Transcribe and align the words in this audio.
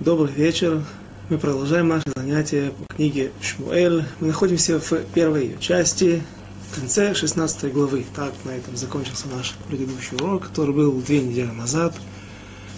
Добрый 0.00 0.32
вечер. 0.32 0.82
Мы 1.28 1.36
продолжаем 1.36 1.88
наше 1.88 2.10
занятие 2.16 2.70
по 2.70 2.94
книге 2.94 3.32
Шмуэль. 3.42 4.06
Мы 4.20 4.28
находимся 4.28 4.80
в 4.80 5.04
первой 5.12 5.48
ее 5.48 5.58
части, 5.58 6.22
в 6.70 6.74
конце 6.74 7.12
16 7.12 7.70
главы. 7.70 8.06
Так, 8.16 8.32
на 8.46 8.52
этом 8.52 8.78
закончился 8.78 9.28
наш 9.28 9.54
предыдущий 9.68 10.16
урок, 10.16 10.44
который 10.44 10.74
был 10.74 11.02
две 11.02 11.20
недели 11.20 11.50
назад, 11.50 11.94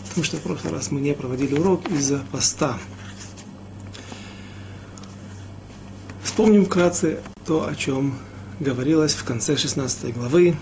потому 0.08 0.24
что 0.24 0.38
в 0.38 0.40
прошлый 0.40 0.72
раз 0.72 0.90
мы 0.90 1.00
не 1.00 1.14
проводили 1.14 1.54
урок 1.54 1.88
из-за 1.92 2.24
поста. 2.32 2.76
Вспомним 6.24 6.66
вкратце 6.66 7.20
то, 7.46 7.68
о 7.68 7.76
чем 7.76 8.18
говорилось 8.58 9.14
в 9.14 9.22
конце 9.22 9.56
16 9.56 10.12
главы. 10.12 10.56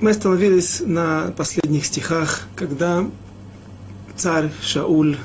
Мы 0.00 0.12
остановились 0.12 0.80
на 0.80 1.34
последних 1.36 1.84
стихах, 1.84 2.48
когда 2.56 3.04
царь 4.18 4.50
Шауль 4.60 5.16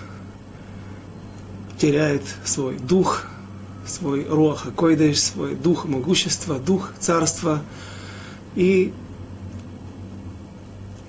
теряет 1.79 2.21
свой 2.45 2.77
дух, 2.77 3.25
свой 3.85 4.25
руах 4.29 4.67
койдеш, 4.75 5.19
свой 5.19 5.55
дух 5.55 5.85
могущества, 5.85 6.59
дух 6.59 6.91
царства, 6.99 7.61
и 8.55 8.93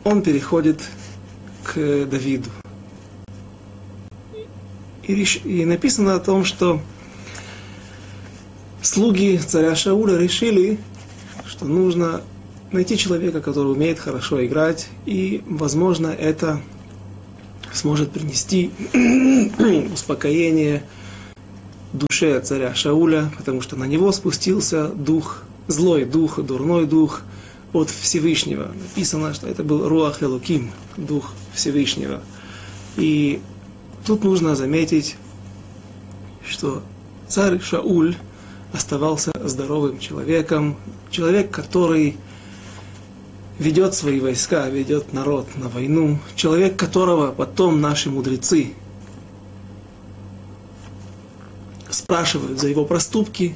он 0.02 0.22
переходит 0.22 0.80
к 1.62 2.06
Давиду. 2.06 2.50
И, 5.02 5.22
и 5.44 5.64
написано 5.66 6.14
о 6.14 6.20
том, 6.20 6.44
что 6.44 6.80
слуги 8.80 9.36
царя 9.36 9.76
Шауля 9.76 10.16
решили, 10.16 10.78
что 11.46 11.66
нужно 11.66 12.22
найти 12.72 12.96
человека, 12.96 13.42
который 13.42 13.72
умеет 13.72 13.98
хорошо 13.98 14.44
играть, 14.44 14.88
и, 15.04 15.42
возможно, 15.46 16.08
это 16.08 16.60
сможет 17.75 18.11
принести 18.11 18.70
успокоение 19.92 20.84
душе 21.92 22.41
царя 22.41 22.75
Шауля, 22.75 23.33
потому 23.36 23.61
что 23.61 23.77
на 23.77 23.84
него 23.84 24.12
спустился 24.12 24.89
дух, 24.89 25.42
злой 25.69 26.05
дух, 26.05 26.42
дурной 26.42 26.86
дух 26.86 27.22
от 27.72 27.91
Всевышнего. 27.91 28.70
Написано, 28.89 29.34
что 29.34 29.48
это 29.48 29.62
был 29.62 29.89
Руах 29.89 30.22
Элуким, 30.22 30.70
дух 30.97 31.33
Всевышнего. 31.53 32.20
И 32.97 33.41
тут 34.06 34.25
нужно 34.25 34.55
заметить, 34.55 35.16
что 36.47 36.83
царь 37.28 37.61
Шауль 37.61 38.16
оставался 38.72 39.33
здоровым 39.42 39.98
человеком, 39.98 40.77
человек, 41.11 41.50
который 41.50 42.16
ведет 43.58 43.94
свои 43.94 44.20
войска, 44.20 44.69
ведет 44.69 45.12
народ 45.12 45.47
на 45.56 45.69
войну, 45.69 46.19
человек 46.34 46.77
которого 46.77 47.33
потом 47.33 47.80
наши 47.80 48.10
мудрецы 48.10 48.74
спрашивают 51.91 52.60
за 52.60 52.69
его 52.69 52.84
проступки, 52.84 53.55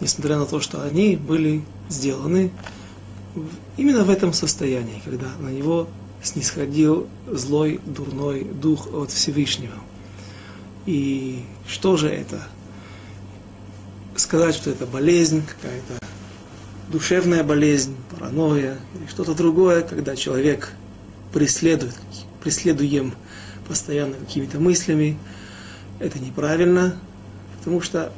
несмотря 0.00 0.38
на 0.38 0.46
то, 0.46 0.60
что 0.60 0.82
они 0.82 1.16
были 1.16 1.62
сделаны 1.88 2.50
именно 3.76 4.04
в 4.04 4.10
этом 4.10 4.32
состоянии, 4.32 5.00
когда 5.04 5.26
на 5.40 5.48
него 5.48 5.88
снисходил 6.22 7.08
злой, 7.26 7.80
дурной 7.86 8.44
дух 8.44 8.92
от 8.92 9.10
Всевышнего. 9.10 9.74
И 10.86 11.44
что 11.66 11.96
же 11.96 12.08
это? 12.08 12.42
Сказать, 14.16 14.54
что 14.54 14.70
это 14.70 14.84
болезнь 14.86 15.44
какая-то, 15.46 15.97
душевная 16.90 17.44
болезнь, 17.44 17.96
паранойя 18.10 18.78
или 18.94 19.06
что-то 19.08 19.34
другое, 19.34 19.82
когда 19.82 20.16
человек 20.16 20.72
преследует, 21.32 21.94
преследуем 22.42 23.14
постоянно 23.66 24.14
какими-то 24.14 24.58
мыслями, 24.58 25.18
это 25.98 26.18
неправильно, 26.18 26.96
потому 27.58 27.80
что 27.80 28.12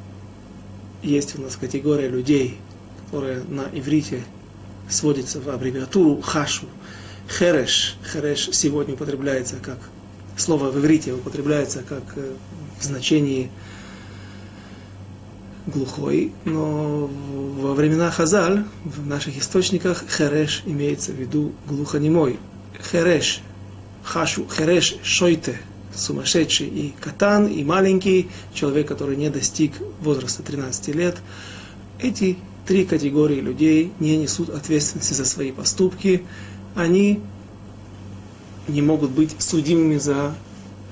есть 1.03 1.39
у 1.39 1.43
нас 1.43 1.57
категория 1.57 2.09
людей, 2.09 2.59
которая 3.05 3.43
на 3.45 3.67
иврите 3.73 4.23
сводится 4.89 5.41
в 5.41 5.49
аббревиатуру 5.49 6.21
хашу. 6.21 6.67
Хереш. 7.29 7.97
Хереш 8.13 8.51
сегодня 8.53 8.95
употребляется 8.95 9.57
как 9.57 9.79
слово 10.37 10.71
в 10.71 10.79
иврите 10.79 11.13
употребляется 11.13 11.83
как 11.83 12.03
э, 12.17 12.33
в 12.79 12.85
значении 12.85 13.51
глухой, 15.71 16.33
но 16.45 17.11
во 17.61 17.75
времена 17.75 18.11
Хазаль, 18.11 18.65
в 18.85 19.07
наших 19.07 19.39
источниках, 19.39 20.05
хереш 20.09 20.63
имеется 20.67 21.13
в 21.13 21.17
виду 21.17 21.53
глухонемой. 21.69 22.39
Хереш, 22.91 23.43
хашу, 24.03 24.47
хереш, 24.49 24.97
шойте, 25.03 25.61
сумасшедший 25.95 26.69
и 26.69 26.95
катан, 27.01 27.47
и 27.47 27.65
маленький, 27.65 28.29
человек, 28.55 28.89
который 28.89 29.17
не 29.17 29.31
достиг 29.31 29.73
возраста 30.01 30.43
13 30.43 30.95
лет. 30.95 31.19
Эти 31.99 32.39
три 32.67 32.85
категории 32.85 33.41
людей 33.41 33.93
не 34.01 34.17
несут 34.17 34.51
ответственности 34.51 35.15
за 35.15 35.25
свои 35.25 35.53
поступки. 35.53 36.23
Они 36.75 37.21
не 38.69 38.83
могут 38.83 39.11
быть 39.11 39.35
судимыми 39.39 39.97
за 39.97 40.35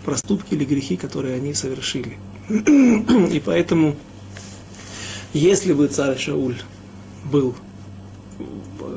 проступки 0.04 0.54
или 0.54 0.64
грехи, 0.64 0.96
которые 0.96 1.36
они 1.36 1.54
совершили. 1.54 2.18
И 2.48 3.42
поэтому 3.44 3.96
если 5.38 5.72
бы 5.72 5.86
царь 5.88 6.18
Шауль 6.18 6.56
был, 7.30 7.54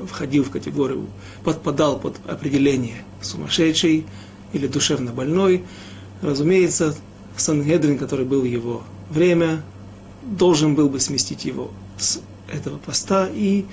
входил 0.10 0.44
в 0.44 0.50
категорию, 0.50 1.06
подпадал 1.44 2.00
под 2.00 2.18
определение 2.28 3.04
сумасшедший 3.22 4.06
или 4.54 4.68
душевно 4.68 5.12
больной, 5.12 5.64
разумеется, 6.22 6.96
Сангедрин, 7.38 7.98
который 7.98 8.26
был 8.26 8.44
его 8.44 8.84
время, 9.10 9.62
должен 10.24 10.76
был 10.76 10.90
бы 10.90 11.00
сместить 11.00 11.46
его 11.46 11.72
с 11.98 12.20
этого 12.52 12.78
поста 12.78 13.30
и 13.34 13.66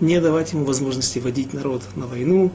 не 0.00 0.20
давать 0.20 0.52
ему 0.52 0.64
возможности 0.64 1.18
водить 1.18 1.52
народ 1.52 1.82
на 1.96 2.06
войну. 2.06 2.52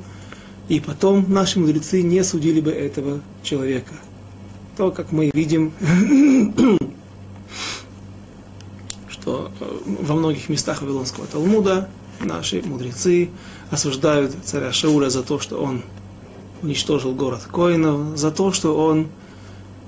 И 0.70 0.80
потом 0.80 1.26
наши 1.28 1.60
мудрецы 1.60 2.02
не 2.02 2.24
судили 2.24 2.62
бы 2.62 2.72
этого 2.72 3.22
человека. 3.44 3.94
То, 4.78 4.92
как 4.92 5.12
мы 5.12 5.30
видим, 5.34 5.74
во 9.86 10.16
многих 10.16 10.50
местах 10.50 10.82
Вавилонского 10.82 11.28
Талмуда 11.28 11.90
наши 12.20 12.62
мудрецы 12.62 13.30
осуждают 13.72 14.36
царя 14.44 14.72
Шауля 14.72 15.10
за 15.10 15.24
то, 15.24 15.40
что 15.40 15.62
он 15.62 15.84
уничтожил 16.62 17.14
город 17.14 17.42
Коинов, 17.52 18.18
за 18.18 18.32
то, 18.32 18.52
что 18.52 18.76
он 18.76 19.08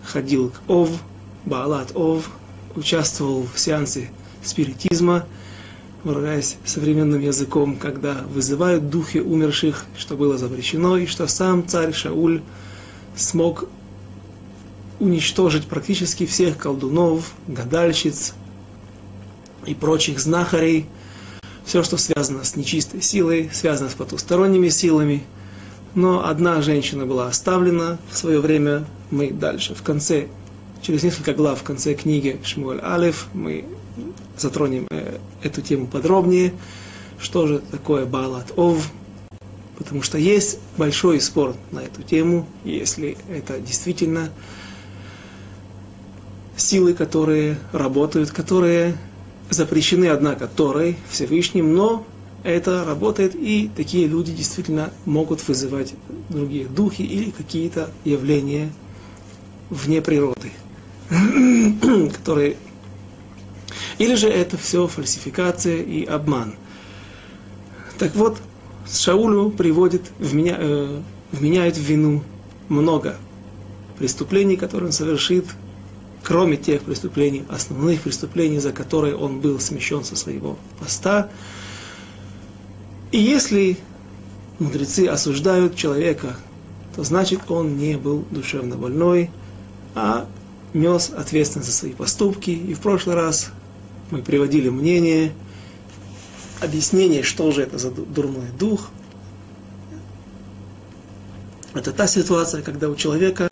ходил 0.04 0.50
к 0.50 0.70
Ов, 0.70 0.90
Баалат 1.46 1.92
Ов, 1.96 2.30
участвовал 2.76 3.48
в 3.54 3.60
сеансе 3.60 4.10
спиритизма, 4.44 5.26
выражаясь 6.04 6.58
современным 6.64 7.22
языком, 7.22 7.76
когда 7.76 8.24
вызывают 8.34 8.90
духи 8.90 9.18
умерших, 9.18 9.86
что 9.98 10.16
было 10.16 10.38
запрещено, 10.38 10.98
и 10.98 11.06
что 11.06 11.28
сам 11.28 11.68
царь 11.68 11.94
Шауль 11.94 12.42
смог 13.16 13.66
уничтожить 15.00 15.68
практически 15.68 16.26
всех 16.26 16.58
колдунов, 16.58 17.34
гадальщиц, 17.48 18.34
и 19.68 19.76
прочих 19.76 20.20
знахарей, 20.20 20.88
все, 21.66 21.84
что 21.84 21.98
связано 21.98 22.44
с 22.44 22.56
нечистой 22.56 23.02
силой, 23.02 23.50
связано 23.54 23.90
с 23.90 23.94
потусторонними 23.94 24.70
силами. 24.70 25.24
Но 25.96 26.26
одна 26.26 26.62
женщина 26.62 27.06
была 27.06 27.28
оставлена 27.28 27.98
в 28.10 28.18
свое 28.18 28.40
время. 28.40 28.86
Мы 29.12 29.32
дальше, 29.32 29.76
в 29.76 29.84
конце, 29.84 30.28
через 30.82 31.04
несколько 31.04 31.34
глав 31.34 31.60
в 31.60 31.64
конце 31.64 31.94
книги 31.94 32.40
Шмуэль 32.44 32.80
Алиф, 32.82 33.28
мы 33.34 33.66
затронем 34.38 34.88
э, 34.90 35.18
эту 35.44 35.62
тему 35.62 35.88
подробнее. 35.88 36.54
Что 37.20 37.48
же 37.48 37.60
такое 37.60 38.06
Балат 38.06 38.54
Ов? 38.56 38.90
Потому 39.78 40.02
что 40.02 40.18
есть 40.18 40.60
большой 40.78 41.20
спор 41.20 41.56
на 41.72 41.80
эту 41.80 42.02
тему, 42.02 42.48
если 42.64 43.18
это 43.30 43.60
действительно 43.60 44.30
силы, 46.56 46.94
которые 46.94 47.58
работают, 47.72 48.32
которые 48.32 48.98
запрещены, 49.50 50.06
однако, 50.06 50.48
Торой 50.48 50.98
Всевышним, 51.10 51.74
но 51.74 52.06
это 52.44 52.86
работает, 52.86 53.36
и 53.36 53.70
такие 53.76 54.08
люди 54.08 54.32
действительно 54.32 54.92
могут 55.06 55.46
вызывать 55.48 55.94
другие 56.30 56.66
духи 56.66 57.02
или 57.02 57.32
какие-то 57.32 57.90
явления 58.06 58.72
вне 59.70 60.02
природы, 60.02 60.52
которые... 62.14 62.58
Или 63.98 64.14
же 64.16 64.30
это 64.30 64.58
все 64.58 64.88
фальсификация 64.88 65.82
и 65.82 66.06
обман. 66.06 66.54
Так 67.98 68.16
вот, 68.16 68.38
Шаулю 68.90 69.50
приводит, 69.50 70.04
вменя, 70.20 70.56
э, 70.60 71.02
вменяет 71.32 71.76
в 71.76 71.82
вину 71.82 72.24
много 72.70 73.18
преступлений, 73.98 74.56
которые 74.56 74.88
он 74.88 74.94
совершит 74.94 75.46
кроме 76.28 76.58
тех 76.58 76.82
преступлений, 76.82 77.46
основных 77.48 78.02
преступлений, 78.02 78.60
за 78.60 78.74
которые 78.74 79.16
он 79.16 79.40
был 79.40 79.62
смещен 79.62 80.04
со 80.04 80.18
своего 80.18 80.58
поста. 80.78 81.30
И 83.14 83.18
если 83.18 83.78
мудрецы 84.60 85.08
осуждают 85.08 85.78
человека, 85.78 86.36
то 86.98 87.06
значит 87.06 87.50
он 87.50 87.78
не 87.78 87.96
был 87.96 88.26
душевно 88.30 88.76
больной, 88.76 89.32
а 89.96 90.28
нес 90.74 91.12
ответственность 91.16 91.70
за 91.70 91.74
свои 91.74 91.94
поступки. 91.94 92.50
И 92.50 92.74
в 92.74 92.82
прошлый 92.82 93.16
раз 93.16 93.52
мы 94.12 94.22
приводили 94.22 94.68
мнение, 94.68 95.32
объяснение, 96.60 97.24
что 97.24 97.52
же 97.52 97.62
это 97.62 97.78
за 97.78 97.90
дурной 97.90 98.50
дух. 98.60 98.90
Это 101.74 101.94
та 101.94 102.06
ситуация, 102.06 102.62
когда 102.62 102.90
у 102.90 102.96
человека 102.96 103.48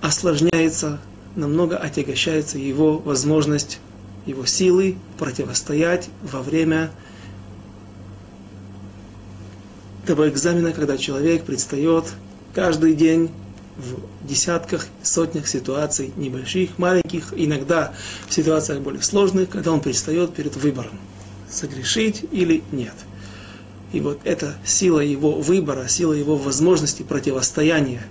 осложняется, 0.00 1.00
намного 1.36 1.76
отягощается 1.76 2.58
его 2.58 2.98
возможность, 2.98 3.78
его 4.26 4.46
силы 4.46 4.96
противостоять 5.18 6.08
во 6.22 6.42
время 6.42 6.90
того 10.06 10.28
экзамена, 10.28 10.72
когда 10.72 10.96
человек 10.96 11.44
предстает 11.44 12.12
каждый 12.54 12.94
день 12.94 13.30
в 13.76 14.26
десятках, 14.26 14.86
сотнях 15.02 15.48
ситуаций, 15.48 16.12
небольших, 16.16 16.78
маленьких, 16.78 17.32
иногда 17.34 17.94
в 18.28 18.34
ситуациях 18.34 18.80
более 18.80 19.02
сложных, 19.02 19.48
когда 19.48 19.72
он 19.72 19.80
предстает 19.80 20.34
перед 20.34 20.56
выбором, 20.56 20.98
согрешить 21.50 22.24
или 22.30 22.62
нет. 22.70 22.94
И 23.92 24.00
вот 24.00 24.20
эта 24.24 24.54
сила 24.64 25.00
его 25.00 25.32
выбора, 25.32 25.88
сила 25.88 26.12
его 26.12 26.36
возможности 26.36 27.02
противостояния 27.02 28.02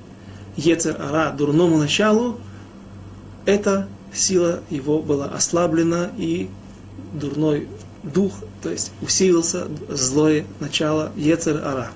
Ецер 0.56 0.96
Ара, 1.00 1.32
дурному 1.32 1.78
началу, 1.78 2.40
эта 3.46 3.88
сила 4.14 4.62
его 4.70 5.02
была 5.02 5.26
ослаблена, 5.26 6.12
и 6.18 6.50
дурной 7.14 7.68
дух, 8.04 8.34
то 8.62 8.70
есть 8.70 8.92
усилился 9.02 9.68
злое 9.90 10.46
начало 10.60 11.12
Ецер-Ара. 11.16 11.92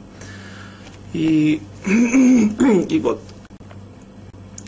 И, 1.14 1.62
и 1.86 3.00
вот 3.00 3.22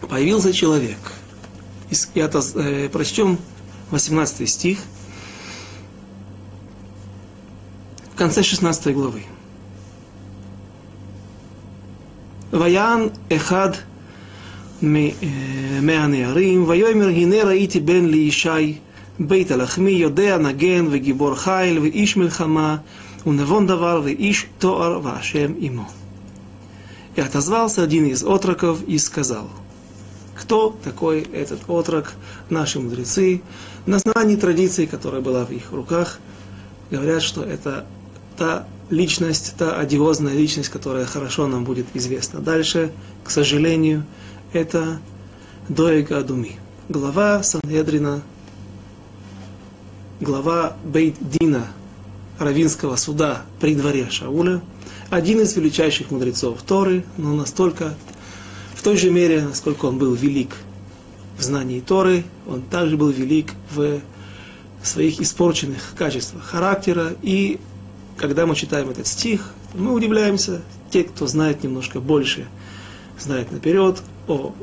появился 0.09 0.53
человек. 0.53 0.97
И 1.89 2.19
это, 2.19 2.41
э, 2.55 2.89
прочтем 2.89 3.37
18 3.91 4.49
стих, 4.49 4.79
в 8.13 8.17
конце 8.17 8.43
16 8.43 8.93
главы. 8.93 9.23
Ваян 12.51 13.11
Эхад 13.29 13.83
מהנערים, 15.82 16.64
ויאמר 16.68 17.08
הנה 17.08 17.44
ראיתי 17.44 17.80
בן 17.80 18.04
לישי 18.06 18.78
בית 19.18 19.50
הלחמי, 19.50 19.90
יודע 19.90 20.38
נגן 20.38 20.86
וגיבור 20.90 21.34
חיל 21.34 21.78
ואיש 21.78 22.16
מלחמה 22.16 22.76
ונבון 23.26 23.66
דבר 23.66 24.00
ואיש 24.04 24.46
תואר 24.58 25.00
והשם 25.02 25.52
עמו. 25.58 25.84
И 27.14 27.20
отозвался 27.20 27.82
один 27.82 28.06
из 28.06 28.24
отроков 28.24 28.82
и 28.86 28.96
сказал, 28.96 29.50
кто 30.34 30.74
такой 30.82 31.20
этот 31.20 31.60
отрок, 31.68 32.14
наши 32.48 32.80
мудрецы, 32.80 33.42
на 33.84 33.96
основании 33.96 34.36
традиции, 34.36 34.86
которая 34.86 35.20
была 35.20 35.44
в 35.44 35.50
их 35.50 35.72
руках, 35.72 36.18
говорят, 36.90 37.22
что 37.22 37.42
это 37.42 37.84
та 38.38 38.66
личность, 38.88 39.54
та 39.58 39.76
одиозная 39.76 40.32
личность, 40.32 40.70
которая 40.70 41.04
хорошо 41.04 41.46
нам 41.46 41.64
будет 41.64 41.86
известна. 41.92 42.40
Дальше, 42.40 42.92
к 43.24 43.30
сожалению, 43.30 44.04
это 44.53 44.99
Доега 45.69 46.19
Адуми, 46.19 46.57
глава 46.87 47.43
Санедрина, 47.43 48.21
глава 50.21 50.77
Бейт-Дина, 50.85 51.67
Равинского 52.39 52.95
суда 52.95 53.41
при 53.59 53.75
дворе 53.75 54.09
Шауля, 54.09 54.61
один 55.09 55.41
из 55.41 55.55
величайших 55.55 56.11
мудрецов 56.11 56.61
Торы, 56.61 57.03
но 57.17 57.33
настолько, 57.33 57.95
в 58.75 58.83
той 58.83 58.97
же 58.97 59.11
мере, 59.11 59.41
насколько 59.41 59.85
он 59.85 59.97
был 59.97 60.13
велик 60.13 60.55
в 61.37 61.43
знании 61.43 61.81
Торы, 61.81 62.23
он 62.47 62.61
также 62.61 62.95
был 62.95 63.09
велик 63.09 63.51
в 63.71 63.99
своих 64.81 65.19
испорченных 65.19 65.93
качествах 65.97 66.43
характера. 66.43 67.15
И 67.21 67.59
когда 68.15 68.45
мы 68.45 68.55
читаем 68.55 68.89
этот 68.89 69.07
стих, 69.07 69.51
мы 69.73 69.93
удивляемся, 69.93 70.61
те, 70.89 71.03
кто 71.03 71.27
знает 71.27 71.63
немножко 71.63 71.99
больше, 71.99 72.47
знает 73.19 73.51
наперед 73.51 74.01
о 74.27 74.53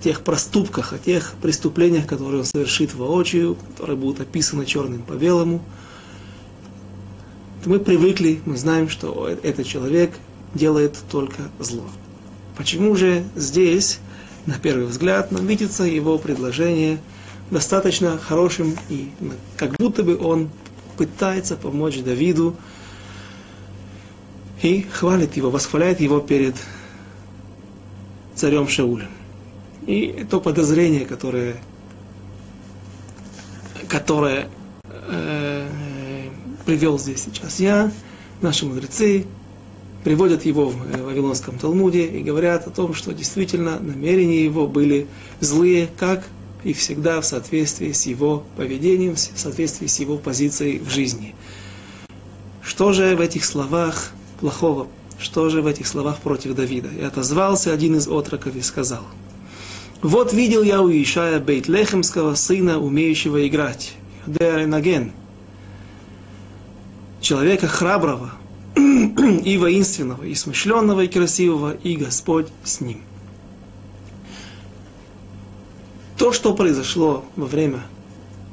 тех 0.00 0.22
проступках, 0.22 0.92
о 0.92 0.98
тех 0.98 1.34
преступлениях, 1.42 2.06
которые 2.06 2.40
он 2.40 2.44
совершит 2.44 2.94
воочию, 2.94 3.56
которые 3.72 3.96
будут 3.96 4.20
описаны 4.20 4.64
черным 4.64 5.02
по 5.02 5.12
белому. 5.12 5.60
Мы 7.64 7.80
привыкли, 7.80 8.40
мы 8.44 8.56
знаем, 8.56 8.88
что 8.88 9.28
этот 9.42 9.66
человек 9.66 10.12
делает 10.54 10.96
только 11.10 11.50
зло. 11.58 11.84
Почему 12.56 12.94
же 12.96 13.24
здесь, 13.36 13.98
на 14.46 14.58
первый 14.58 14.86
взгляд, 14.86 15.32
нам 15.32 15.46
видится 15.46 15.84
его 15.84 16.18
предложение 16.18 16.98
достаточно 17.50 18.18
хорошим 18.18 18.76
и 18.88 19.10
как 19.56 19.76
будто 19.76 20.02
бы 20.02 20.18
он 20.18 20.50
пытается 20.96 21.56
помочь 21.56 21.98
Давиду 21.98 22.56
и 24.62 24.82
хвалит 24.82 25.36
его, 25.36 25.50
восхваляет 25.50 26.00
его 26.00 26.20
перед 26.20 26.56
царем 28.38 28.68
Шаулем. 28.68 29.08
И 29.86 30.26
то 30.30 30.40
подозрение, 30.40 31.04
которое, 31.04 31.56
которое 33.88 34.48
э, 34.84 35.68
привел 36.64 36.98
здесь 36.98 37.24
сейчас 37.24 37.58
я, 37.58 37.90
наши 38.40 38.64
мудрецы, 38.64 39.26
приводят 40.04 40.44
его 40.44 40.68
в 40.68 40.76
Вавилонском 40.76 41.58
Талмуде 41.58 42.06
и 42.06 42.22
говорят 42.22 42.66
о 42.66 42.70
том, 42.70 42.94
что 42.94 43.12
действительно 43.12 43.80
намерения 43.80 44.44
его 44.44 44.66
были 44.66 45.08
злые, 45.40 45.88
как 45.98 46.24
и 46.62 46.72
всегда 46.72 47.20
в 47.20 47.26
соответствии 47.26 47.92
с 47.92 48.06
его 48.06 48.44
поведением, 48.56 49.16
в 49.16 49.18
соответствии 49.18 49.86
с 49.86 49.98
его 49.98 50.16
позицией 50.16 50.78
в 50.78 50.90
жизни. 50.90 51.34
Что 52.62 52.92
же 52.92 53.16
в 53.16 53.20
этих 53.20 53.44
словах 53.44 54.12
плохого? 54.38 54.86
Что 55.18 55.48
же 55.48 55.62
в 55.62 55.66
этих 55.66 55.86
словах 55.86 56.18
против 56.20 56.54
Давида? 56.54 56.88
И 56.88 57.02
отозвался 57.02 57.72
один 57.72 57.96
из 57.96 58.06
отроков 58.06 58.54
и 58.54 58.62
сказал, 58.62 59.02
«Вот 60.00 60.32
видел 60.32 60.62
я 60.62 60.80
у 60.80 60.88
Ишая 60.90 61.40
Бейтлехемского 61.40 62.36
сына, 62.36 62.78
умеющего 62.78 63.46
играть, 63.46 63.94
Юдея 64.26 65.12
человека 67.20 67.66
храброго 67.66 68.30
и 68.76 69.58
воинственного, 69.58 70.22
и 70.22 70.34
смышленного, 70.34 71.00
и 71.00 71.08
красивого, 71.08 71.74
и 71.82 71.96
Господь 71.96 72.46
с 72.62 72.80
ним». 72.80 73.00
То, 76.16 76.32
что 76.32 76.54
произошло 76.54 77.24
во 77.34 77.46
время 77.46 77.80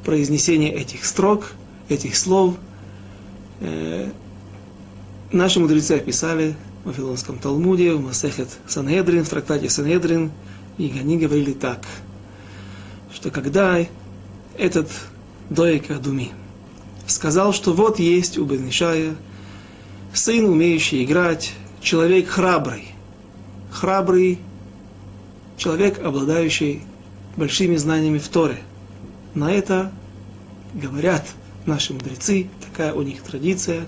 произнесения 0.03 0.71
этих 0.71 1.05
строк, 1.05 1.53
этих 1.89 2.15
слов, 2.15 2.55
э, 3.59 4.09
наши 5.35 5.59
мудрецы 5.59 5.91
описали 5.91 6.55
в 6.83 6.87
Вавилонском 6.87 7.37
Талмуде, 7.37 7.93
в 7.93 8.01
Масехет 8.01 8.47
Санедрин, 8.67 9.23
в 9.25 9.29
трактате 9.29 9.69
Санедрин, 9.69 10.31
и 10.77 10.91
они 10.99 11.17
говорили 11.17 11.51
так, 11.51 11.85
что 13.13 13.29
когда 13.29 13.85
этот 14.57 14.89
Доек 15.49 15.87
Думи 16.01 16.31
сказал, 17.05 17.53
что 17.53 17.73
вот 17.73 17.99
есть 17.99 18.37
у 18.37 18.45
Бенишая 18.45 19.15
сын, 20.13 20.45
умеющий 20.45 21.03
играть, 21.03 21.53
человек 21.81 22.29
храбрый, 22.29 22.87
храбрый 23.71 24.39
человек, 25.57 25.99
обладающий 26.03 26.81
большими 27.35 27.75
знаниями 27.75 28.17
в 28.17 28.27
Торе. 28.29 28.57
На 29.33 29.51
это 29.51 29.91
говорят 30.73 31.25
наши 31.65 31.93
мудрецы, 31.93 32.47
такая 32.65 32.93
у 32.93 33.01
них 33.01 33.21
традиция, 33.21 33.87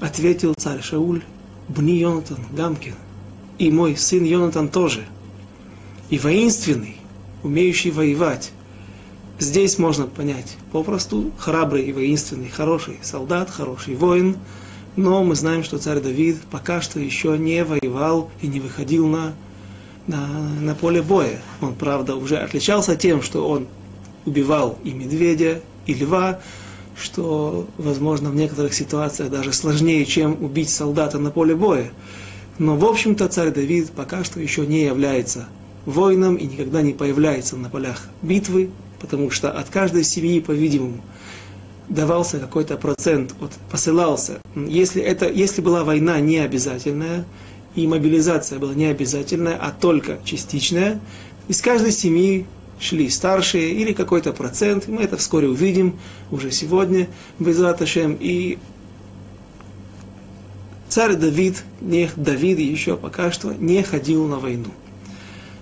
ответил 0.00 0.54
царь 0.54 0.82
Шауль, 0.82 1.22
Бни 1.68 1.98
Йонатан 1.98 2.38
Гамкин, 2.52 2.94
и 3.58 3.70
мой 3.70 3.96
сын 3.96 4.24
Йонатан 4.24 4.68
тоже, 4.68 5.04
и 6.08 6.18
воинственный, 6.18 6.96
умеющий 7.42 7.90
воевать. 7.90 8.52
Здесь 9.38 9.78
можно 9.78 10.06
понять 10.06 10.56
попросту 10.72 11.30
храбрый 11.38 11.84
и 11.84 11.92
воинственный, 11.92 12.48
хороший 12.48 12.98
солдат, 13.02 13.50
хороший 13.50 13.94
воин, 13.94 14.36
но 14.96 15.22
мы 15.22 15.34
знаем, 15.34 15.64
что 15.64 15.78
царь 15.78 16.00
Давид 16.00 16.38
пока 16.50 16.80
что 16.80 17.00
еще 17.00 17.38
не 17.38 17.64
воевал 17.64 18.30
и 18.42 18.48
не 18.48 18.60
выходил 18.60 19.06
на 19.06 19.34
на, 20.06 20.26
на 20.60 20.74
поле 20.74 21.02
боя. 21.02 21.40
Он, 21.60 21.74
правда, 21.74 22.16
уже 22.16 22.38
отличался 22.38 22.96
тем, 22.96 23.22
что 23.22 23.48
он 23.48 23.68
убивал 24.26 24.78
и 24.84 24.90
медведя, 24.90 25.60
и 25.86 25.94
льва, 25.94 26.40
что, 27.00 27.66
возможно, 27.78 28.30
в 28.30 28.34
некоторых 28.34 28.74
ситуациях 28.74 29.30
даже 29.30 29.52
сложнее, 29.52 30.04
чем 30.04 30.42
убить 30.42 30.70
солдата 30.70 31.18
на 31.18 31.30
поле 31.30 31.54
боя. 31.54 31.90
Но, 32.58 32.76
в 32.76 32.84
общем-то, 32.84 33.28
царь 33.28 33.50
Давид 33.50 33.90
пока 33.90 34.22
что 34.22 34.40
еще 34.40 34.66
не 34.66 34.84
является 34.84 35.48
воином 35.86 36.36
и 36.36 36.46
никогда 36.46 36.82
не 36.82 36.92
появляется 36.92 37.56
на 37.56 37.70
полях 37.70 38.08
битвы, 38.22 38.70
потому 39.00 39.30
что 39.30 39.50
от 39.50 39.70
каждой 39.70 40.04
семьи, 40.04 40.40
по-видимому, 40.40 41.00
давался 41.88 42.38
какой-то 42.38 42.76
процент, 42.76 43.34
вот, 43.40 43.52
посылался. 43.70 44.40
Если, 44.54 45.02
это, 45.02 45.28
если 45.28 45.60
была 45.60 45.84
война 45.84 46.20
не 46.20 46.38
обязательная, 46.38 47.24
и 47.74 47.86
мобилизация 47.86 48.58
была 48.58 48.74
не 48.74 48.86
обязательная, 48.86 49.56
а 49.56 49.70
только 49.70 50.18
частичная. 50.24 51.00
Из 51.48 51.60
каждой 51.60 51.92
семьи 51.92 52.46
шли 52.80 53.08
старшие 53.10 53.70
или 53.72 53.92
какой-то 53.92 54.32
процент. 54.32 54.88
Мы 54.88 55.02
это 55.02 55.16
вскоре 55.16 55.48
увидим 55.48 55.98
уже 56.30 56.50
сегодня, 56.50 57.08
без 57.38 57.60
Раташем. 57.60 58.16
И 58.18 58.58
царь 60.88 61.14
Давид, 61.14 61.62
не, 61.80 62.10
Давид 62.16 62.58
еще 62.58 62.96
пока 62.96 63.30
что 63.30 63.52
не 63.52 63.82
ходил 63.82 64.26
на 64.26 64.38
войну. 64.38 64.70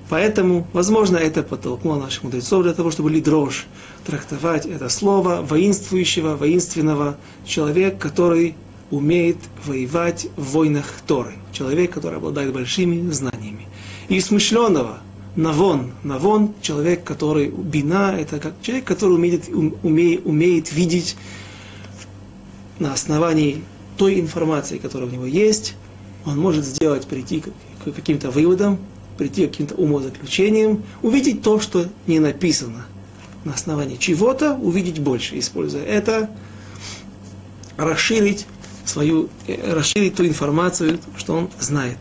Поэтому, 0.09 0.67
возможно, 0.73 1.19
это 1.19 1.43
подтолкнуло 1.43 2.01
наших 2.01 2.23
мудрецов 2.23 2.63
для 2.63 2.73
того, 2.73 2.91
чтобы 2.91 3.11
лидрош 3.11 3.67
трактовать 4.07 4.65
это 4.65 4.89
слово 4.89 5.43
воинствующего, 5.43 6.35
воинственного 6.35 7.19
человека, 7.45 8.09
который 8.09 8.55
умеет 8.91 9.37
воевать 9.67 10.29
в 10.37 10.53
войнах 10.53 10.87
Торы. 11.07 11.35
Человек, 11.53 11.93
который 11.93 12.17
обладает 12.17 12.55
большими 12.55 13.11
знаниями. 13.11 13.67
И 14.09 14.19
смышленного, 14.21 15.01
Навон. 15.37 15.93
Навон– 16.03 16.55
человек, 16.63 17.05
который, 17.05 17.49
бина– 17.49 18.17
это 18.19 18.39
как 18.39 18.55
человек, 18.63 18.85
который 18.85 19.15
умеет, 19.15 19.49
умеет, 19.83 20.27
умеет 20.27 20.73
видеть 20.73 21.17
на 22.79 22.93
основании 22.93 23.63
той 23.97 24.21
информации, 24.21 24.79
которая 24.79 25.09
у 25.09 25.13
него 25.13 25.27
есть, 25.27 25.75
он 26.25 26.39
может 26.39 26.65
сделать, 26.65 27.07
прийти 27.07 27.41
к 27.41 27.93
каким-то 27.93 28.31
выводам, 28.31 28.79
прийти 29.17 29.47
к 29.47 29.51
каким-то 29.51 29.75
умозаключениям, 29.75 30.83
увидеть 31.03 31.43
то, 31.43 31.61
что 31.61 31.87
не 32.07 32.21
написано. 32.21 32.87
На 33.45 33.55
основании 33.55 33.97
чего-то 33.97 34.55
увидеть 34.55 35.01
больше, 35.01 35.39
используя 35.39 35.85
это, 35.85 36.31
расширить 37.77 38.47
свою, 38.85 39.29
э, 39.47 39.73
расширить 39.73 40.17
ту 40.17 40.27
информацию, 40.27 40.99
что 41.17 41.35
он 41.35 41.51
знает. 41.61 41.99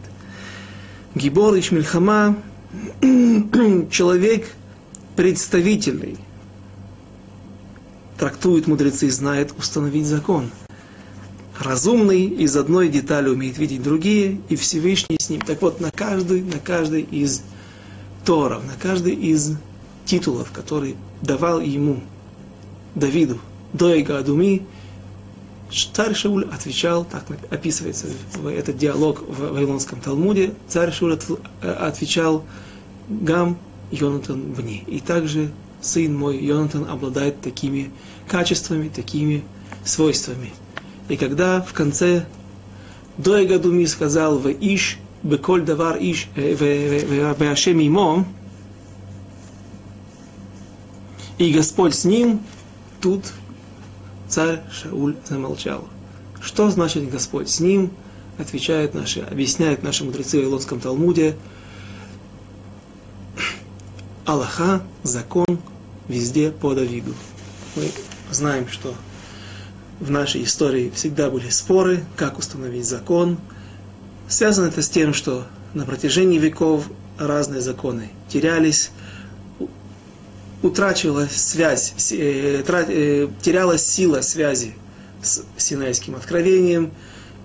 Гибор 1.16 1.56
и 1.56 1.62
Шмельхама 1.62 2.38
человек 3.92 4.54
представительный, 5.16 6.18
трактуют 8.18 8.68
мудрецы, 8.68 9.10
знает 9.10 9.54
установить 9.58 10.06
закон. 10.06 10.50
Разумный 11.60 12.26
из 12.26 12.56
одной 12.56 12.88
детали 12.88 13.30
умеет 13.30 13.58
видеть 13.58 13.82
другие, 13.82 14.40
и 14.50 14.56
Всевышний 14.56 15.18
с 15.20 15.30
ним. 15.30 15.42
Так 15.42 15.62
вот, 15.62 15.82
на 15.82 15.92
каждый, 15.92 16.44
на 16.44 16.60
каждый 16.60 17.02
из 17.02 17.42
Торов, 18.26 18.64
на 18.66 18.74
каждый 18.80 19.16
из 19.16 19.56
титулов, 20.06 20.52
который 20.52 20.96
давал 21.22 21.60
ему, 21.60 22.02
Давиду, 22.94 23.40
Доига 23.74 24.20
Адуми, 24.20 24.66
Царь 25.70 26.14
Шауль 26.14 26.46
отвечал, 26.46 27.04
так 27.04 27.26
описывается 27.50 28.08
этот 28.46 28.78
диалог 28.78 29.22
в 29.22 29.54
Вавилонском 29.54 30.00
Талмуде, 30.00 30.54
царь 30.68 30.94
Шауль 30.94 31.18
э, 31.62 31.72
отвечал, 31.72 32.46
Гам 33.10 33.58
Йонатан 33.92 34.54
вне. 34.54 34.84
И 34.88 35.00
также 35.00 35.52
сын 35.82 36.16
мой 36.16 36.38
Йонатан 36.38 36.90
обладает 36.90 37.42
такими 37.42 37.92
качествами, 38.28 38.90
такими 38.90 39.44
свойствами. 39.86 40.52
И 41.10 41.16
когда 41.16 41.62
в 41.62 41.74
конце 41.74 42.26
Доегадуми 43.18 43.86
сказал 43.86 44.38
в 44.38 44.48
Иш, 44.50 45.00
Беколь 45.24 45.64
Давар 45.64 45.98
Иш, 46.00 46.28
э, 46.36 46.56
в 46.56 47.42
Ашем 47.42 47.80
Имо, 47.80 48.26
и 51.38 51.52
Господь 51.54 51.96
с 51.96 52.04
ним, 52.04 52.42
тут 53.02 53.24
царь 54.28 54.62
Шауль 54.72 55.16
замолчал. 55.28 55.88
Что 56.42 56.70
значит 56.70 57.10
Господь 57.10 57.50
с 57.50 57.60
ним? 57.60 57.92
Отвечает 58.38 58.94
наши, 58.94 59.22
объясняет 59.22 59.82
наши 59.82 60.04
мудрецы 60.04 60.40
в 60.40 60.44
Илонском 60.44 60.80
Талмуде. 60.80 61.36
Аллаха, 64.28 64.82
закон 65.04 65.58
везде 66.10 66.52
по 66.52 66.74
Давиду. 66.74 67.14
Мы 67.78 67.90
знаем, 68.30 68.68
что 68.68 68.94
в 70.02 70.12
нашей 70.12 70.44
истории 70.44 70.92
всегда 70.94 71.30
были 71.30 71.48
споры, 71.48 72.04
как 72.18 72.38
установить 72.38 72.86
закон. 72.86 73.38
Связано 74.28 74.68
это 74.68 74.82
с 74.82 74.90
тем, 74.90 75.14
что 75.14 75.48
на 75.74 75.86
протяжении 75.86 76.40
веков 76.40 76.90
разные 77.18 77.62
законы 77.62 78.10
терялись, 78.28 78.92
утрачивалась 80.62 81.32
связь, 81.32 81.94
э, 82.12 82.64
э, 82.68 83.30
терялась 83.42 83.88
сила 83.88 84.20
связи 84.20 84.76
с 85.24 85.42
Синайским 85.56 86.16
откровением, 86.16 86.92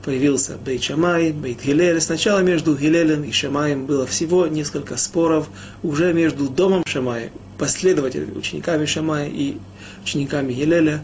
появился 0.04 0.56
Бейт 0.56 0.82
Шамай, 0.82 1.32
Бейт 1.32 1.62
Гилель. 1.64 2.00
Сначала 2.00 2.40
между 2.40 2.76
Гилелем 2.76 3.24
и 3.24 3.32
Шамаем 3.32 3.86
было 3.86 4.06
всего 4.06 4.46
несколько 4.46 4.96
споров, 4.96 5.48
уже 5.82 6.12
между 6.12 6.48
домом 6.48 6.82
Шамая, 6.86 7.30
последователями, 7.58 8.36
учениками 8.36 8.84
Шамая 8.84 9.28
и 9.28 9.56
учениками 10.02 10.52
Гилеля 10.52 11.02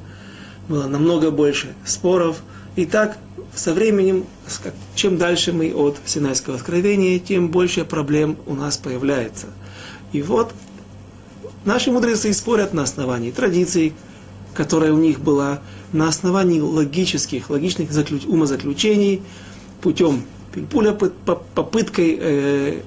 было 0.69 0.87
намного 0.87 1.31
больше 1.31 1.75
споров. 1.85 2.43
И 2.76 2.87
так 2.87 3.19
со 3.55 3.73
временем, 3.73 4.25
чем 4.95 5.17
дальше 5.17 5.52
мы 5.52 5.73
от 5.75 5.99
Синайского 6.05 6.57
откровения, 6.57 7.19
тем 7.19 7.49
больше 7.49 7.85
проблем 7.85 8.37
у 8.47 8.55
нас 8.55 8.76
появляется. 8.76 9.47
И 10.12 10.23
вот 10.23 10.52
Наши 11.64 11.90
мудрецы 11.90 12.33
спорят 12.33 12.73
на 12.73 12.85
основании 12.85 13.31
традиций, 13.31 13.93
которая 14.59 14.93
у 14.93 14.99
них 14.99 15.21
была, 15.21 15.61
на 15.93 16.09
основании 16.09 16.59
логических, 16.59 17.49
логичных 17.49 17.93
заключ, 17.93 18.25
умозаключений, 18.25 19.23
путем 19.81 20.25
пильпуля, 20.53 20.91
попыткой 20.91 22.19
э, 22.21 22.81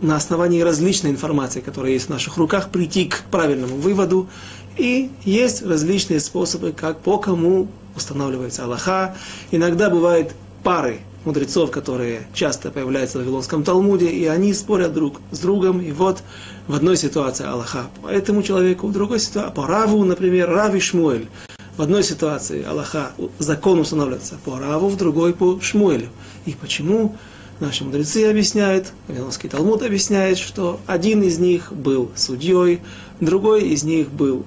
на 0.00 0.16
основании 0.16 0.62
различной 0.62 1.10
информации, 1.10 1.60
которая 1.60 1.92
есть 1.92 2.06
в 2.06 2.08
наших 2.08 2.38
руках, 2.38 2.70
прийти 2.70 3.04
к 3.04 3.24
правильному 3.30 3.76
выводу. 3.76 4.30
И 4.78 5.10
есть 5.22 5.62
различные 5.62 6.18
способы, 6.18 6.72
как 6.72 7.00
по 7.00 7.18
кому 7.18 7.68
устанавливается 7.94 8.64
Аллаха. 8.64 9.14
Иногда 9.50 9.90
бывают 9.90 10.32
пары 10.62 11.00
мудрецов, 11.24 11.70
которые 11.70 12.22
часто 12.32 12.70
появляются 12.70 13.18
в 13.18 13.20
Вавилонском 13.22 13.62
Талмуде, 13.62 14.08
и 14.08 14.26
они 14.26 14.54
спорят 14.54 14.92
друг 14.92 15.20
с 15.30 15.38
другом, 15.38 15.80
и 15.80 15.92
вот 15.92 16.22
в 16.66 16.74
одной 16.74 16.96
ситуации 16.96 17.46
Аллаха 17.46 17.86
по 18.02 18.08
этому 18.08 18.42
человеку, 18.42 18.86
в 18.86 18.92
другой 18.92 19.20
ситуации, 19.20 19.52
по 19.54 19.66
Раву, 19.66 20.04
например, 20.04 20.50
Рави 20.50 20.80
Шмуэль. 20.80 21.28
В 21.76 21.82
одной 21.82 22.02
ситуации 22.02 22.64
Аллаха, 22.64 23.12
закон 23.38 23.80
устанавливается 23.80 24.38
по 24.44 24.58
Раву, 24.58 24.88
в 24.88 24.96
другой 24.96 25.32
по 25.32 25.60
Шмуэлю. 25.60 26.08
И 26.46 26.52
почему? 26.52 27.16
Наши 27.60 27.84
мудрецы 27.84 28.24
объясняют, 28.24 28.92
Вавилонский 29.06 29.50
Талмуд 29.50 29.82
объясняет, 29.82 30.38
что 30.38 30.80
один 30.86 31.22
из 31.22 31.38
них 31.38 31.72
был 31.74 32.10
судьей, 32.16 32.80
другой 33.20 33.68
из 33.68 33.82
них 33.82 34.10
был 34.10 34.46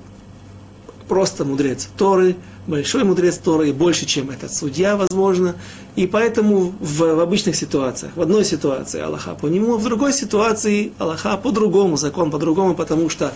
просто 1.07 1.45
мудрец 1.45 1.87
Торы, 1.95 2.35
большой 2.65 3.03
мудрец 3.03 3.37
Торы, 3.37 3.69
и 3.69 3.71
больше, 3.71 4.07
чем 4.07 4.31
этот 4.31 4.51
судья, 4.51 4.97
возможно. 4.97 5.55
И 5.95 6.07
поэтому 6.07 6.73
в, 6.79 6.99
в 6.99 7.19
обычных 7.19 7.55
ситуациях, 7.55 8.13
в 8.15 8.21
одной 8.21 8.43
ситуации 8.45 8.99
Аллаха 8.99 9.35
по 9.35 9.45
нему, 9.45 9.77
в 9.77 9.83
другой 9.83 10.11
ситуации 10.11 10.91
Аллаха 10.97 11.37
по-другому, 11.37 11.97
закон 11.97 12.31
по-другому, 12.31 12.73
потому 12.73 13.09
что 13.09 13.31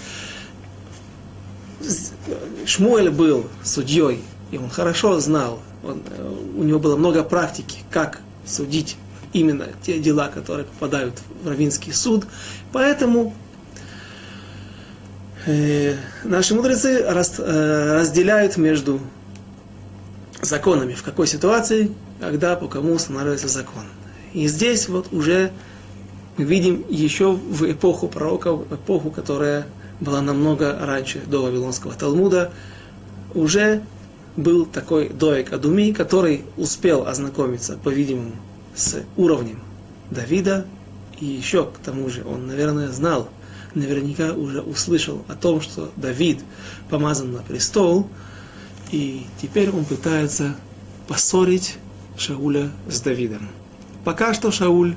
Шмуэль 2.65 3.11
был 3.11 3.45
судьей, 3.63 4.23
и 4.51 4.57
он 4.57 4.69
хорошо 4.69 5.19
знал, 5.19 5.59
он, 5.83 6.01
у 6.57 6.63
него 6.63 6.79
было 6.79 6.97
много 6.97 7.23
практики, 7.23 7.79
как 7.91 8.21
судить 8.45 8.97
именно 9.33 9.67
те 9.83 9.99
дела, 9.99 10.27
которые 10.27 10.65
попадают 10.65 11.15
в 11.43 11.47
Равинский 11.47 11.93
суд. 11.93 12.25
Поэтому 12.73 13.35
э, 15.45 15.95
наши 16.23 16.55
мудрецы 16.55 17.03
раз, 17.03 17.35
э, 17.37 17.99
разделяют 17.99 18.57
между 18.57 18.99
законами, 20.41 20.93
в 20.93 21.03
какой 21.03 21.27
ситуации 21.27 21.91
когда 22.19 22.55
по 22.55 22.67
кому 22.67 22.93
устанавливается 22.93 23.47
закон. 23.47 23.83
И 24.33 24.47
здесь 24.47 24.87
вот 24.89 25.11
уже 25.11 25.51
мы 26.37 26.45
видим 26.45 26.85
еще 26.89 27.31
в 27.31 27.69
эпоху 27.71 28.07
пророков, 28.07 28.71
эпоху, 28.71 29.09
которая 29.09 29.67
была 29.99 30.21
намного 30.21 30.77
раньше, 30.79 31.21
до 31.25 31.43
Вавилонского 31.43 31.93
Талмуда, 31.93 32.51
уже 33.33 33.81
был 34.35 34.65
такой 34.65 35.09
Доек 35.09 35.51
Адуми, 35.51 35.91
который 35.91 36.43
успел 36.57 37.07
ознакомиться, 37.07 37.77
по-видимому, 37.83 38.33
с 38.75 39.03
уровнем 39.15 39.59
Давида, 40.11 40.67
и 41.19 41.25
еще 41.25 41.65
к 41.65 41.79
тому 41.83 42.09
же 42.09 42.23
он, 42.23 42.45
наверное, 42.45 42.89
знал, 42.89 43.29
наверняка 43.73 44.33
уже 44.33 44.61
услышал 44.61 45.23
о 45.27 45.35
том, 45.35 45.61
что 45.61 45.91
Давид 45.95 46.39
помазан 46.89 47.33
на 47.33 47.41
престол, 47.41 48.07
и 48.91 49.25
теперь 49.41 49.71
он 49.71 49.85
пытается 49.85 50.55
поссорить 51.07 51.77
Шауля 52.17 52.71
с 52.89 52.99
Давидом. 53.01 53.47
Пока 54.03 54.33
что 54.33 54.51
Шауль 54.51 54.95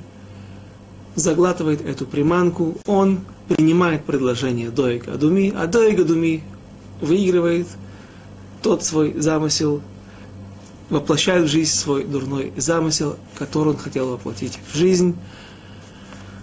заглатывает 1.15 1.81
эту 1.81 2.05
приманку, 2.05 2.77
он 2.85 3.21
принимает 3.47 4.05
предложение 4.05 4.69
Доига 4.69 5.13
Думи, 5.13 5.53
а 5.55 5.67
Доига 5.67 6.03
Думи 6.03 6.43
выигрывает 7.01 7.67
тот 8.61 8.83
свой 8.83 9.19
замысел 9.19 9.81
воплощает 10.91 11.45
в 11.45 11.47
жизнь 11.47 11.73
свой 11.73 12.03
дурной 12.03 12.51
замысел, 12.57 13.17
который 13.39 13.69
он 13.69 13.77
хотел 13.77 14.09
воплотить 14.09 14.59
в 14.71 14.77
жизнь, 14.77 15.15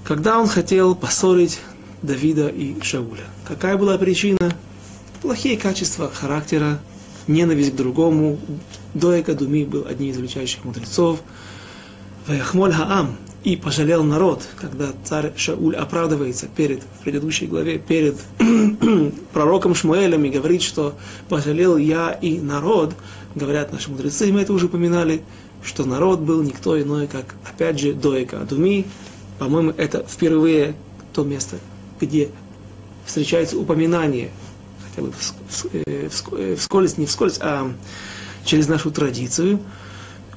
когда 0.05 0.41
он 0.41 0.49
хотел 0.49 0.97
поссорить 0.97 1.61
Давида 2.03 2.49
и 2.49 2.81
Шауля. 2.83 3.25
Какая 3.47 3.77
была 3.77 3.99
причина? 3.99 4.57
Плохие 5.21 5.59
качества 5.59 6.11
характера, 6.11 6.81
ненависть 7.27 7.73
к 7.73 7.77
другому. 7.77 8.39
Доека 8.95 9.35
Думи 9.35 9.65
был 9.65 9.87
одним 9.89 10.11
из 10.11 10.17
величайших 10.17 10.65
мудрецов. 10.65 11.21
Ваяхмоль 12.27 12.73
Хаам, 12.73 13.17
и 13.45 13.57
пожалел 13.57 14.03
народ, 14.03 14.47
когда 14.57 14.89
царь 15.05 15.33
Шауль 15.37 15.77
оправдывается 15.77 16.47
перед, 16.55 16.83
в 16.83 17.05
предыдущей 17.05 17.47
главе, 17.47 17.79
перед 17.79 18.17
пророком 19.33 19.75
Шмуэлем 19.75 20.25
и 20.25 20.31
говорит, 20.31 20.63
что 20.63 20.95
пожалел 21.29 21.77
я 21.77 22.11
и 22.11 22.39
народ, 22.39 22.95
говорят 23.35 23.73
наши 23.73 23.91
мудрецы, 23.91 24.33
мы 24.33 24.43
это 24.43 24.53
уже 24.53 24.67
упоминали, 24.67 25.23
что 25.63 25.85
народ 25.85 26.21
был 26.21 26.43
никто 26.43 26.81
иной, 26.81 27.07
как, 27.07 27.37
опять 27.49 27.79
же, 27.79 27.93
Доека 27.93 28.41
Адуми. 28.41 28.87
По-моему, 29.39 29.73
это 29.77 30.05
впервые 30.07 30.75
то 31.13 31.23
место, 31.23 31.57
где 32.01 32.31
встречается 33.07 33.57
упоминание, 33.57 34.31
хотя 34.91 35.07
бы 35.07 35.13
э, 35.73 36.09
вскользь, 36.57 36.99
не 36.99 37.07
вскользь, 37.07 37.39
а 37.41 37.73
через 38.49 38.69
нашу 38.69 38.91
традицию– 38.91 39.61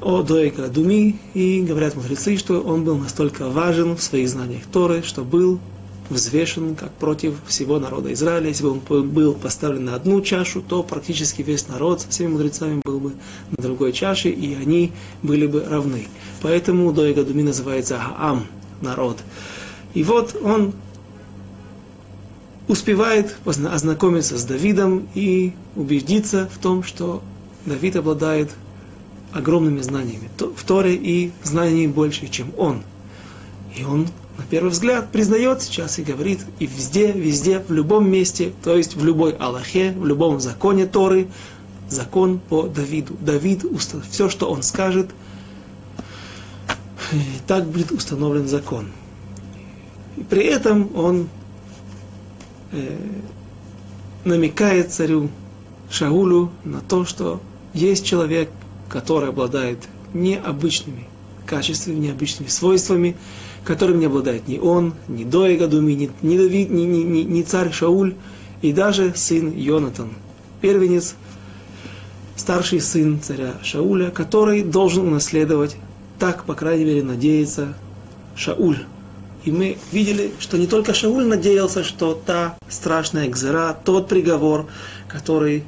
о 0.01 0.23
Доэка 0.23 0.67
Думи, 0.67 1.19
и 1.33 1.61
говорят 1.61 1.95
мудрецы, 1.95 2.37
что 2.37 2.59
он 2.61 2.83
был 2.83 2.97
настолько 2.97 3.49
важен 3.49 3.95
в 3.95 4.01
своих 4.01 4.29
знаниях 4.29 4.63
Торы, 4.71 5.03
что 5.03 5.23
был 5.23 5.59
взвешен 6.09 6.75
как 6.75 6.91
против 6.91 7.35
всего 7.47 7.79
народа 7.79 8.11
Израиля. 8.13 8.47
Если 8.47 8.63
бы 8.63 8.71
он 8.71 9.09
был 9.09 9.33
поставлен 9.33 9.85
на 9.85 9.95
одну 9.95 10.19
чашу, 10.21 10.61
то 10.61 10.83
практически 10.83 11.41
весь 11.41 11.67
народ 11.69 12.01
со 12.01 12.09
всеми 12.09 12.29
мудрецами 12.29 12.81
был 12.83 12.99
бы 12.99 13.13
на 13.55 13.63
другой 13.63 13.93
чаше, 13.93 14.29
и 14.29 14.55
они 14.55 14.91
были 15.21 15.45
бы 15.45 15.63
равны. 15.63 16.07
Поэтому 16.41 16.91
Доэга 16.91 17.23
Думи 17.23 17.43
называется 17.43 17.97
Хаам, 17.97 18.47
народ. 18.81 19.19
И 19.93 20.03
вот 20.03 20.35
он 20.43 20.73
успевает 22.67 23.37
ознакомиться 23.45 24.37
с 24.37 24.43
Давидом 24.43 25.07
и 25.13 25.53
убедиться 25.75 26.49
в 26.53 26.57
том, 26.57 26.83
что 26.83 27.21
Давид 27.65 27.95
обладает 27.95 28.51
огромными 29.33 29.81
знаниями 29.81 30.29
в 30.37 30.63
Торе 30.63 30.95
и 30.95 31.31
знаний 31.43 31.87
больше, 31.87 32.27
чем 32.27 32.51
он. 32.57 32.83
И 33.77 33.83
он, 33.83 34.07
на 34.37 34.43
первый 34.49 34.69
взгляд, 34.69 35.11
признает 35.11 35.61
сейчас 35.61 35.99
и 35.99 36.03
говорит, 36.03 36.39
и 36.59 36.65
везде, 36.65 37.11
везде, 37.11 37.59
в 37.59 37.71
любом 37.71 38.09
месте, 38.09 38.51
то 38.63 38.75
есть 38.75 38.95
в 38.95 39.05
любой 39.05 39.31
Аллахе, 39.33 39.91
в 39.91 40.05
любом 40.05 40.39
законе 40.41 40.85
Торы, 40.85 41.27
закон 41.89 42.39
по 42.39 42.63
Давиду. 42.63 43.15
Давид, 43.19 43.65
все, 44.09 44.29
что 44.29 44.49
он 44.49 44.63
скажет, 44.63 45.11
так 47.47 47.65
будет 47.65 47.91
установлен 47.91 48.47
закон. 48.47 48.87
И 50.17 50.23
при 50.23 50.43
этом 50.43 50.89
он 50.95 51.29
э, 52.71 52.97
намекает 54.23 54.91
царю 54.91 55.29
Шаулю 55.89 56.51
на 56.63 56.81
то, 56.81 57.05
что 57.05 57.41
есть 57.73 58.05
человек, 58.05 58.49
который 58.89 59.29
обладает 59.29 59.79
необычными 60.13 61.07
качествами, 61.45 61.95
необычными 61.95 62.49
свойствами, 62.49 63.15
которым 63.63 63.99
не 63.99 64.05
обладает 64.05 64.47
ни 64.47 64.57
он, 64.57 64.93
ни 65.07 65.23
Доега 65.23 65.67
Думи, 65.67 65.93
ни, 65.93 66.09
ни 66.21 66.35
ни, 66.35 66.85
ни, 66.85 67.21
ни, 67.21 67.41
царь 67.43 67.71
Шауль, 67.71 68.15
и 68.61 68.73
даже 68.73 69.13
сын 69.15 69.51
Йонатан, 69.55 70.09
первенец, 70.61 71.15
старший 72.35 72.81
сын 72.81 73.19
царя 73.21 73.53
Шауля, 73.63 74.09
который 74.09 74.63
должен 74.63 75.07
унаследовать, 75.07 75.75
так, 76.19 76.45
по 76.45 76.53
крайней 76.53 76.85
мере, 76.85 77.03
надеется 77.03 77.75
Шауль. 78.35 78.79
И 79.43 79.51
мы 79.51 79.77
видели, 79.91 80.31
что 80.39 80.57
не 80.57 80.67
только 80.67 80.93
Шауль 80.93 81.25
надеялся, 81.25 81.83
что 81.83 82.13
та 82.13 82.57
страшная 82.69 83.27
гзера, 83.27 83.77
тот 83.83 84.07
приговор, 84.07 84.67
который 85.07 85.63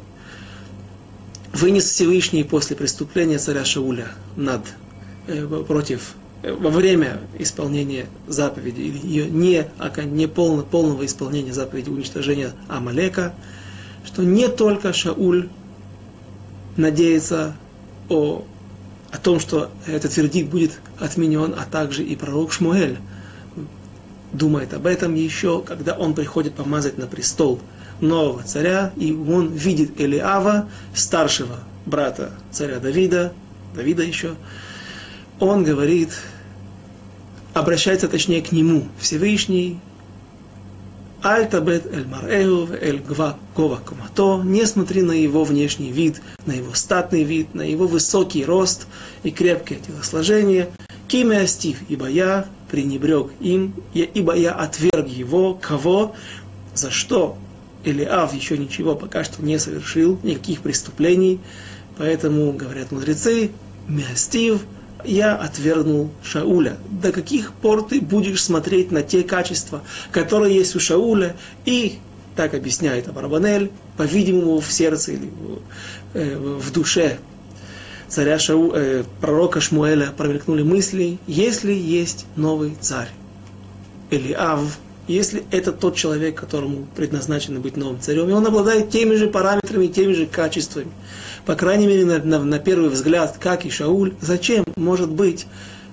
вынес 1.54 1.86
Всевышний 1.86 2.44
после 2.44 2.76
преступления 2.76 3.38
царя 3.38 3.64
Шауля 3.64 4.08
над, 4.36 4.62
э, 5.28 5.46
против, 5.68 6.16
э, 6.42 6.52
во 6.52 6.72
время 6.72 7.22
исполнения 7.38 8.08
заповеди, 8.28 8.82
или 8.82 9.08
ее 9.08 9.30
не, 9.30 9.68
не 10.06 10.28
полно, 10.28 10.64
полного 10.64 11.06
исполнения 11.06 11.54
заповеди 11.54 11.90
уничтожения 11.90 12.52
Амалека, 12.68 13.34
что 14.04 14.24
не 14.24 14.50
только 14.50 14.92
Шауль 14.92 15.48
надеется 16.76 17.56
о, 18.10 18.44
о 19.12 19.18
том, 19.18 19.40
что 19.40 19.70
этот 19.86 20.18
вердикт 20.18 20.50
будет 20.50 20.80
отменен, 21.00 21.54
а 21.58 21.66
также 21.66 22.04
и 22.04 22.16
пророк 22.16 22.52
Шмуэль 22.52 22.98
думает 24.34 24.74
об 24.74 24.88
этом 24.88 25.14
еще, 25.14 25.62
когда 25.62 25.94
он 25.94 26.16
приходит 26.16 26.56
помазать 26.56 26.98
на 26.98 27.06
престол– 27.06 27.60
нового 28.04 28.44
царя, 28.44 28.92
и 28.96 29.14
он 29.14 29.52
видит 29.52 30.00
Элиава, 30.00 30.70
старшего 30.94 31.60
брата 31.86 32.32
царя 32.52 32.80
Давида, 32.80 33.34
Давида 33.76 34.04
еще, 34.04 34.36
он 35.40 35.64
говорит, 35.64 36.12
обращается 37.54 38.08
точнее 38.08 38.42
к 38.42 38.52
нему, 38.52 38.88
Всевышний, 39.00 39.80
Альтабет 41.22 41.86
эль 41.86 42.06
мареу 42.06 42.68
эль 42.74 43.00
гва 43.00 43.38
гова 43.56 43.80
комато, 43.84 44.44
не 44.44 44.66
смотри 44.66 45.02
на 45.02 45.14
его 45.14 45.46
внешний 45.46 45.90
вид, 45.90 46.22
на 46.46 46.52
его 46.52 46.74
статный 46.74 47.24
вид, 47.24 47.56
на 47.56 47.62
его 47.62 47.88
высокий 47.88 48.44
рост 48.44 48.88
и 49.24 49.32
крепкое 49.32 49.80
телосложение, 49.80 50.70
киме 51.08 51.40
астив, 51.40 51.78
ибо 51.88 52.08
я 52.08 52.46
пренебрег 52.70 53.32
им, 53.40 53.74
ибо 53.94 54.36
я 54.36 54.52
отверг 54.52 55.08
его, 55.08 55.54
кого, 55.54 56.14
за 56.74 56.92
что 56.92 57.38
или 57.84 58.04
Ав 58.04 58.34
еще 58.34 58.58
ничего 58.58 58.96
пока 58.96 59.24
что 59.24 59.44
не 59.44 59.60
совершил, 59.60 60.20
никаких 60.24 60.62
преступлений. 60.62 61.40
Поэтому, 61.98 62.52
говорят 62.54 62.92
мудрецы, 62.92 63.52
Мястив, 63.88 64.62
я 65.06 65.36
отвергнул 65.36 66.12
Шауля. 66.24 66.78
До 66.90 67.12
каких 67.12 67.54
пор 67.54 67.84
ты 67.84 68.00
будешь 68.00 68.44
смотреть 68.44 68.92
на 68.92 69.04
те 69.04 69.24
качества, 69.24 69.84
которые 70.12 70.56
есть 70.56 70.76
у 70.76 70.80
Шауля, 70.80 71.36
и, 71.66 72.00
так 72.36 72.54
объясняет 72.54 73.10
Абарабанель, 73.10 73.72
по-видимому, 73.98 74.60
в 74.60 74.72
сердце 74.72 75.12
или 75.12 75.30
в, 75.30 75.60
э, 76.14 76.62
душе 76.74 77.20
царя 78.08 78.38
Шау, 78.38 78.72
э, 78.74 79.04
пророка 79.22 79.60
Шмуэля 79.60 80.14
промелькнули 80.16 80.62
мысли, 80.62 81.18
если 81.26 81.74
есть 81.74 82.26
новый 82.36 82.78
царь, 82.80 83.10
или 84.12 84.34
Ав, 84.34 84.78
если 85.08 85.44
это 85.52 85.72
тот 85.72 85.96
человек, 85.96 86.36
которому 86.36 86.88
предназначено 86.96 87.60
быть 87.60 87.78
новым 87.78 88.00
царем, 88.00 88.30
и 88.30 88.34
он 88.34 88.46
обладает 88.46 88.90
теми 88.90 89.16
же 89.16 89.28
параметрами, 89.28 89.88
теми 89.88 90.14
же 90.14 90.26
качествами, 90.26 90.92
по 91.46 91.56
крайней 91.56 91.88
мере, 91.88 92.06
на, 92.06 92.20
на, 92.20 92.40
на 92.40 92.60
первый 92.60 92.90
взгляд, 92.90 93.38
как 93.40 93.66
и 93.66 93.70
Шауль, 93.70 94.14
зачем, 94.22 94.64
может 94.76 95.10
быть, 95.12 95.46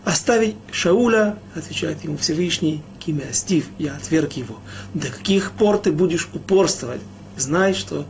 оставить 0.04 0.54
Шауля, 0.70 1.36
отвечает 1.54 2.04
ему 2.04 2.16
Всевышний, 2.16 2.82
Кимя 2.98 3.32
Стив, 3.32 3.66
я 3.78 3.94
отверг 3.96 4.32
его. 4.32 4.56
До 4.94 5.08
каких 5.08 5.52
пор 5.52 5.78
ты 5.78 5.92
будешь 5.92 6.28
упорствовать? 6.32 7.00
Знай, 7.36 7.74
что 7.74 8.06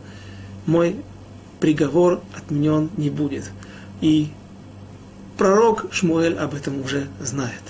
мой 0.65 0.97
приговор 1.59 2.21
отменен 2.35 2.89
не 2.97 3.09
будет. 3.09 3.49
И 4.01 4.29
пророк 5.37 5.85
Шмуэль 5.91 6.35
об 6.35 6.53
этом 6.53 6.81
уже 6.81 7.07
знает. 7.19 7.61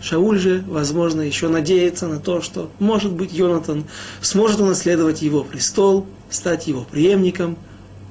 Шауль 0.00 0.38
же, 0.38 0.64
возможно, 0.68 1.22
еще 1.22 1.48
надеется 1.48 2.06
на 2.06 2.20
то, 2.20 2.40
что, 2.40 2.70
может 2.78 3.12
быть, 3.12 3.32
Йонатан 3.32 3.84
сможет 4.20 4.60
унаследовать 4.60 5.22
его 5.22 5.42
престол, 5.42 6.06
стать 6.30 6.68
его 6.68 6.84
преемником, 6.84 7.56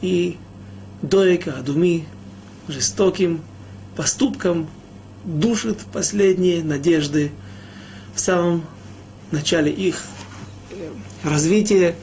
и 0.02 0.38
Доика 1.02 1.54
Адуми 1.60 2.06
жестоким 2.68 3.42
поступком 3.96 4.68
душит 5.24 5.80
последние 5.94 6.64
надежды 6.64 7.32
в 8.14 8.20
самом 8.20 8.64
начале 9.32 9.72
их 9.72 10.02
э, 10.72 10.90
развития. 11.24 11.96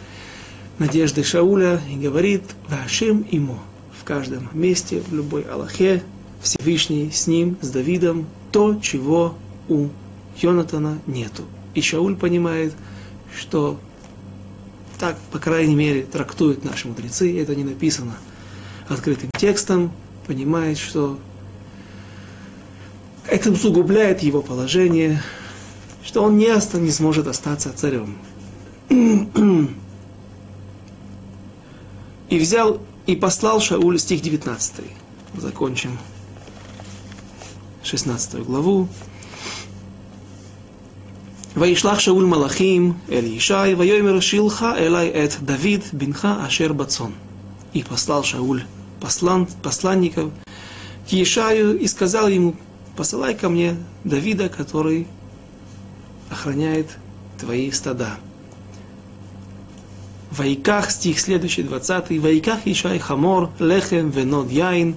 Надежды 0.79 1.23
Шауля 1.23 1.81
и 1.89 1.95
говорит 1.95 2.43
«Вашим 2.69 3.25
ему» 3.31 3.59
в 3.97 4.05
каждом 4.05 4.49
месте, 4.53 5.03
в 5.07 5.15
любой 5.15 5.43
Аллахе, 5.43 6.03
Всевышний 6.43 7.11
с 7.13 7.27
ним, 7.27 7.57
с 7.61 7.71
Давидом, 7.71 8.27
то, 8.51 8.79
чего 8.81 9.35
у 9.69 9.89
Йонатана 10.37 10.99
нету. 11.07 11.45
И 11.75 11.81
Шауль 11.81 12.17
понимает, 12.17 12.75
что 13.37 13.79
так, 14.99 15.19
по 15.33 15.39
крайней 15.39 15.75
мере, 15.75 16.03
трактуют 16.03 16.65
наши 16.65 16.89
мудрецы, 16.89 17.41
это 17.41 17.55
не 17.55 17.65
написано 17.65 18.15
открытым 18.89 19.31
текстом, 19.37 19.93
понимает, 20.27 20.79
что 20.79 21.19
это 23.27 23.51
усугубляет 23.51 24.23
его 24.23 24.43
положение, 24.43 25.23
что 26.05 26.23
он 26.23 26.37
не, 26.39 26.49
не 26.79 26.91
сможет 26.91 27.27
остаться 27.27 27.73
царем. 27.73 28.17
И 32.29 32.39
взял 32.39 32.81
и 33.07 33.17
послал 33.17 33.61
Шауль, 33.61 33.99
стих 33.99 34.23
19. 34.23 34.85
закончим 35.37 35.99
16 37.83 38.45
главу. 38.45 38.89
וישלח 41.58 42.00
שאול 42.00 42.26
מלאכים 42.26 42.94
אל 43.12 43.26
ישי, 43.26 43.74
ויאמר 43.78 44.20
שילך 44.20 44.66
אלי 44.78 45.10
את 45.24 45.36
דוד 45.42 45.82
בנך 45.94 46.28
אשר 46.48 46.74
בצאן. 46.74 47.12
И 47.74 47.84
послал 47.84 48.24
Шауль 48.24 48.64
послан, 49.00 49.48
посланников 49.62 50.32
к 51.08 51.12
Ешаю 51.12 51.78
и 51.80 51.88
сказал 51.88 52.28
ему, 52.28 52.56
посылай 52.96 53.36
ко 53.36 53.50
мне 53.50 53.76
Давида, 54.04 54.50
который 54.50 55.08
охраняет 56.30 56.98
твои 57.40 57.72
стада. 57.72 58.18
Вайках, 60.32 60.92
стих 60.92 61.20
следующий, 61.20 61.64
20. 61.64 62.20
Вайках 62.20 62.60
Ишай 62.66 63.00
Хамор, 63.00 63.50
Лехем, 63.60 64.10
Венод 64.12 64.52
Яин, 64.52 64.96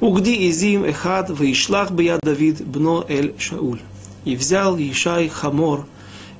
Угди 0.00 0.48
Изим 0.48 0.84
Эхад, 0.84 1.30
Ваишлах 1.30 1.90
Бия 1.90 2.18
Давид, 2.22 2.64
Бно 2.64 3.04
Эль 3.08 3.34
Шауль. 3.38 3.80
И 4.24 4.36
взял 4.36 4.78
Ишай 4.78 5.28
Хамор 5.28 5.86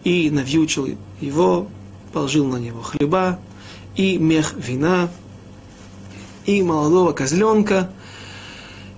и 0.05 0.29
навьючил 0.29 0.87
его, 1.19 1.67
положил 2.13 2.45
на 2.45 2.57
него 2.57 2.81
хлеба 2.81 3.39
и 3.97 4.17
мех 4.17 4.53
вина, 4.55 5.09
и 6.45 6.61
молодого 6.63 7.11
козленка, 7.11 7.89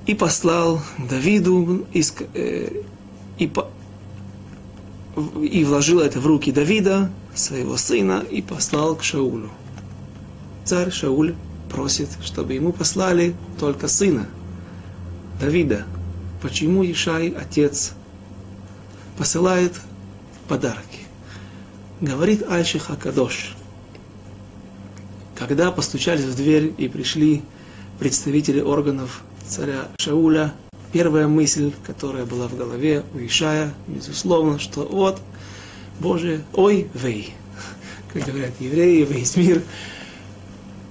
и 0.06 0.14
послал 0.14 0.82
Давиду, 0.98 1.88
и, 1.94 2.04
э, 2.34 2.82
и, 3.40 3.52
и 5.42 5.64
вложил 5.64 6.02
это 6.02 6.20
в 6.20 6.28
руки 6.28 6.52
Давида, 6.52 7.10
своего 7.34 7.78
сына, 7.78 8.24
и 8.30 8.42
послал 8.42 8.96
к 8.96 9.04
Шаулю. 9.04 9.50
Царь 10.66 10.92
Шауль 10.92 11.36
просит, 11.70 12.10
чтобы 12.24 12.54
ему 12.54 12.74
послали 12.74 13.34
только 13.60 13.88
сына, 13.88 14.28
Давида. 15.40 15.86
Почему 16.42 16.84
Ишай, 16.84 17.30
отец, 17.30 17.94
посылает 19.18 19.74
подарки? 20.48 20.87
Говорит 22.00 22.44
Альших 22.48 22.92
Акадош. 22.92 23.56
Когда 25.36 25.72
постучались 25.72 26.26
в 26.26 26.36
дверь 26.36 26.72
и 26.78 26.88
пришли 26.88 27.42
представители 27.98 28.62
органов 28.62 29.24
царя 29.48 29.88
Шауля, 29.98 30.54
первая 30.92 31.28
мысль, 31.28 31.72
которая 31.88 32.26
была 32.26 32.48
в 32.48 32.56
голове 32.56 33.04
у 33.16 33.18
Ишая, 33.18 33.74
безусловно, 33.88 34.60
что 34.60 34.82
вот, 34.82 35.20
Боже, 36.00 36.44
ой, 36.54 36.88
вей, 36.94 37.34
как 38.14 38.26
говорят 38.26 38.52
евреи, 38.60 39.04
весь 39.04 39.36
мир, 39.36 39.64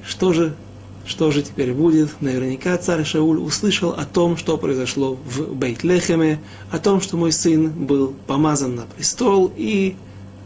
что 0.05 0.33
же, 0.33 0.57
что 1.05 1.31
же 1.31 1.43
теперь 1.43 1.73
будет? 1.73 2.21
Наверняка 2.21 2.77
царь 2.79 3.05
Шауль 3.05 3.39
услышал 3.39 3.91
о 3.91 4.05
том, 4.05 4.37
что 4.37 4.59
произошло 4.59 5.15
в 5.15 5.55
Бейтлехеме, 5.55 6.41
о 6.73 6.81
том, 6.81 7.01
что 7.01 7.17
мой 7.17 7.31
сын 7.31 7.71
был 7.71 8.13
помазан 8.27 8.75
на 8.75 8.87
престол, 8.87 9.53
и, 9.57 9.95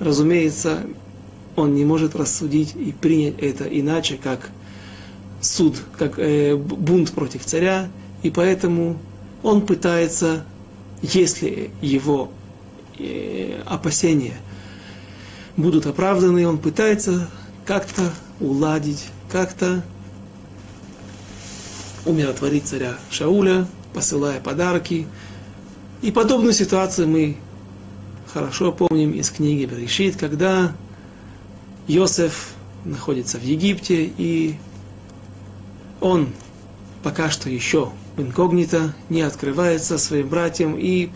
разумеется, 0.00 0.82
он 1.56 1.74
не 1.74 1.84
может 1.84 2.16
рассудить 2.16 2.74
и 2.74 2.92
принять 2.92 3.38
это 3.38 3.64
иначе, 3.64 4.18
как 4.20 4.50
суд, 5.40 5.76
как 5.96 6.18
э, 6.18 6.56
бунт 6.56 7.12
против 7.12 7.44
царя, 7.44 7.88
и 8.22 8.30
поэтому 8.30 8.98
он 9.42 9.64
пытается, 9.64 10.44
если 11.02 11.70
его 11.80 12.30
э, 12.98 13.62
опасения 13.66 14.36
будут 15.56 15.86
оправданы, 15.86 16.46
он 16.46 16.58
пытается 16.58 17.28
как-то 17.64 18.12
уладить, 18.40 19.06
как-то 19.30 19.82
умиротворить 22.04 22.64
царя 22.64 22.96
Шауля, 23.10 23.66
посылая 23.92 24.40
подарки. 24.40 25.06
И 26.02 26.10
подобную 26.10 26.52
ситуацию 26.52 27.08
мы 27.08 27.36
хорошо 28.32 28.72
помним 28.72 29.12
из 29.12 29.30
книги 29.30 29.64
Берешит, 29.64 30.16
когда 30.16 30.72
Йосеф 31.86 32.54
находится 32.84 33.38
в 33.38 33.42
Египте, 33.42 34.10
и 34.16 34.56
он 36.00 36.28
пока 37.02 37.30
что 37.30 37.50
еще 37.50 37.90
инкогнито, 38.16 38.94
не 39.08 39.22
открывается 39.22 39.98
своим 39.98 40.28
братьям 40.28 40.76
и 40.78 41.10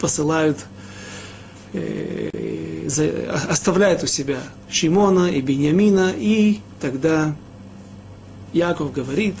посылают, 0.00 0.66
э, 1.72 2.84
за, 2.86 3.10
оставляют 3.48 4.02
у 4.02 4.06
себя 4.06 4.38
Шимона 4.70 5.30
и 5.30 5.40
Беньямина, 5.40 6.12
и 6.16 6.60
тогда 6.80 7.34
Яков 8.52 8.92
говорит, 8.92 9.34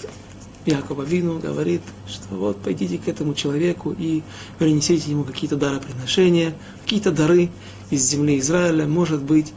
Якова 0.66 1.02
Вину 1.02 1.38
говорит, 1.38 1.82
что 2.06 2.34
вот 2.34 2.60
пойдите 2.60 2.98
к 2.98 3.08
этому 3.08 3.34
человеку 3.34 3.94
и 3.98 4.22
принесите 4.58 5.10
ему 5.10 5.24
какие-то 5.24 5.56
дароприношения, 5.56 6.54
какие-то 6.82 7.10
дары 7.10 7.50
из 7.90 8.02
земли 8.02 8.38
Израиля, 8.38 8.86
может 8.86 9.22
быть, 9.22 9.52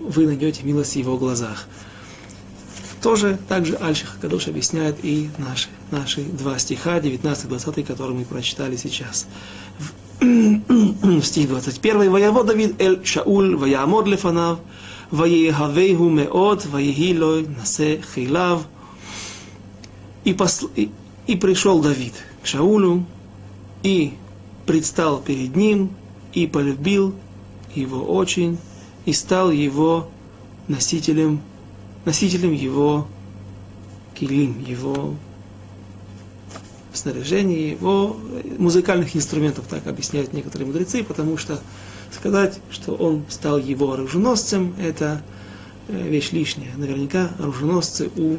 вы 0.00 0.26
найдете 0.26 0.62
милость 0.64 0.94
в 0.94 0.96
его 0.96 1.16
глазах. 1.18 1.66
Тоже 3.02 3.38
также 3.48 3.76
Альших 3.76 4.18
Кадош 4.20 4.48
объясняет 4.48 4.96
и 5.02 5.30
наши, 5.38 5.68
наши 5.90 6.22
два 6.22 6.58
стиха, 6.58 6.98
19-20, 6.98 7.84
которые 7.84 8.18
мы 8.18 8.24
прочитали 8.24 8.76
сейчас. 8.76 9.26
Стих 11.22 11.48
21. 11.48 12.10
«Ваявод 12.10 12.46
Давид 12.46 12.80
эль 12.80 13.00
Шауль, 13.04 13.56
ваямод 13.56 14.06
лефанав, 14.06 14.58
ваехавейху 15.10 16.10
меот, 16.10 16.66
ваехилой 16.66 17.46
насе 17.46 18.02
хилав». 18.14 18.66
И, 20.24 20.34
посл... 20.34 20.68
и, 20.76 21.36
пришел 21.36 21.80
Давид 21.80 22.14
к 22.42 22.46
Шаулю, 22.46 23.06
и 23.82 24.14
предстал 24.66 25.20
перед 25.20 25.56
ним, 25.56 25.90
и 26.32 26.46
полюбил 26.46 27.14
его 27.74 28.02
очень, 28.02 28.58
и 29.06 29.12
стал 29.12 29.50
его 29.50 30.08
носителем 30.68 31.40
носителем 32.04 32.52
его 32.52 33.06
килим, 34.14 34.62
его 34.64 35.14
снаряжения, 36.92 37.70
его 37.70 38.16
музыкальных 38.58 39.14
инструментов, 39.16 39.66
так 39.68 39.86
объясняют 39.86 40.32
некоторые 40.32 40.66
мудрецы, 40.66 41.04
потому 41.04 41.36
что 41.36 41.60
сказать, 42.12 42.58
что 42.70 42.94
он 42.94 43.24
стал 43.28 43.58
его 43.58 43.92
оруженосцем, 43.92 44.74
это 44.78 45.22
э, 45.88 46.08
вещь 46.08 46.32
лишняя. 46.32 46.72
Наверняка 46.76 47.30
оруженосцы 47.38 48.10
у 48.16 48.38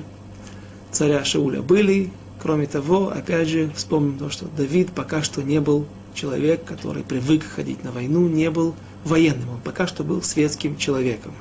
царя 0.91 1.23
Шауля 1.23 1.61
были. 1.61 2.11
Кроме 2.41 2.65
того, 2.65 3.09
опять 3.09 3.49
же, 3.49 3.71
вспомним 3.75 4.17
то, 4.17 4.29
что 4.29 4.45
Давид 4.57 4.91
пока 4.91 5.21
что 5.21 5.41
не 5.43 5.61
был 5.61 5.85
человек, 6.13 6.63
который 6.65 7.03
привык 7.03 7.43
ходить 7.43 7.83
на 7.83 7.91
войну, 7.91 8.27
не 8.27 8.49
был 8.49 8.75
военным, 9.03 9.49
он 9.51 9.59
пока 9.63 9.87
что 9.87 10.03
был 10.03 10.21
светским 10.21 10.77
человеком 10.77 11.33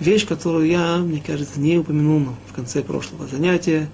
вещь, 0.00 0.26
которую 0.26 0.66
я, 0.66 0.96
мне 0.98 1.22
кажется, 1.24 1.60
не 1.60 1.78
упомянул 1.78 2.34
в 2.48 2.54
конце 2.54 2.82
прошлого 2.82 3.28
занятия. 3.28 3.88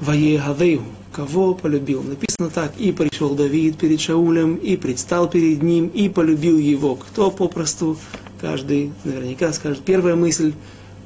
Ваегавейу, 0.00 0.82
кого 1.12 1.54
полюбил. 1.54 2.02
Написано 2.02 2.50
так, 2.50 2.72
и 2.78 2.92
пришел 2.92 3.34
Давид 3.34 3.78
перед 3.78 4.00
Шаулем, 4.00 4.54
и 4.56 4.76
предстал 4.76 5.28
перед 5.28 5.62
ним, 5.62 5.88
и 5.88 6.08
полюбил 6.08 6.56
его. 6.56 6.94
Кто 6.94 7.30
попросту, 7.30 7.98
каждый 8.40 8.92
наверняка 9.04 9.52
скажет, 9.52 9.82
первая 9.84 10.14
мысль, 10.14 10.52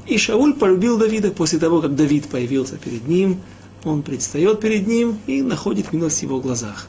и 0.07 0.19
Шауль 0.19 0.55
полюбил 0.55 0.99
Давида 0.99 1.31
после 1.31 1.59
того, 1.59 1.81
как 1.81 1.95
Давид 1.95 2.29
появился 2.29 2.77
перед 2.77 3.07
ним, 3.07 3.41
он 3.85 4.03
предстает 4.03 4.61
перед 4.61 4.87
ним 4.87 5.19
и 5.27 5.43
находит 5.43 5.93
милость 5.93 6.21
в 6.21 6.23
его 6.23 6.41
глазах. 6.41 6.88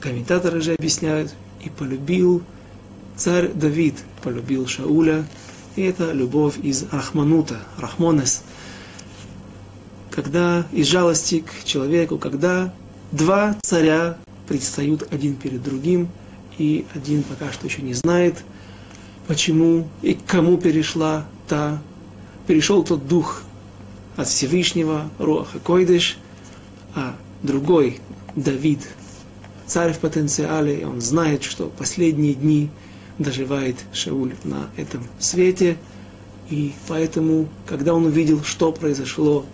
Комментаторы 0.00 0.60
же 0.60 0.74
объясняют, 0.74 1.34
и 1.64 1.68
полюбил 1.68 2.42
царь 3.16 3.48
Давид, 3.48 3.96
полюбил 4.22 4.66
Шауля, 4.66 5.26
и 5.76 5.82
это 5.82 6.12
любовь 6.12 6.58
из 6.62 6.84
Рахманута, 6.90 7.58
Рахмонес. 7.76 8.42
Когда 10.10 10.66
из 10.72 10.86
жалости 10.86 11.40
к 11.40 11.64
человеку, 11.64 12.18
когда 12.18 12.72
два 13.12 13.56
царя 13.62 14.16
предстают 14.48 15.06
один 15.12 15.36
перед 15.36 15.62
другим, 15.62 16.08
и 16.58 16.86
один 16.94 17.22
пока 17.22 17.52
что 17.52 17.66
еще 17.66 17.82
не 17.82 17.94
знает, 17.94 18.42
почему 19.26 19.88
и 20.02 20.14
кому 20.14 20.56
перешла 20.56 21.26
та, 21.50 21.82
перешел 22.46 22.84
тот 22.84 23.08
дух 23.08 23.42
от 24.16 24.28
Всевышнего, 24.28 25.10
Руаха 25.18 25.58
Койдыш, 25.58 26.16
а 26.94 27.16
другой, 27.42 27.98
Давид, 28.36 28.78
царь 29.66 29.92
в 29.92 29.98
потенциале, 29.98 30.86
он 30.86 31.00
знает, 31.00 31.42
что 31.42 31.66
последние 31.66 32.34
дни 32.34 32.70
доживает 33.18 33.76
Шауль 33.92 34.34
на 34.44 34.70
этом 34.76 35.02
свете. 35.18 35.76
И 36.50 36.72
поэтому, 36.86 37.48
когда 37.66 37.94
он 37.94 38.04
увидел, 38.06 38.44
что 38.44 38.70
произошло, 38.70 39.44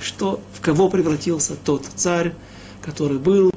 что, 0.00 0.40
в 0.54 0.60
кого 0.60 0.88
превратился 0.88 1.56
тот 1.56 1.86
царь, 1.96 2.34
который 2.82 3.18
был 3.18 3.52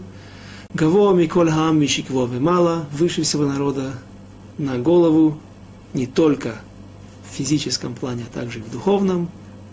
Гаво 0.73 1.13
Миколь 1.13 1.51
Хам 1.51 1.79
Мишикво 1.79 2.25
Мала, 2.25 2.87
выше 2.91 3.21
всего 3.21 3.45
народа 3.45 3.93
на 4.57 4.79
голову, 4.79 5.37
не 5.93 6.07
только 6.07 6.55
в 7.33 7.35
физическом 7.35 7.95
плане, 7.95 8.25
а 8.29 8.33
также 8.33 8.59
и 8.59 8.61
в 8.61 8.69
духовном, 8.69 9.29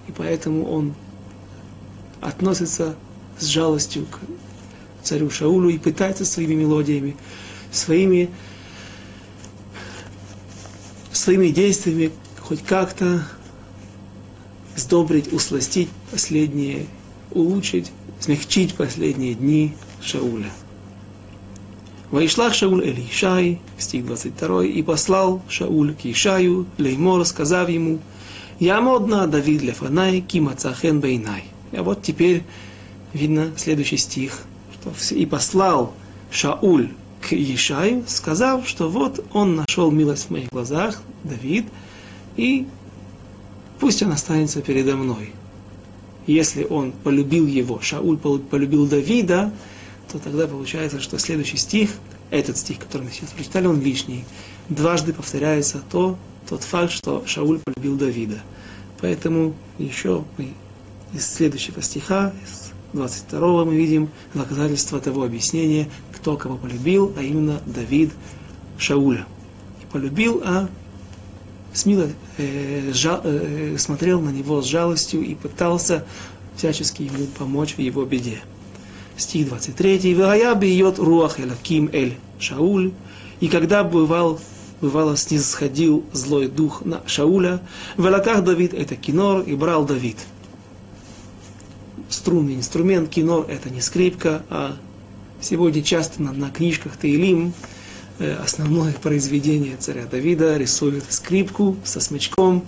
и 0.09 0.13
поэтому 0.13 0.65
он 0.65 0.95
относится 2.23 2.97
с 3.39 3.45
жалостью 3.45 4.07
к 4.07 4.19
царю 5.03 5.31
Шаулю 5.31 5.69
и 5.69 5.79
пытается 5.79 6.25
своими 6.25 6.55
мелодиями, 6.55 7.17
своими, 7.71 8.31
своими 11.13 11.49
действиями 11.49 12.13
хоть 12.41 12.63
как-то 12.65 13.27
сдобрить, 14.77 15.33
усластить 15.33 15.89
последние, 16.11 16.87
улучшить, 17.31 17.93
смягчить 18.21 18.75
последние 18.75 19.35
дни 19.35 19.77
Шауля. 20.03 20.51
Ваишлах 22.11 22.55
Шауль 22.55 22.85
Эль 22.85 23.07
Ишай, 23.09 23.61
стих 23.79 24.05
22, 24.05 24.65
и 24.65 24.83
послал 24.83 25.43
Шауль 25.49 25.95
к 25.95 26.05
Ишаю, 26.07 26.67
Леймор, 26.77 27.25
сказав 27.25 27.69
ему, 27.69 28.01
«Я 28.59 28.81
модна 28.81 29.29
Давид 29.29 29.63
Лефанай, 29.63 30.21
Кима 30.21 30.57
Цахен 30.57 30.99
Бейнай». 30.99 31.45
А 31.71 31.85
вот 31.85 32.03
теперь 32.03 32.43
видно 33.13 33.53
следующий 33.57 33.97
стих, 33.97 34.41
что 34.75 35.15
и 35.15 35.25
послал 35.25 35.95
Шауль 36.33 36.89
к 37.21 37.33
Ишаю, 37.33 38.03
сказав, 38.09 38.67
что 38.69 38.89
вот 38.89 39.25
он 39.33 39.55
нашел 39.55 39.93
милость 39.93 40.27
в 40.27 40.31
моих 40.31 40.49
глазах, 40.49 41.01
Давид, 41.23 41.67
и 42.37 42.67
пусть 43.79 44.03
он 44.03 44.11
останется 44.11 44.63
передо 44.63 44.97
мной. 44.97 45.31
Если 46.27 46.65
он 46.65 46.91
полюбил 46.91 47.47
его, 47.47 47.81
Шауль 47.81 48.19
полюбил 48.19 48.89
Давида, 48.89 49.53
то 50.11 50.19
тогда 50.19 50.47
получается, 50.47 51.01
что 51.01 51.19
следующий 51.19 51.57
стих, 51.57 51.91
этот 52.31 52.57
стих, 52.57 52.79
который 52.79 53.03
мы 53.03 53.11
сейчас 53.11 53.31
прочитали, 53.31 53.67
он 53.67 53.81
лишний. 53.81 54.25
Дважды 54.69 55.13
повторяется 55.13 55.83
то, 55.91 56.19
тот 56.49 56.63
факт, 56.63 56.93
что 56.93 57.25
Шауль 57.27 57.61
полюбил 57.61 57.97
Давида. 57.97 58.41
Поэтому 59.01 59.55
еще 59.79 60.25
мы 60.37 60.53
из 61.13 61.27
следующего 61.27 61.83
стиха, 61.83 62.33
из 62.45 62.73
22 62.93 63.65
мы 63.65 63.77
видим 63.77 64.11
доказательство 64.35 65.01
того 65.01 65.23
объяснения, 65.23 65.89
кто 66.13 66.37
кого 66.37 66.57
полюбил, 66.57 67.13
а 67.17 67.23
именно 67.23 67.61
Давид 67.67 68.13
Шауля. 68.79 69.27
И 69.83 69.93
полюбил, 69.93 70.43
а 70.45 70.69
смело 71.73 72.09
э, 72.37 72.93
жа, 72.93 73.21
э, 73.23 73.77
смотрел 73.79 74.21
на 74.21 74.31
него 74.31 74.61
с 74.61 74.67
жалостью 74.67 75.23
и 75.23 75.35
пытался 75.35 76.05
всячески 76.57 77.03
ему 77.03 77.27
помочь 77.39 77.75
в 77.75 77.79
его 77.79 78.05
беде 78.05 78.41
стих 79.21 79.49
23, 79.49 80.15
«Вая 80.15 80.55
бьет 80.55 80.99
руах 80.99 81.39
элаким 81.39 81.89
эль 81.93 82.17
Шауль». 82.39 82.93
И 83.41 83.49
когда 83.49 83.85
бывал, 83.85 84.41
бывало 84.81 85.17
снисходил 85.17 86.05
злой 86.13 86.49
дух 86.49 86.85
на 86.85 87.03
Шауля, 87.07 87.61
в 87.97 88.07
элаках 88.07 88.45
Давид 88.45 88.75
это 88.75 88.97
кинор, 88.97 89.43
и 89.43 89.55
брал 89.55 89.85
Давид. 89.85 90.19
Струнный 92.09 92.57
инструмент, 92.57 93.09
кинор 93.09 93.47
это 93.49 93.71
не 93.71 93.81
скрипка, 93.81 94.43
а 94.51 94.77
сегодня 95.41 95.83
часто 95.83 96.23
на, 96.23 96.33
на 96.33 96.51
книжках 96.51 96.97
Таилим 96.97 97.53
э, 98.19 98.35
основное 98.35 98.93
произведение 98.93 99.77
царя 99.79 100.05
Давида 100.05 100.57
рисует 100.59 101.05
скрипку 101.09 101.77
со 101.85 102.01
смычком, 102.01 102.65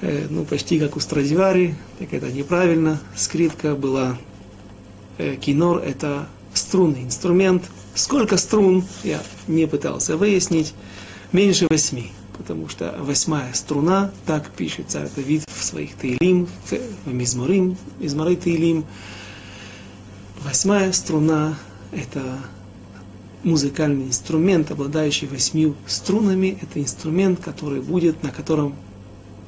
э, 0.00 0.26
ну, 0.30 0.44
почти 0.44 0.78
как 0.78 0.96
у 0.96 1.00
Страдивари, 1.00 1.74
так 1.98 2.12
это 2.12 2.30
неправильно. 2.30 3.00
Скрипка 3.16 3.74
была 3.74 4.16
кинор– 5.40 5.78
это 5.84 6.26
струнный 6.54 7.02
инструмент. 7.02 7.64
Сколько 7.94 8.36
струн, 8.36 8.84
я 9.04 9.20
не 9.46 9.66
пытался 9.66 10.16
выяснить, 10.16 10.74
меньше 11.32 11.66
восьми. 11.68 12.12
Потому 12.36 12.68
что 12.68 12.94
восьмая 13.00 13.52
струна, 13.52 14.12
так 14.24 14.48
пишет 14.50 14.86
царь 14.90 15.08
Давид 15.16 15.42
в 15.48 15.64
своих 15.64 15.96
Таилим, 15.96 16.46
в 17.04 17.12
Мизморим, 17.12 17.76
Мизморы 17.98 18.36
Таилим. 18.36 18.84
Восьмая 20.44 20.92
струна– 20.92 21.58
это 21.92 22.22
музыкальный 23.42 24.06
инструмент, 24.06 24.70
обладающий 24.70 25.26
восьмью 25.26 25.74
струнами. 25.88 26.56
Это 26.62 26.80
инструмент, 26.80 27.40
который 27.40 27.80
будет, 27.80 28.22
на 28.22 28.30
котором, 28.30 28.76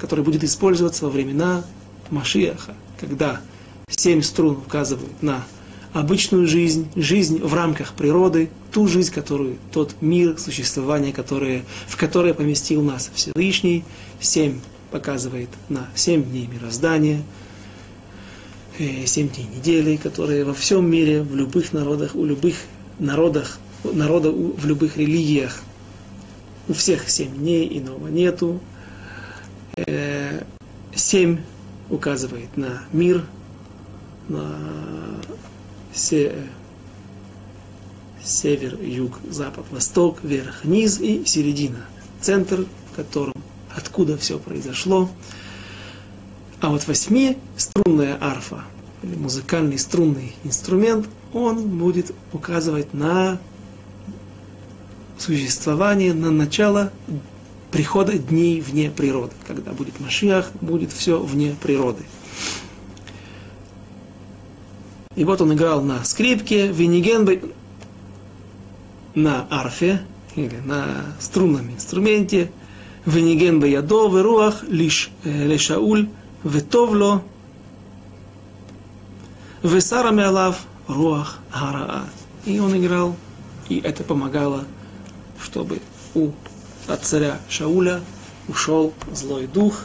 который 0.00 0.24
будет 0.24 0.42
использоваться 0.42 1.04
во 1.04 1.10
времена 1.10 1.64
Машиаха, 2.10 2.74
когда 2.98 3.40
семь 3.88 4.20
струн 4.20 4.56
указывают 4.56 5.22
на 5.22 5.44
обычную 5.92 6.46
жизнь, 6.46 6.88
жизнь 6.94 7.40
в 7.42 7.52
рамках 7.54 7.94
природы, 7.94 8.50
ту 8.70 8.86
жизнь, 8.86 9.12
которую, 9.12 9.56
тот 9.72 9.94
мир, 10.00 10.38
существование, 10.38 11.12
которое, 11.12 11.64
в 11.88 11.96
которое 11.96 12.34
поместил 12.34 12.82
нас 12.82 13.10
Всевышний, 13.14 13.84
семь 14.20 14.60
показывает 14.90 15.48
на 15.68 15.88
семь 15.94 16.22
дней 16.22 16.46
мироздания, 16.46 17.22
э, 18.78 19.04
семь 19.06 19.28
дней 19.28 19.46
недели, 19.56 19.96
которые 19.96 20.44
во 20.44 20.54
всем 20.54 20.88
мире, 20.88 21.22
в 21.22 21.34
любых 21.34 21.72
народах, 21.72 22.14
у 22.14 22.24
любых 22.24 22.56
народах, 22.98 23.58
народа 23.84 24.30
в 24.30 24.64
любых 24.66 24.96
религиях, 24.96 25.60
у 26.68 26.72
всех 26.72 27.08
семь 27.10 27.34
дней, 27.34 27.78
иного 27.78 28.08
нету. 28.08 28.60
Э, 29.76 30.44
семь 30.94 31.38
указывает 31.88 32.56
на 32.56 32.82
мир, 32.92 33.24
на 34.28 34.46
север, 35.94 36.48
юг, 38.82 39.18
запад, 39.28 39.64
восток, 39.70 40.22
верх, 40.22 40.64
низ 40.64 41.00
и 41.00 41.24
середина. 41.24 41.84
Центр, 42.20 42.66
в 42.92 42.96
котором, 42.96 43.34
откуда 43.74 44.16
все 44.16 44.38
произошло. 44.38 45.08
А 46.60 46.68
вот 46.68 46.86
восьмиструнная 46.86 48.18
арфа, 48.20 48.64
или 49.02 49.14
музыкальный 49.14 49.78
струнный 49.78 50.34
инструмент, 50.44 51.08
он 51.32 51.78
будет 51.78 52.12
указывать 52.32 52.92
на 52.92 53.38
существование, 55.18 56.12
на 56.12 56.30
начало 56.30 56.92
прихода 57.70 58.18
дней 58.18 58.60
вне 58.60 58.90
природы. 58.90 59.32
Когда 59.46 59.72
будет 59.72 60.00
Машиах, 60.00 60.50
будет 60.60 60.92
все 60.92 61.18
вне 61.18 61.56
природы. 61.62 62.04
И 65.20 65.24
вот 65.24 65.38
он 65.42 65.52
играл 65.52 65.82
на 65.82 66.02
скрипке, 66.02 66.68
винигенбе, 66.68 67.42
на 69.14 69.46
арфе, 69.50 70.00
или 70.34 70.56
на 70.64 71.14
струнном 71.20 71.70
инструменте, 71.70 72.50
винигенбе 73.04 73.70
ядо, 73.70 74.08
руах 74.22 74.62
лиш 74.66 75.10
лешауль, 75.24 76.08
ветовло, 76.42 77.22
весара 79.62 80.10
мялав, 80.10 80.62
руах 80.88 81.40
гараа. 81.52 82.06
И 82.46 82.58
он 82.58 82.74
играл, 82.78 83.14
и 83.68 83.78
это 83.78 84.02
помогало, 84.02 84.64
чтобы 85.38 85.82
у 86.14 86.30
от 86.88 87.04
царя 87.04 87.40
Шауля 87.50 88.00
ушел 88.48 88.94
злой 89.12 89.46
дух. 89.46 89.82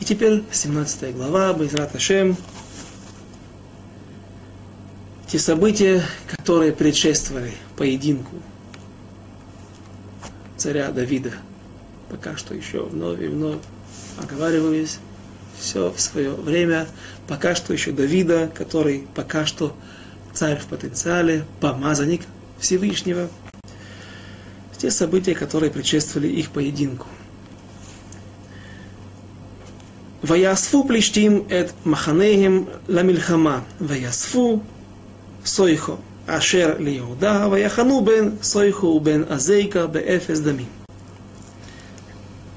И 0.00 0.04
теперь 0.04 0.42
17 0.50 1.14
глава, 1.14 1.52
Байзрат 1.52 1.94
Ашем, 1.94 2.36
те 5.28 5.38
события, 5.38 6.02
которые 6.26 6.72
предшествовали 6.72 7.52
поединку 7.76 8.36
царя 10.56 10.90
Давида. 10.90 11.32
Пока 12.08 12.36
что 12.36 12.54
еще 12.54 12.84
вновь 12.84 13.20
и 13.20 13.26
вновь 13.26 13.58
оговариваюсь, 14.16 14.98
все 15.58 15.92
в 15.92 16.00
свое 16.00 16.30
время. 16.30 16.88
Пока 17.26 17.54
что 17.54 17.74
еще 17.74 17.92
Давида, 17.92 18.50
который 18.54 19.06
пока 19.14 19.44
что 19.44 19.76
царь 20.32 20.58
в 20.58 20.66
потенциале, 20.66 21.44
помазанник 21.60 22.22
Всевышнего. 22.58 23.28
Те 24.78 24.90
события, 24.90 25.34
которые 25.34 25.70
предшествовали 25.70 26.28
их 26.28 26.50
поединку. 26.50 27.06
Ваясфу 30.22 30.84
плештим 30.84 31.46
эт 31.50 31.74
маханеем 31.84 32.68
ламильхама. 32.86 33.64
Ваясфу 33.78 34.62
סויכו, 35.47 35.95
אשר 36.27 36.75
ליהודה, 36.79 37.47
ויחנו 37.51 38.05
בין 38.05 38.35
סויכו 38.41 38.87
ובין 38.87 39.23
Азейка 39.29 39.87
באפס 39.87 40.39
דמים. 40.39 40.83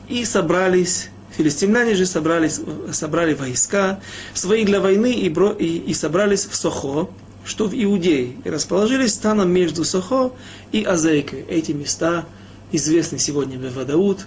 И 0.09 0.25
собрались, 0.25 1.09
филистимляне 1.37 1.97
же 1.97 2.07
собрались, 2.07 2.61
собрали 2.93 3.35
войска 3.35 3.99
свои 4.35 4.65
для 4.65 4.81
войны 4.81 5.13
и, 5.13 5.29
бро, 5.29 5.51
и, 5.51 5.79
и 5.79 5.95
собрались 5.95 6.47
в 6.47 6.55
Сохо, 6.55 7.09
что 7.45 7.67
в 7.67 7.75
Иудее, 7.75 8.37
и 8.45 8.51
расположились 8.51 9.15
станом 9.15 9.51
между 9.51 9.85
Сохо 9.85 10.33
и 10.71 10.85
Азейкой. 10.85 11.45
Эти 11.49 11.73
места 11.73 12.25
известны 12.71 13.19
сегодня 13.19 13.59
в 13.59 13.75
Вадаут 13.75 14.27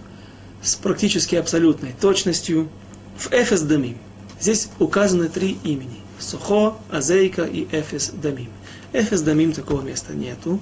с 0.61 0.75
практически 0.75 1.35
абсолютной 1.35 1.95
точностью 1.99 2.67
в 3.17 3.31
Эфес 3.31 3.61
Дамим. 3.61 3.97
Здесь 4.41 4.69
указаны 4.79 5.29
три 5.29 5.57
имени. 5.63 6.01
Сухо, 6.18 6.76
Азейка 6.90 7.44
и 7.44 7.66
Эфес 7.72 8.10
Дамим. 8.10 8.50
Эфес 8.92 9.22
Дамим 9.22 9.52
такого 9.52 9.82
места 9.82 10.14
нету. 10.14 10.60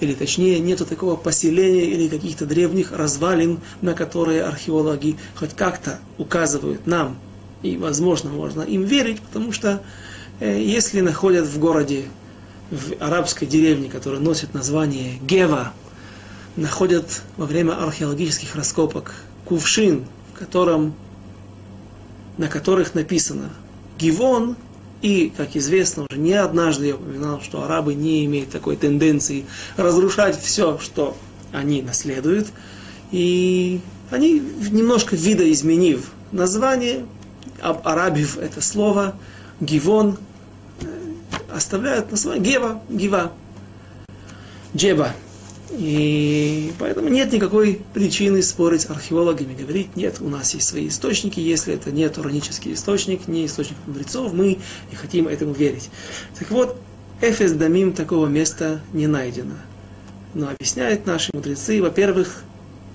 Или 0.00 0.14
точнее, 0.14 0.58
нету 0.58 0.84
такого 0.84 1.16
поселения 1.16 1.84
или 1.84 2.08
каких-то 2.08 2.46
древних 2.46 2.92
развалин, 2.92 3.60
на 3.80 3.94
которые 3.94 4.42
археологи 4.42 5.16
хоть 5.36 5.54
как-то 5.54 5.98
указывают 6.18 6.86
нам 6.86 7.16
И, 7.62 7.76
возможно, 7.76 8.30
можно 8.30 8.62
им 8.62 8.82
верить, 8.82 9.20
потому 9.20 9.52
что 9.52 9.82
э, 10.40 10.60
если 10.60 11.00
находят 11.00 11.46
в 11.46 11.58
городе, 11.58 12.04
в 12.70 12.94
арабской 13.00 13.46
деревне, 13.46 13.88
которая 13.88 14.20
носит 14.20 14.52
название 14.52 15.18
Гева, 15.22 15.72
находят 16.56 17.22
во 17.36 17.46
время 17.46 17.72
археологических 17.72 18.54
раскопок 18.54 19.14
кувшин, 19.44 20.04
в 20.34 20.38
котором, 20.38 20.94
на 22.36 22.48
которых 22.48 22.94
написано 22.94 23.50
Гивон, 23.98 24.56
и, 25.04 25.30
как 25.36 25.54
известно, 25.54 26.06
уже 26.08 26.18
не 26.18 26.32
однажды 26.32 26.86
я 26.86 26.94
упоминал, 26.94 27.42
что 27.42 27.62
арабы 27.62 27.92
не 27.92 28.24
имеют 28.24 28.48
такой 28.48 28.74
тенденции 28.74 29.44
разрушать 29.76 30.40
все, 30.40 30.78
что 30.78 31.14
они 31.52 31.82
наследуют. 31.82 32.48
И 33.10 33.82
они, 34.10 34.40
немножко 34.70 35.14
видоизменив 35.14 36.10
название, 36.32 37.04
арабив 37.60 38.38
это 38.38 38.62
слово, 38.62 39.14
гивон, 39.60 40.16
э, 40.80 40.86
оставляют 41.54 42.10
название 42.10 42.42
Гева, 42.42 42.82
Гива, 42.88 43.32
Джеба. 44.74 45.12
И 45.70 46.72
поэтому 46.78 47.08
нет 47.08 47.32
никакой 47.32 47.80
причины 47.94 48.42
спорить 48.42 48.82
с 48.82 48.90
археологами, 48.90 49.54
говорить, 49.54 49.96
нет, 49.96 50.16
у 50.20 50.28
нас 50.28 50.54
есть 50.54 50.68
свои 50.68 50.88
источники, 50.88 51.40
если 51.40 51.74
это 51.74 51.90
не 51.90 52.08
туранический 52.08 52.74
источник, 52.74 53.28
не 53.28 53.46
источник 53.46 53.76
мудрецов, 53.86 54.32
мы 54.32 54.58
не 54.90 54.96
хотим 54.96 55.26
этому 55.26 55.52
верить. 55.52 55.90
Так 56.38 56.50
вот, 56.50 56.76
Эфес 57.20 57.52
Дамим 57.52 57.92
такого 57.92 58.26
места 58.26 58.82
не 58.92 59.06
найдено. 59.06 59.54
Но 60.34 60.50
объясняют 60.50 61.06
наши 61.06 61.30
мудрецы, 61.32 61.80
во-первых, 61.80 62.44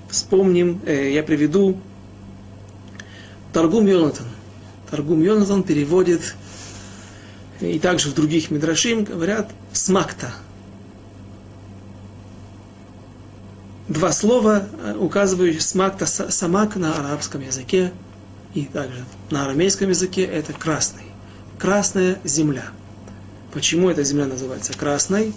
вспомним, 0.09 0.81
э, 0.85 1.11
я 1.11 1.23
приведу 1.23 1.77
Таргум 3.51 3.87
Йонатан. 3.87 4.27
Таргум 4.91 5.21
Йонатан 5.21 5.63
переводит, 5.63 6.35
и 7.61 7.79
также 7.79 8.09
в 8.09 8.13
других 8.13 8.51
Мидрашим 8.51 9.05
говорят, 9.05 9.49
смакта– 9.73 10.33
два 13.89 14.11
слова, 14.11 14.67
э, 14.83 14.95
указывающие 14.97 15.61
смак, 15.61 15.95
самак 16.07 16.75
на 16.75 16.93
арабском 16.93 17.41
языке 17.41 17.91
и 18.53 18.65
также 18.65 19.03
на 19.31 19.45
арамейском 19.45 19.89
языке 19.89 20.23
это 20.23 20.53
красный. 20.53 21.03
Красная 21.57 22.19
земля. 22.23 22.65
Почему 23.51 23.89
эта 23.89 24.03
земля 24.03 24.27
называется 24.27 24.73
красной? 24.73 25.33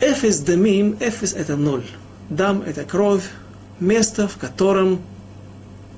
Эфес 0.00 0.40
дамим, 0.40 0.96
эфес 1.00 1.32
это 1.32 1.56
ноль. 1.56 1.86
Дам 2.28 2.62
это 2.62 2.84
кровь, 2.84 3.24
место, 3.78 4.28
в 4.28 4.36
котором 4.36 5.00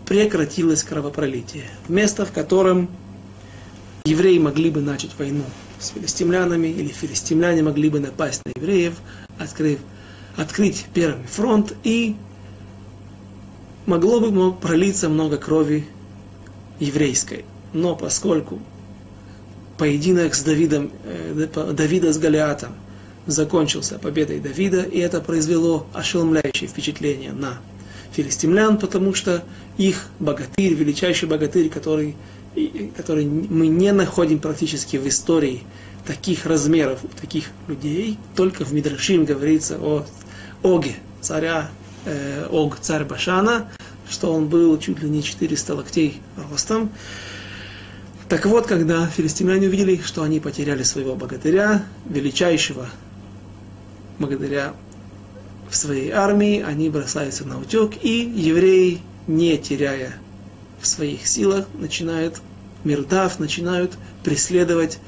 прекратилось 0.06 0.82
кровопролитие. 0.82 1.64
Место, 1.88 2.26
в 2.26 2.32
котором 2.32 2.88
евреи 4.04 4.38
могли 4.38 4.70
бы 4.70 4.80
начать 4.80 5.12
войну 5.18 5.44
с 5.78 5.88
филистимлянами, 5.88 6.68
или 6.68 6.88
филистимляне 6.88 7.62
могли 7.62 7.88
бы 7.88 7.98
напасть 7.98 8.42
на 8.44 8.50
евреев, 8.54 8.94
открыв 9.38 9.78
открыть 10.36 10.86
первый 10.94 11.26
фронт, 11.26 11.74
и 11.84 12.16
могло 13.86 14.20
бы 14.20 14.52
пролиться 14.52 15.08
много 15.08 15.36
крови 15.36 15.86
еврейской. 16.78 17.44
Но 17.72 17.96
поскольку 17.96 18.60
поединок 19.78 20.34
с 20.34 20.42
Давидом, 20.42 20.90
э, 21.04 21.48
Давида 21.72 22.12
с 22.12 22.18
Голиатом 22.18 22.74
закончился 23.26 23.98
победой 23.98 24.40
Давида, 24.40 24.82
и 24.82 24.98
это 24.98 25.20
произвело 25.20 25.86
ошеломляющее 25.92 26.68
впечатление 26.68 27.32
на 27.32 27.60
филистимлян, 28.12 28.78
потому 28.78 29.14
что 29.14 29.42
их 29.78 30.08
богатырь, 30.18 30.74
величайший 30.74 31.28
богатырь, 31.28 31.68
который, 31.68 32.14
который 32.96 33.24
мы 33.24 33.68
не 33.68 33.92
находим 33.92 34.38
практически 34.38 34.96
в 34.96 35.08
истории 35.08 35.62
таких 36.06 36.46
размеров 36.46 37.00
у 37.04 37.08
таких 37.20 37.46
людей, 37.68 38.18
только 38.36 38.64
в 38.64 38.72
Мидрашим 38.72 39.24
говорится 39.24 39.78
о 39.80 40.04
Оге, 40.62 40.94
царя 41.20 41.70
э, 42.04 42.46
Ог, 42.50 42.78
царь 42.80 43.04
Башана, 43.04 43.68
что 44.08 44.32
он 44.32 44.48
был 44.48 44.78
чуть 44.78 45.02
ли 45.02 45.08
не 45.08 45.22
400 45.22 45.74
локтей 45.74 46.20
ростом. 46.50 46.90
Так 48.28 48.46
вот, 48.46 48.66
когда 48.66 49.06
филистимляне 49.06 49.66
увидели, 49.66 50.00
что 50.02 50.22
они 50.22 50.40
потеряли 50.40 50.82
своего 50.84 51.16
богатыря, 51.16 51.84
величайшего 52.08 52.88
богатыря 54.18 54.74
в 55.68 55.76
своей 55.76 56.10
армии, 56.10 56.62
они 56.62 56.88
бросаются 56.90 57.44
на 57.46 57.58
утек, 57.58 57.92
и 58.02 58.20
евреи, 58.20 59.00
не 59.26 59.58
теряя 59.58 60.14
в 60.80 60.86
своих 60.86 61.26
силах, 61.26 61.66
начинают, 61.74 62.40
мирдав, 62.84 63.38
начинают 63.38 63.92
преследовать 64.22 64.98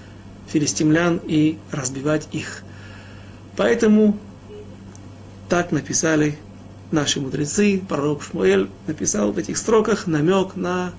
филистимлян 0.49 1.21
и 1.27 1.59
разбивать 1.71 2.29
их. 2.33 2.63
Поэтому 3.57 4.19
так 5.49 5.73
написали 5.73 6.39
наши 6.91 7.21
мудрецы, 7.21 7.83
пророк 7.89 8.23
Шмуэль 8.23 8.69
написал 8.87 9.33
в 9.33 9.39
этих 9.39 9.59
строках 9.59 10.07
намек 10.07 10.57
на 10.57 10.93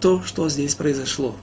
то, 0.00 0.22
что 0.24 0.48
здесь 0.48 0.74
произошло. 0.74 1.36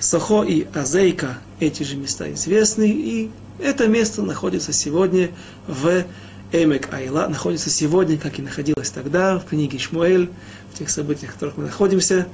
Сохо 0.00 0.42
и 0.42 0.66
Азейка, 0.74 1.38
эти 1.60 1.84
же 1.84 1.96
места 1.96 2.32
известны, 2.32 2.90
и 2.90 3.30
это 3.60 3.86
место 3.86 4.22
находится 4.22 4.72
сегодня 4.72 5.30
в 5.68 6.04
Эмек 6.50 6.92
Айла, 6.92 7.28
находится 7.28 7.70
сегодня, 7.70 8.18
как 8.18 8.38
и 8.38 8.42
находилось 8.42 8.90
тогда, 8.90 9.38
в 9.38 9.44
книге 9.44 9.78
Шмуэль, 9.78 10.30
в 10.72 10.78
тех 10.78 10.90
событиях, 10.90 11.30
в 11.30 11.34
которых 11.34 11.56
мы 11.56 11.64
находимся. 11.64 12.26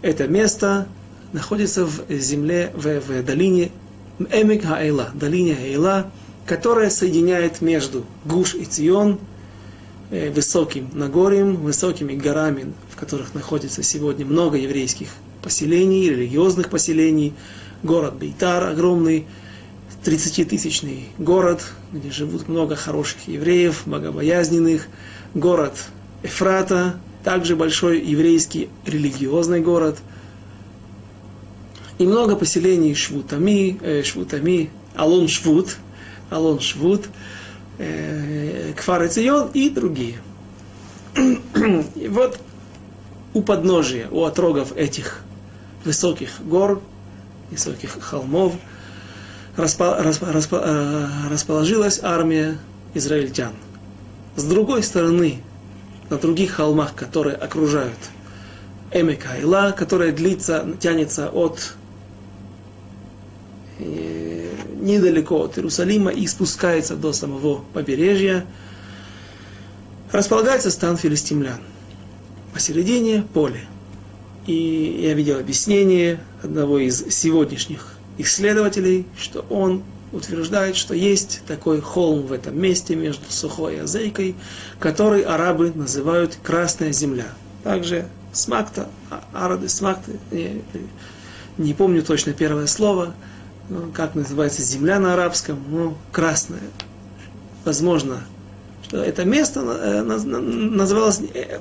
Это 0.00 0.26
место 0.26 0.88
находится 1.32 1.84
в 1.84 2.10
земле, 2.10 2.72
в, 2.74 3.00
в 3.00 3.22
долине 3.24 3.70
Эмек 4.18 4.64
Айла, 4.66 5.10
долине 5.14 5.56
Айла, 5.56 6.10
которая 6.46 6.90
соединяет 6.90 7.60
между 7.60 8.04
Гуш 8.24 8.54
и 8.54 8.64
Цион, 8.64 9.18
э, 10.10 10.30
высоким 10.30 10.90
Нагорьем, 10.92 11.56
высокими 11.56 12.14
горами, 12.14 12.72
в 12.90 12.96
которых 12.96 13.34
находится 13.34 13.82
сегодня 13.82 14.26
много 14.26 14.56
еврейских 14.56 15.08
поселений, 15.42 16.08
религиозных 16.08 16.68
поселений, 16.68 17.34
город 17.82 18.14
Бейтар 18.14 18.64
огромный, 18.64 19.26
30-тысячный 20.04 21.10
город, 21.18 21.62
где 21.92 22.10
живут 22.10 22.48
много 22.48 22.74
хороших 22.74 23.28
евреев, 23.28 23.82
богобоязненных, 23.86 24.88
город 25.34 25.74
Эфрата, 26.24 26.96
также 27.22 27.54
большой 27.54 28.00
еврейский 28.00 28.68
религиозный 28.84 29.60
город, 29.60 29.98
и 31.98 32.06
много 32.06 32.34
поселений 32.34 32.94
Швутами, 32.94 33.78
э, 33.80 34.02
Швутами, 34.02 34.70
Алон 34.96 35.28
Швут, 35.28 35.76
Алон 36.32 36.60
Швуд, 36.60 37.06
э, 37.78 38.72
Кфар 38.76 39.08
Цион 39.08 39.50
и 39.54 39.70
другие. 39.70 40.18
И 41.16 42.08
вот 42.08 42.38
у 43.34 43.42
подножия, 43.42 44.08
у 44.10 44.24
отрогов 44.24 44.72
этих 44.76 45.20
высоких 45.84 46.40
гор, 46.42 46.82
высоких 47.50 47.98
холмов, 48.00 48.54
распо, 49.56 49.96
распо, 49.98 50.26
распо, 50.32 50.60
э, 50.62 51.06
расположилась 51.30 52.00
армия 52.02 52.58
израильтян. 52.94 53.52
С 54.36 54.44
другой 54.44 54.82
стороны, 54.82 55.40
на 56.08 56.18
других 56.18 56.52
холмах, 56.52 56.94
которые 56.94 57.36
окружают 57.36 57.98
Эмекайла, 58.92 59.72
которая 59.72 60.12
длится, 60.12 60.66
тянется 60.78 61.30
от 61.30 61.74
э, 63.78 64.21
недалеко 64.82 65.42
от 65.42 65.56
Иерусалима 65.58 66.10
и 66.10 66.26
спускается 66.26 66.96
до 66.96 67.12
самого 67.12 67.64
побережья, 67.72 68.44
располагается 70.10 70.70
стан 70.70 70.96
филистимлян. 70.96 71.60
Посередине 72.52 73.24
поле. 73.32 73.60
И 74.46 75.00
я 75.02 75.14
видел 75.14 75.38
объяснение 75.38 76.20
одного 76.42 76.78
из 76.78 77.06
сегодняшних 77.14 77.94
исследователей, 78.18 79.06
что 79.16 79.44
он 79.48 79.82
утверждает, 80.12 80.76
что 80.76 80.94
есть 80.94 81.40
такой 81.46 81.80
холм 81.80 82.26
в 82.26 82.32
этом 82.32 82.60
месте 82.60 82.94
между 82.94 83.24
Сухой 83.30 83.76
и 83.76 83.78
Азейкой, 83.78 84.34
который 84.78 85.22
арабы 85.22 85.72
называют 85.74 86.36
Красная 86.42 86.92
Земля. 86.92 87.28
Также 87.64 88.06
Смакта, 88.32 88.88
а, 89.10 89.24
арады 89.32 89.68
Смакты, 89.68 90.12
не, 90.30 90.62
не 91.56 91.72
помню 91.74 92.02
точно 92.02 92.32
первое 92.32 92.66
слово, 92.66 93.14
ну, 93.68 93.90
как 93.92 94.14
называется 94.14 94.62
земля 94.62 94.98
на 94.98 95.14
арабском, 95.14 95.62
ну, 95.68 95.96
красная. 96.10 96.60
Возможно, 97.64 98.22
что 98.82 99.02
это 99.02 99.24
место 99.24 99.60
э, 99.60 100.02
называлось 100.02 101.20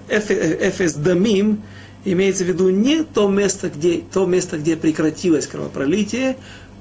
Эфес 0.09 0.95
Дамим, 0.95 1.61
имеется 2.03 2.43
в 2.43 2.47
виду 2.47 2.69
не 2.69 3.03
то 3.03 3.29
место, 3.29 3.69
где, 3.69 4.03
то 4.11 4.25
место, 4.25 4.57
где 4.57 4.75
прекратилось 4.75 5.47
кровопролитие, 5.47 6.37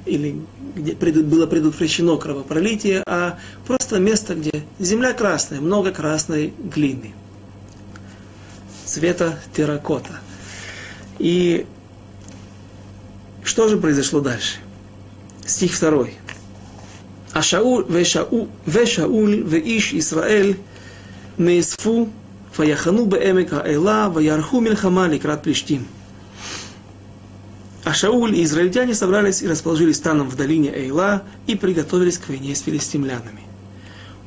или 0.07 0.41
где 0.75 0.95
было 0.95 1.47
предотвращено 1.47 2.17
кровопролитие, 2.17 3.03
а 3.07 3.39
просто 3.67 3.99
место, 3.99 4.35
где 4.35 4.65
земля 4.79 5.13
красная, 5.13 5.61
много 5.61 5.93
красной 5.93 6.55
глины, 6.59 7.13
цвета 8.85 9.39
терракота. 9.55 10.21
И 11.19 11.67
что 13.45 13.69
же 13.69 13.77
произошло 13.77 14.21
дальше? 14.21 14.59
Стих 15.51 15.73
второй. 15.73 16.15
А 17.33 17.43
Шауль, 17.43 17.85
вешауль, 17.89 19.43
веиш 19.43 19.93
Исраэль, 19.95 20.57
нейсфу, 21.39 22.09
фаяхану 22.53 23.05
беэмека 23.05 23.65
эла, 23.67 24.09
ваярху 24.11 24.61
мельхама 24.61 25.09
ликрат 25.09 25.43
плештим. 25.43 25.89
А 27.83 27.93
Шауль 27.93 28.37
и 28.37 28.45
израильтяне 28.45 28.95
собрались 28.95 29.43
и 29.43 29.49
расположились 29.49 29.97
станом 29.97 30.29
в 30.31 30.37
долине 30.37 30.71
Эйла 30.73 31.25
и 31.49 31.57
приготовились 31.57 32.19
к 32.19 32.29
войне 32.29 32.55
с 32.55 32.61
филистимлянами. 32.61 33.43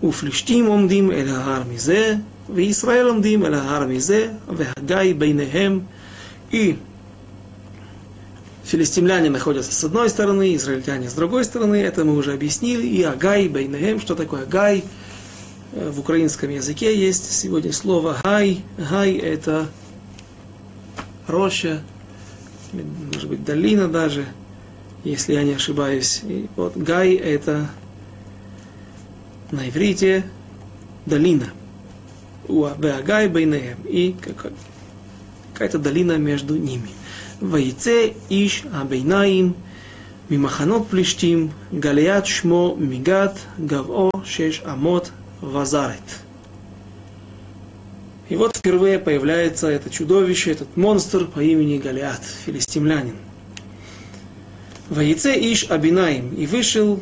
У 0.01 0.11
флиштим 0.11 0.69
омдим 0.69 1.09
эль 1.09 1.31
агар 1.31 1.63
мизе, 1.63 2.21
в 2.49 2.59
Исраэль 2.59 3.07
омдим 3.07 3.45
эль 3.45 3.55
агар 3.55 3.87
мизе, 3.87 4.31
в 4.45 4.61
Хагай 4.61 5.13
бейнехем. 5.13 5.87
И 6.51 6.77
филистимляне 8.73 9.29
находятся 9.29 9.71
с 9.71 9.83
одной 9.83 10.09
стороны, 10.09 10.55
израильтяне 10.55 11.07
с 11.07 11.13
другой 11.13 11.45
стороны, 11.45 11.75
это 11.75 12.03
мы 12.05 12.15
уже 12.15 12.33
объяснили. 12.33 12.87
И 12.87 13.03
Агай 13.03 13.47
бейнехем, 13.47 14.01
что 14.01 14.15
такое 14.15 14.43
Агай? 14.43 14.83
В 15.73 15.99
украинском 15.99 16.49
языке 16.49 16.97
есть 16.97 17.31
сегодня 17.31 17.71
слово 17.71 18.17
Гай. 18.23 18.63
Гай 18.79 19.13
это 19.13 19.67
роща, 21.27 21.83
может 22.71 23.29
быть, 23.29 23.45
долина 23.45 23.87
даже, 23.87 24.25
если 25.03 25.33
я 25.33 25.43
не 25.43 25.53
ошибаюсь. 25.53 26.21
И 26.23 26.47
вот 26.55 26.75
Гай 26.75 27.13
это 27.13 27.69
на 29.51 29.69
иврите 29.69 30.23
долина. 31.05 31.51
У 32.47 32.65
Абеагай 32.65 33.27
Бейнеем. 33.27 33.77
И 33.87 34.15
какая-то 35.53 35.77
долина 35.77 36.17
между 36.17 36.55
ними. 36.55 36.89
Вайце 37.40 38.10
Иш 38.30 38.66
Абейнаим 38.72 39.52
ממחנות 40.30 40.86
פלישתים, 40.90 41.48
גליית 41.78 42.26
שמו 42.26 42.76
מגת, 42.78 43.38
גבעו 43.66 44.10
שש 44.24 44.62
אמות 44.72 45.10
вазарит. 45.42 46.18
И 48.28 48.36
вот 48.36 48.56
впервые 48.56 48.98
появляется 48.98 49.68
это 49.68 49.88
чудовище, 49.88 50.50
этот 50.50 50.76
монстр 50.76 51.24
по 51.24 51.40
имени 51.40 51.78
Голиат, 51.78 52.20
филистимлянин. 52.44 53.16
Воице 54.90 55.32
Иш 55.34 55.64
Абинаим, 55.70 56.34
и 56.34 56.46
вышел 56.46 57.00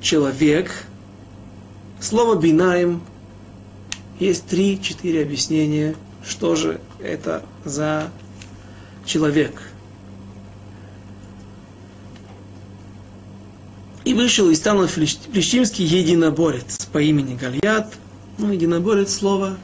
человек. 0.00 0.70
Слово 2.00 2.40
Бинаим 2.40 3.02
есть 4.18 4.46
три-четыре 4.46 5.22
объяснения, 5.22 5.96
что 6.24 6.56
же 6.56 6.80
это 6.98 7.42
за 7.64 8.10
человек. 9.09 9.61
И 14.05 14.13
вышел 14.13 14.49
из 14.49 14.57
стана 14.57 14.87
филистимский 14.87 15.83
единоборец 15.83 16.85
по 16.85 16.99
имени 16.99 17.35
Гальят. 17.35 17.93
Ну, 18.37 18.51
единоборец 18.51 19.13
слово 19.13 19.57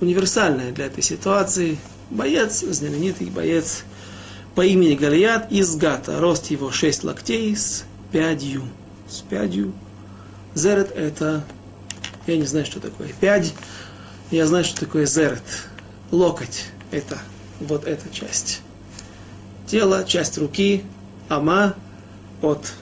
универсальное 0.00 0.70
для 0.72 0.86
этой 0.86 1.02
ситуации. 1.02 1.78
Боец, 2.10 2.60
знаменитый 2.60 3.28
боец 3.28 3.84
по 4.54 4.64
имени 4.64 4.94
Галият 4.94 5.50
из 5.50 5.74
Гата. 5.76 6.20
Рост 6.20 6.50
его 6.50 6.70
6 6.70 7.04
локтей 7.04 7.56
с 7.56 7.84
пядью. 8.12 8.62
С 9.08 9.20
пядью. 9.20 9.72
Зерет 10.54 10.92
это... 10.92 11.44
Я 12.26 12.36
не 12.36 12.44
знаю, 12.44 12.66
что 12.66 12.80
такое 12.80 13.12
пядь. 13.18 13.54
Я 14.30 14.46
знаю, 14.46 14.64
что 14.64 14.80
такое 14.80 15.06
зерет. 15.06 15.42
Локоть. 16.10 16.66
Это 16.90 17.18
вот 17.60 17.86
эта 17.86 18.08
часть. 18.14 18.62
Тело, 19.70 20.02
часть 20.04 20.36
руки, 20.36 20.82
ама 21.28 21.76
от 22.42 22.72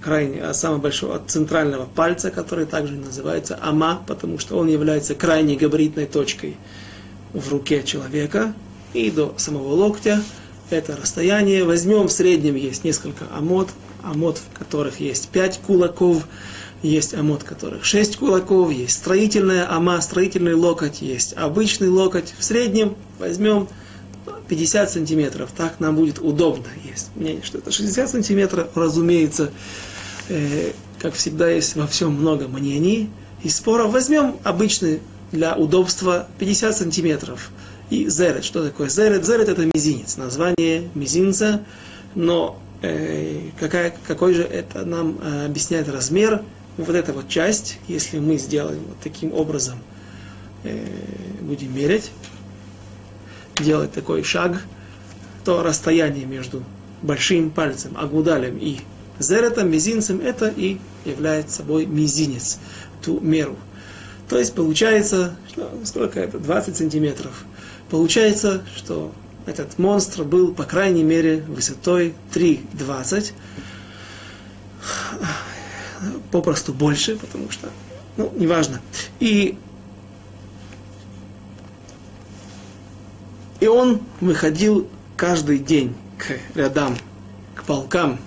крайне, 0.00 0.42
а 0.42 0.52
самого 0.52 0.80
большого, 0.80 1.14
от 1.14 1.30
центрального 1.30 1.86
пальца, 1.86 2.32
который 2.32 2.66
также 2.66 2.94
называется 2.94 3.56
ама, 3.62 4.02
потому 4.08 4.40
что 4.40 4.58
он 4.58 4.66
является 4.66 5.14
крайней 5.14 5.54
габаритной 5.54 6.06
точкой 6.06 6.56
в 7.32 7.48
руке 7.52 7.84
человека, 7.84 8.54
и 8.92 9.08
до 9.08 9.34
самого 9.36 9.72
локтя 9.72 10.20
это 10.68 10.96
расстояние. 10.96 11.62
Возьмем 11.62 12.08
в 12.08 12.12
среднем 12.12 12.56
есть 12.56 12.82
несколько 12.82 13.26
амод, 13.32 13.68
амод, 14.02 14.38
в 14.38 14.58
которых 14.58 14.98
есть 14.98 15.28
5 15.28 15.60
кулаков, 15.64 16.26
есть 16.82 17.14
амод, 17.14 17.42
в 17.42 17.44
которых 17.44 17.84
6 17.84 18.16
кулаков, 18.16 18.72
есть 18.72 18.96
строительная 18.96 19.72
ама, 19.72 20.00
строительный 20.00 20.54
локоть, 20.54 21.02
есть 21.02 21.34
обычный 21.34 21.88
локоть. 21.88 22.34
В 22.36 22.42
среднем 22.42 22.96
возьмем 23.20 23.68
50 24.48 24.90
сантиметров, 24.90 25.50
так 25.56 25.80
нам 25.80 25.96
будет 25.96 26.18
удобно. 26.18 26.66
Есть 26.84 27.10
мнение, 27.14 27.42
что 27.42 27.58
это 27.58 27.70
60 27.70 28.08
сантиметров, 28.08 28.68
разумеется, 28.74 29.50
э, 30.28 30.72
как 30.98 31.14
всегда, 31.14 31.50
есть 31.50 31.76
во 31.76 31.86
всем 31.86 32.12
много 32.12 32.48
мнений 32.48 33.10
и 33.42 33.48
споров. 33.48 33.92
Возьмем 33.92 34.36
обычный 34.42 35.00
для 35.32 35.54
удобства 35.54 36.28
50 36.38 36.76
сантиметров. 36.76 37.50
И 37.90 38.08
зерет. 38.08 38.44
Что 38.44 38.64
такое 38.64 38.88
зерет? 38.88 39.26
Зерет 39.26 39.48
это 39.48 39.66
мизинец. 39.66 40.16
Название 40.16 40.88
мизинца. 40.94 41.62
Но 42.14 42.58
э, 42.82 43.50
какая, 43.60 43.94
какой 44.06 44.34
же 44.34 44.42
это 44.42 44.84
нам 44.84 45.18
э, 45.22 45.46
объясняет 45.46 45.88
размер? 45.88 46.42
Вот 46.76 46.96
эта 46.96 47.12
вот 47.12 47.28
часть, 47.28 47.78
если 47.86 48.18
мы 48.18 48.38
сделаем 48.38 48.80
вот 48.88 48.96
таким 49.02 49.32
образом, 49.32 49.78
э, 50.64 50.86
будем 51.42 51.74
мерять, 51.76 52.10
делать 53.60 53.92
такой 53.92 54.22
шаг, 54.22 54.62
то 55.44 55.62
расстояние 55.62 56.26
между 56.26 56.62
большим 57.02 57.50
пальцем, 57.50 57.96
агудалем 57.96 58.58
и 58.58 58.78
Зеретом, 59.18 59.70
мизинцем, 59.70 60.20
это 60.20 60.48
и 60.48 60.78
является 61.04 61.58
собой 61.58 61.86
мизинец, 61.86 62.58
ту 63.00 63.20
меру. 63.20 63.56
То 64.28 64.38
есть 64.38 64.54
получается, 64.54 65.36
что, 65.48 65.70
сколько 65.84 66.18
это, 66.18 66.38
20 66.38 66.76
сантиметров. 66.76 67.44
Получается, 67.90 68.64
что 68.74 69.12
этот 69.46 69.78
монстр 69.78 70.24
был, 70.24 70.52
по 70.52 70.64
крайней 70.64 71.04
мере, 71.04 71.44
высотой 71.46 72.14
3,20. 72.34 73.32
Попросту 76.32 76.72
больше, 76.72 77.16
потому 77.16 77.50
что, 77.50 77.68
ну, 78.16 78.32
неважно. 78.36 78.80
И, 79.20 79.56
и 83.64 83.66
он 83.66 84.02
выходил 84.20 84.86
каждый 85.16 85.58
день 85.58 85.94
к 86.18 86.38
рядам, 86.54 86.98
к 87.54 87.64
полкам 87.64 88.18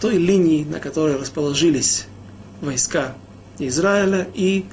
той 0.00 0.16
линии, 0.16 0.64
на 0.64 0.80
которой 0.80 1.16
расположились 1.16 2.06
войска 2.62 3.14
Израиля, 3.58 4.26
и 4.32 4.64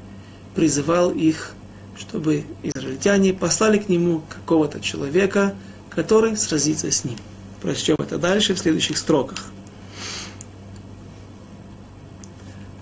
призывал 0.55 1.11
их, 1.11 1.51
чтобы 1.97 2.45
израильтяне 2.63 3.33
послали 3.33 3.77
к 3.77 3.89
нему 3.89 4.23
какого-то 4.29 4.79
человека, 4.79 5.53
который 5.89 6.37
сразится 6.37 6.89
с 6.89 7.03
ним. 7.03 7.17
Прочтем 7.61 7.97
это 7.99 8.17
дальше 8.17 8.55
в 8.55 8.59
следующих 8.59 8.97
строках. 8.97 9.51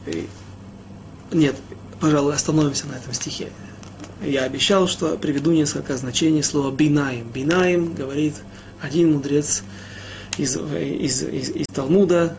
И... 0.05 0.29
Нет, 1.33 1.55
пожалуй, 1.99 2.35
остановимся 2.35 2.85
на 2.85 2.93
этом 2.93 3.11
стихе. 3.11 3.49
Я 4.21 4.43
обещал, 4.43 4.87
что 4.87 5.17
приведу 5.17 5.51
несколько 5.51 5.95
значений 5.95 6.43
слова 6.43 6.71
бинаим. 6.71 7.29
Бинаим 7.29 7.93
говорит 7.93 8.35
один 8.81 9.13
мудрец 9.13 9.63
из, 10.37 10.55
из, 10.55 11.23
из, 11.23 11.49
из 11.49 11.65
Талмуда, 11.67 12.37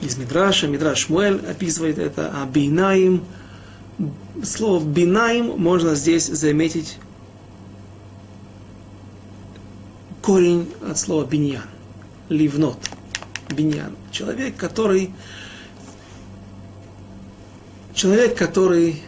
из 0.00 0.16
Мидраша, 0.16 0.66
Мидраш 0.66 1.06
Шмуэль 1.06 1.40
описывает 1.46 1.98
это, 1.98 2.32
а 2.34 2.46
бинаим, 2.46 3.24
слово 4.42 4.84
бинаим 4.84 5.60
можно 5.60 5.94
здесь 5.94 6.26
заметить 6.26 6.98
корень 10.20 10.68
от 10.88 10.98
слова 10.98 11.24
биньян, 11.24 11.64
ливнот, 12.28 12.78
биньян. 13.50 13.96
Человек, 14.10 14.56
который 14.56 15.10
человек, 17.94 18.36
который 18.36 19.02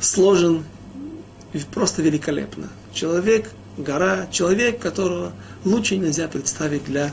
сложен 0.00 0.64
просто 1.72 2.02
великолепно. 2.02 2.68
Человек, 2.92 3.50
гора, 3.76 4.26
человек, 4.30 4.78
которого 4.78 5.32
лучше 5.64 5.96
нельзя 5.96 6.28
представить 6.28 6.84
для 6.84 7.12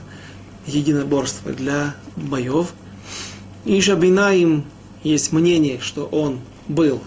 единоборства, 0.68 1.52
для 1.52 1.96
боев. 2.16 2.74
И 3.66 3.80
Жабинаим 3.82 4.66
есть 5.04 5.32
мнение, 5.32 5.80
что 5.80 6.06
он 6.06 6.40
был 6.68 7.02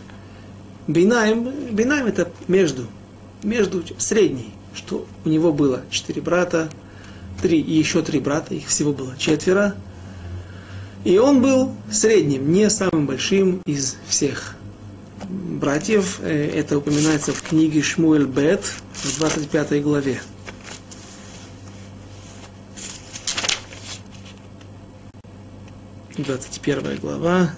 Бинаим, 0.87 1.51
Бинаим 1.73 2.07
это 2.07 2.31
между, 2.47 2.87
между 3.43 3.83
средний, 3.99 4.51
что 4.73 5.07
у 5.25 5.29
него 5.29 5.53
было 5.53 5.83
четыре 5.91 6.23
брата, 6.23 6.71
три 7.43 7.61
и 7.61 7.73
еще 7.73 8.03
три 8.03 8.21
брата, 8.21 8.55
их 8.55 8.69
всего 8.69 8.93
было 8.93 9.17
четверо. 9.19 9.75
И 11.05 11.19
он 11.19 11.41
был 11.41 11.73
средним, 11.91 12.53
не 12.53 12.71
самым 12.71 13.07
большим 13.07 13.63
из 13.67 13.97
всех 14.09 14.56
братьев. 15.37 16.19
Э, 16.23 16.51
это 16.55 16.79
упоминается 16.79 17.33
в 17.33 17.43
книге 17.43 17.83
Шмуэль 17.83 18.27
Бет, 18.27 18.65
в 18.95 19.19
25 19.19 19.83
главе. 19.83 20.21
Двадцать 26.17 26.61
первая 26.61 26.97
глава. 26.97 27.51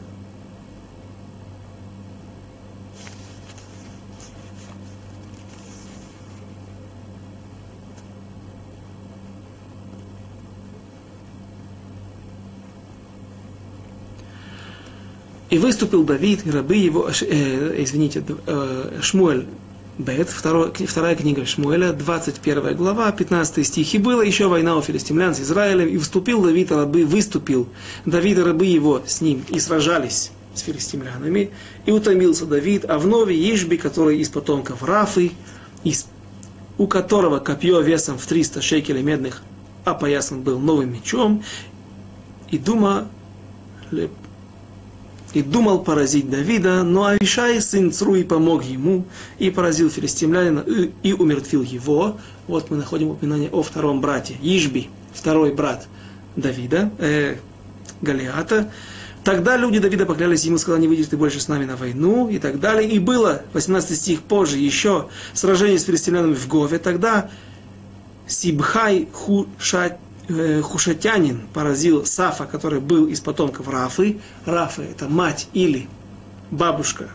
И 15.51 15.59
выступил 15.59 16.05
Давид, 16.05 16.41
рабы 16.47 16.77
его, 16.77 17.09
э, 17.09 17.83
извините, 17.83 18.23
э, 18.47 18.99
Шмуэль 19.01 19.47
Бет, 19.99 20.29
второй, 20.29 20.73
вторая 20.73 21.17
книга 21.17 21.45
Шмуэля, 21.45 21.93
21 21.93 22.77
глава, 22.77 23.11
15 23.11 23.67
стих. 23.67 23.95
«И 23.95 23.99
была 23.99 24.23
еще 24.23 24.47
война 24.47 24.77
у 24.77 24.83
филистимлян 24.83 25.35
с 25.35 25.41
Израилем, 25.41 25.89
и 25.89 25.97
вступил 25.97 26.43
Давид, 26.43 26.71
рабы, 26.71 27.05
выступил 27.05 27.69
Давид, 28.05 28.39
рабы 28.39 28.67
его 28.67 29.03
с 29.07 29.21
ним, 29.21 29.43
и 29.49 29.59
сражались 29.59 30.31
с 30.55 30.61
филистимлянами. 30.61 31.51
И 31.87 31.91
утомился 31.91 32.47
Давид, 32.47 32.85
а 32.89 32.99
вновь 32.99 33.31
Ишби, 33.33 33.77
который 33.77 34.19
из 34.19 34.29
потомков 34.29 34.85
Рафы, 34.85 35.33
из, 35.83 36.07
у 36.77 36.87
которого 36.87 37.39
копье 37.39 37.81
весом 37.81 38.19
в 38.19 38.27
300 38.27 38.61
шекелей 38.63 39.03
медных 39.03 39.43
опоясан 39.85 40.43
был 40.43 40.59
новым 40.59 40.93
мечом, 40.93 41.43
и 42.51 42.59
дума 42.59 43.09
и 45.35 45.43
думал 45.43 45.81
поразить 45.81 46.31
Давида, 46.31 46.83
но 46.83 47.05
Авишай, 47.05 47.61
сын 47.61 47.93
Цруи, 47.93 48.23
помог 48.23 48.65
ему 48.65 49.05
и 49.39 49.51
поразил 49.51 49.91
филистимлянина 49.91 50.61
и, 50.61 50.91
и 51.03 51.13
умертвил 51.13 51.63
его. 51.63 52.19
Вот 52.47 52.71
мы 52.71 52.77
находим 52.77 53.11
упоминание 53.11 53.51
о 53.51 53.63
втором 53.63 54.01
брате, 54.01 54.37
Ишби, 54.43 54.89
второй 55.13 55.53
брат 55.53 55.87
Давида, 56.37 56.91
э, 56.99 57.37
Галиата. 58.01 58.71
Тогда 59.25 59.59
люди 59.59 59.79
Давида 59.79 60.07
поклялись 60.07 60.45
ему, 60.45 60.57
сказали, 60.57 60.83
не 60.83 60.89
выйдешь 60.89 61.09
ты 61.09 61.19
больше 61.19 61.41
с 61.41 61.49
нами 61.49 61.67
на 61.67 61.77
войну, 61.77 62.31
и 62.31 62.39
так 62.39 62.61
далее. 62.61 62.89
И 62.89 62.99
было, 62.99 63.43
18 63.53 63.97
стих 63.97 64.23
позже, 64.23 64.57
еще 64.57 65.09
сражение 65.35 65.79
с 65.79 65.85
филистимлянами 65.85 66.35
в 66.35 66.49
Гове. 66.49 66.79
Тогда 66.79 67.29
Сибхай 68.27 69.09
Хушат 69.13 69.99
хушатянин 70.29 71.43
поразил 71.55 72.05
Сафа, 72.05 72.45
который 72.45 72.81
был 72.81 73.07
из 73.07 73.21
потомков 73.21 73.69
Рафы. 73.69 74.19
Рафа 74.45 74.83
это 74.83 75.09
мать 75.09 75.49
или 75.53 75.89
бабушка 76.51 77.09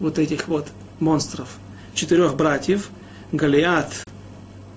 вот 0.00 0.18
этих 0.18 0.48
вот 0.48 0.68
монстров. 1.00 1.48
Четырех 1.94 2.34
братьев. 2.34 2.90
Галиат, 3.32 4.04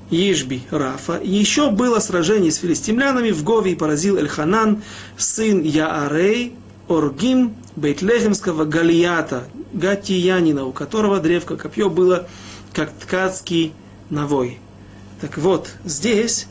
Ишби, 0.09 0.63
Рафа. 0.71 1.19
Еще 1.23 1.69
было 1.69 1.99
сражение 1.99 2.51
с 2.51 2.57
филистимлянами 2.57 3.31
в 3.31 3.43
Гове 3.43 3.73
и 3.73 3.75
поразил 3.75 4.17
Эльханан, 4.17 4.81
сын 5.17 5.61
Яарей, 5.61 6.55
Оргим, 6.87 7.55
Бейтлехемского 7.75 8.65
Галията, 8.65 9.43
Гатиянина, 9.73 10.65
у 10.65 10.71
которого 10.71 11.19
древко 11.19 11.57
копье 11.57 11.89
было 11.89 12.27
как 12.73 12.91
ткацкий 12.93 13.73
навой. 14.09 14.59
Так 15.21 15.37
вот, 15.37 15.69
здесь 15.83 16.47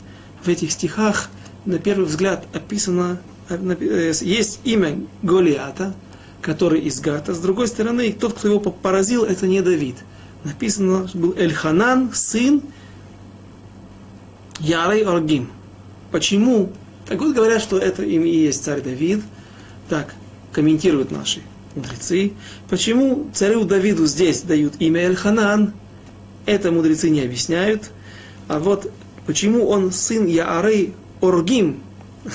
в 0.46 0.48
этих 0.48 0.72
стихах 0.72 1.28
на 1.64 1.78
первый 1.78 2.06
взгляд 2.06 2.46
описано, 2.52 3.20
э, 3.48 4.12
есть 4.20 4.60
имя 4.64 4.98
Голиата, 5.22 5.94
который 6.40 6.80
из 6.80 7.00
Гата. 7.00 7.34
С 7.34 7.40
другой 7.40 7.68
стороны, 7.68 8.12
тот, 8.12 8.34
кто 8.34 8.48
его 8.48 8.60
поразил, 8.60 9.24
это 9.24 9.46
не 9.46 9.60
Давид. 9.60 9.96
Написано, 10.44 11.08
что 11.08 11.18
был 11.18 11.34
Эльханан, 11.36 12.12
сын 12.14 12.62
Ярой 14.60 15.02
Оргим. 15.02 15.50
Почему? 16.12 16.72
Так 17.06 17.20
вот 17.20 17.34
говорят, 17.34 17.60
что 17.60 17.78
это 17.78 18.04
имя 18.04 18.26
и 18.26 18.44
есть 18.44 18.64
царь 18.64 18.80
Давид. 18.80 19.22
Так 19.88 20.14
комментируют 20.52 21.10
наши 21.10 21.42
мудрецы. 21.74 22.32
Почему 22.68 23.28
царю 23.34 23.64
Давиду 23.64 24.06
здесь 24.06 24.42
дают 24.42 24.74
имя 24.78 25.02
Эльханан? 25.02 25.72
Это 26.46 26.70
мудрецы 26.70 27.10
не 27.10 27.22
объясняют. 27.22 27.90
А 28.48 28.60
вот 28.60 28.90
Почему 29.26 29.66
он 29.68 29.92
сын 29.92 30.26
Яары 30.26 30.92
Оргим? 31.20 31.82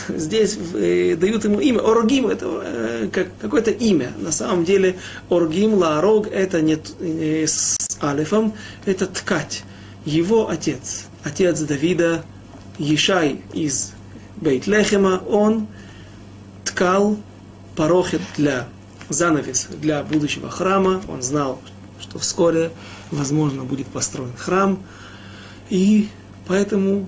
Здесь 0.09 0.57
э, 0.73 1.15
дают 1.15 1.43
ему 1.43 1.59
имя. 1.59 1.79
Оргим 1.79 2.27
это 2.27 2.61
э, 2.63 3.09
как, 3.11 3.27
какое-то 3.39 3.71
имя. 3.71 4.13
На 4.19 4.31
самом 4.31 4.63
деле 4.65 4.97
Оргим, 5.29 5.73
Лаарог 5.73 6.27
это 6.27 6.61
не 6.61 6.77
э, 6.99 7.45
с 7.47 7.77
алифом, 8.01 8.53
это 8.85 9.05
ткать. 9.07 9.63
Его 10.05 10.49
отец, 10.49 11.05
отец 11.23 11.59
Давида, 11.59 12.23
Ешай 12.77 13.41
из 13.53 13.93
Бейтлехема, 14.37 15.21
он 15.27 15.67
ткал 16.63 17.17
порохет 17.75 18.21
для 18.37 18.67
занавес 19.09 19.67
для 19.81 20.03
будущего 20.03 20.49
храма. 20.49 21.01
Он 21.07 21.21
знал, 21.21 21.61
что 21.99 22.19
вскоре, 22.19 22.71
возможно, 23.11 23.63
будет 23.63 23.87
построен 23.87 24.33
храм. 24.37 24.81
И 25.69 26.09
Поэтому 26.47 27.07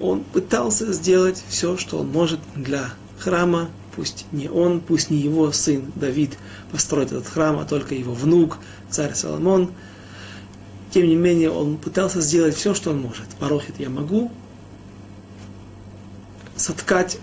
он 0.00 0.24
пытался 0.24 0.92
сделать 0.92 1.42
все, 1.48 1.76
что 1.76 1.98
он 1.98 2.08
может 2.08 2.40
для 2.54 2.90
храма. 3.18 3.70
Пусть 3.94 4.26
не 4.32 4.48
он, 4.48 4.80
пусть 4.80 5.10
не 5.10 5.18
его 5.18 5.52
сын 5.52 5.92
Давид 5.94 6.38
построит 6.70 7.12
этот 7.12 7.26
храм, 7.26 7.58
а 7.58 7.64
только 7.64 7.94
его 7.94 8.14
внук, 8.14 8.58
царь 8.90 9.14
Соломон. 9.14 9.70
Тем 10.90 11.06
не 11.06 11.16
менее, 11.16 11.50
он 11.50 11.76
пытался 11.76 12.20
сделать 12.20 12.54
все, 12.54 12.74
что 12.74 12.90
он 12.90 13.00
может. 13.00 13.26
Порохит 13.38 13.78
я 13.78 13.90
могу, 13.90 14.30
соткать, 16.56 17.18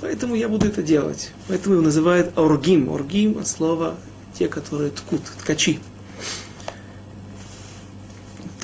поэтому 0.00 0.34
я 0.34 0.48
буду 0.48 0.66
это 0.66 0.82
делать. 0.82 1.32
Поэтому 1.48 1.76
его 1.76 1.84
называют 1.84 2.36
оргим. 2.38 2.88
Оргим 2.88 3.38
от 3.38 3.46
слова 3.46 3.96
те, 4.38 4.48
которые 4.48 4.90
ткут, 4.90 5.22
ткачи. 5.40 5.80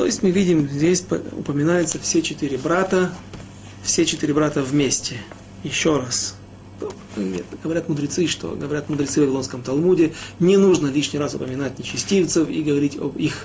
То 0.00 0.06
есть 0.06 0.22
мы 0.22 0.30
видим, 0.30 0.66
здесь 0.66 1.04
упоминаются 1.32 1.98
все 1.98 2.22
четыре 2.22 2.56
брата, 2.56 3.12
все 3.82 4.06
четыре 4.06 4.32
брата 4.32 4.62
вместе. 4.62 5.18
Еще 5.62 5.98
раз. 5.98 6.36
Говорят 7.62 7.90
мудрецы, 7.90 8.26
что 8.26 8.52
говорят 8.52 8.88
мудрецы 8.88 9.20
в 9.20 9.24
Вавилонском 9.24 9.60
Талмуде, 9.62 10.14
не 10.38 10.56
нужно 10.56 10.86
лишний 10.86 11.18
раз 11.18 11.34
упоминать 11.34 11.78
нечестивцев 11.78 12.48
и 12.48 12.62
говорить 12.62 12.96
об 12.96 13.18
их, 13.18 13.44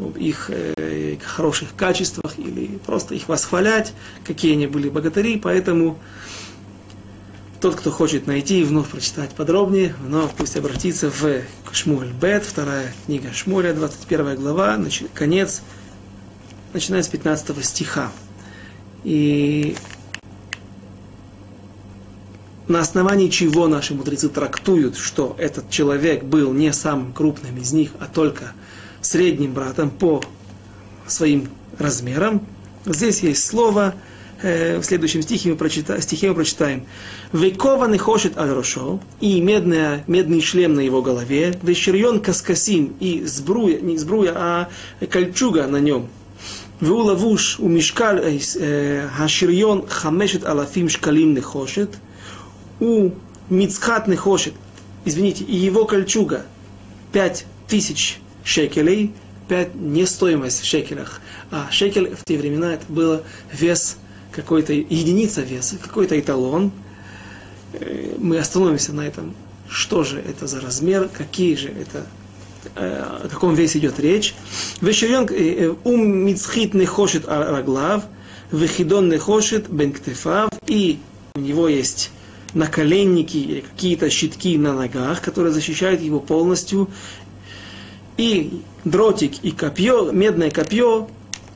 об 0.00 0.16
их 0.16 0.50
э, 0.52 1.18
хороших 1.22 1.76
качествах 1.76 2.36
или 2.36 2.80
просто 2.84 3.14
их 3.14 3.28
восхвалять, 3.28 3.92
какие 4.24 4.54
они 4.54 4.66
были 4.66 4.88
богатыри, 4.88 5.38
поэтому 5.38 6.00
тот, 7.60 7.76
кто 7.76 7.90
хочет 7.90 8.26
найти 8.26 8.60
и 8.60 8.64
вновь 8.64 8.88
прочитать 8.88 9.30
подробнее, 9.30 9.94
вновь 10.00 10.32
пусть 10.34 10.56
обратится 10.56 11.10
в 11.10 11.42
Шмуль 11.72 12.08
Бет, 12.20 12.44
вторая 12.44 12.92
книга 13.06 13.32
Шмуля, 13.32 13.72
21 13.72 14.36
глава, 14.36 14.78
конец, 15.14 15.62
начиная 16.72 17.02
с 17.02 17.08
15 17.08 17.64
стиха. 17.64 18.12
И 19.04 19.76
на 22.68 22.80
основании 22.80 23.28
чего 23.28 23.68
наши 23.68 23.94
мудрецы 23.94 24.28
трактуют, 24.28 24.96
что 24.96 25.34
этот 25.38 25.70
человек 25.70 26.24
был 26.24 26.52
не 26.52 26.72
самым 26.72 27.12
крупным 27.12 27.56
из 27.56 27.72
них, 27.72 27.92
а 28.00 28.06
только 28.06 28.52
средним 29.00 29.52
братом 29.52 29.90
по 29.90 30.22
своим 31.06 31.48
размерам. 31.78 32.46
Здесь 32.84 33.20
есть 33.20 33.46
слово– 33.46 33.94
Э, 34.42 34.78
в 34.78 34.84
следующем 34.84 35.22
стихе 35.22 35.50
мы, 35.50 35.56
прочита, 35.56 36.00
стихе 36.00 36.28
мы 36.28 36.34
прочитаем. 36.34 36.84
Векованы 37.32 37.98
хошит 37.98 38.38
адрошо, 38.38 39.00
и 39.20 39.40
медная, 39.40 40.04
медный 40.06 40.40
шлем 40.40 40.74
на 40.74 40.80
его 40.80 41.02
голове, 41.02 41.58
вещерьон 41.62 42.20
каскасим, 42.20 42.96
и 43.00 43.24
сбруя, 43.24 43.80
не 43.80 43.98
сбруя, 43.98 44.32
а 44.34 44.68
кольчуга 45.10 45.66
на 45.66 45.78
нем. 45.78 46.08
Веу 46.80 46.98
лавуш 46.98 47.58
у 47.58 47.68
мешкаль 47.68 48.20
э, 48.22 48.38
э, 48.56 49.08
хаширьон 49.16 49.86
хамешет 49.88 50.44
алафим 50.44 50.88
шкалим 50.88 51.34
нехошет, 51.34 51.96
у 52.80 53.10
мицхат 53.48 54.08
нехошет, 54.08 54.54
извините, 55.04 55.44
и 55.44 55.56
его 55.56 55.84
кольчуга 55.84 56.44
пять 57.12 57.46
тысяч 57.66 58.20
шекелей, 58.44 59.12
5 59.48 59.74
не 59.74 60.06
стоимость 60.06 60.60
в 60.60 60.64
шекелях, 60.64 61.20
а 61.50 61.68
шекель 61.70 62.14
в 62.14 62.24
те 62.24 62.36
времена 62.36 62.74
это 62.74 62.84
было 62.88 63.22
вес 63.52 63.96
какой-то 64.32 64.72
единица 64.72 65.40
веса, 65.42 65.76
какой-то 65.78 66.18
эталон, 66.18 66.72
Э, 67.72 68.14
мы 68.18 68.38
остановимся 68.38 68.92
на 68.92 69.06
этом. 69.06 69.34
Что 69.68 70.04
же 70.04 70.20
это 70.20 70.46
за 70.46 70.60
размер, 70.60 71.08
какие 71.12 71.56
же 71.56 71.68
это, 71.68 72.06
э, 72.76 73.02
о 73.24 73.28
каком 73.28 73.54
весе 73.54 73.78
идет 73.78 73.98
речь. 73.98 74.34
Вещерен 74.80 75.26
э, 75.30 75.74
ум 75.84 76.06
мицхит 76.06 76.74
не 76.74 76.86
хочет 76.86 77.26
раглав, 77.26 78.04
вехидон 78.52 79.08
не 79.08 79.18
хочет 79.18 79.68
бенктефав, 79.68 80.50
и 80.66 80.98
у 81.34 81.40
него 81.40 81.68
есть 81.68 82.10
наколенники 82.54 83.36
или 83.36 83.60
какие-то 83.60 84.08
щитки 84.08 84.56
на 84.56 84.72
ногах, 84.72 85.20
которые 85.20 85.52
защищают 85.52 86.00
его 86.00 86.20
полностью. 86.20 86.88
И 88.16 88.62
дротик, 88.84 89.44
и 89.44 89.50
копье, 89.50 90.10
медное 90.10 90.50
копье, 90.50 91.08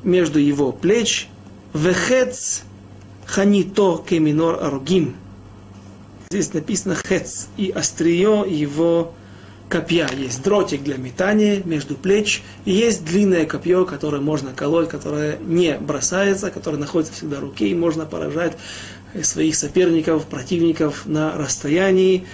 между 0.02 0.38
его 0.38 0.72
плеч, 0.72 1.28
вехец 1.72 2.62
ханито 3.24 4.04
кеминор 4.06 4.62
аругим. 4.62 5.16
Здесь 6.32 6.54
написано 6.54 6.94
хец, 6.94 7.48
и 7.56 7.70
острие 7.70 8.44
его 8.46 9.14
копья. 9.68 10.08
Есть 10.16 10.44
дротик 10.44 10.84
для 10.84 10.96
метания 10.96 11.60
между 11.64 11.96
плеч, 11.96 12.44
и 12.64 12.70
есть 12.70 13.04
длинное 13.04 13.46
копье, 13.46 13.84
которое 13.84 14.22
можно 14.22 14.52
колоть, 14.52 14.88
которое 14.88 15.38
не 15.38 15.76
бросается, 15.76 16.52
которое 16.52 16.76
находится 16.76 17.14
всегда 17.14 17.38
в 17.38 17.40
руке, 17.40 17.66
и 17.66 17.74
можно 17.74 18.06
поражать 18.06 18.56
своих 19.24 19.56
соперников, 19.56 20.26
противников 20.26 21.04
на 21.04 21.36
расстоянии. 21.36 22.28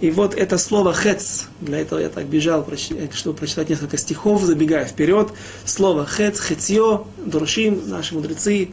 И 0.00 0.10
вот 0.10 0.34
это 0.34 0.56
слово 0.56 0.94
«хец», 0.94 1.48
для 1.60 1.80
этого 1.80 1.98
я 1.98 2.08
так 2.08 2.24
бежал, 2.24 2.66
чтобы 3.12 3.36
прочитать 3.36 3.68
несколько 3.68 3.98
стихов, 3.98 4.44
забегая 4.44 4.86
вперед. 4.86 5.28
Слово 5.66 6.06
«хец», 6.06 6.40
«хецьё», 6.40 7.06
«дуршим», 7.18 7.86
наши 7.90 8.14
мудрецы. 8.14 8.70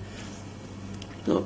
Ну, 1.25 1.45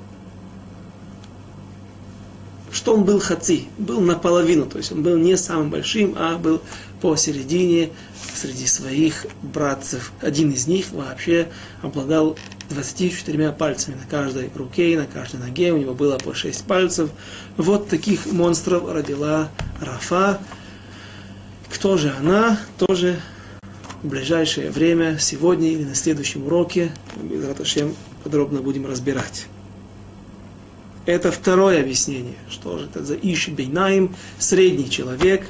что 2.74 2.96
он 2.96 3.04
был 3.04 3.20
хаци, 3.20 3.66
был 3.78 4.02
наполовину, 4.02 4.66
то 4.66 4.78
есть 4.80 4.92
он 4.92 5.04
был 5.04 5.18
не 5.18 5.38
самым 5.38 5.70
большим, 5.70 6.16
а 6.18 6.38
был 6.38 6.62
посередине 7.02 7.92
среди 8.34 8.66
своих 8.66 9.28
братцев. 9.42 10.12
Один 10.22 10.52
из 10.52 10.68
них 10.68 10.92
вообще 10.92 11.50
обладал 11.82 12.38
24 12.70 13.52
пальцами 13.52 13.96
на 13.96 14.06
каждой 14.10 14.50
руке 14.56 14.94
и 14.94 14.98
на 14.98 15.06
каждой 15.06 15.40
ноге, 15.40 15.72
у 15.72 15.78
него 15.78 15.94
было 15.94 16.18
по 16.18 16.34
6 16.34 16.66
пальцев. 16.66 17.10
Вот 17.58 17.90
таких 17.90 18.26
монстров 18.26 18.92
родила 18.92 19.50
Рафа. 19.80 20.40
Кто 21.72 21.98
же 21.98 22.14
она? 22.20 22.60
Тоже 22.78 23.20
в 24.02 24.08
ближайшее 24.08 24.72
время, 24.72 25.18
сегодня 25.20 25.70
или 25.70 25.84
на 25.84 25.96
следующем 25.96 26.48
уроке, 26.48 26.92
Раташем 27.48 27.96
подробно 28.24 28.62
будем 28.62 28.86
разбирать. 28.86 29.48
Это 31.06 31.32
второе 31.32 31.82
объяснение. 31.82 32.36
Что 32.50 32.78
же 32.78 32.86
это 32.86 33.04
за 33.04 33.16
Иш 33.16 33.50
Бейнаим, 33.50 34.16
средний 34.40 34.90
человек. 34.90 35.48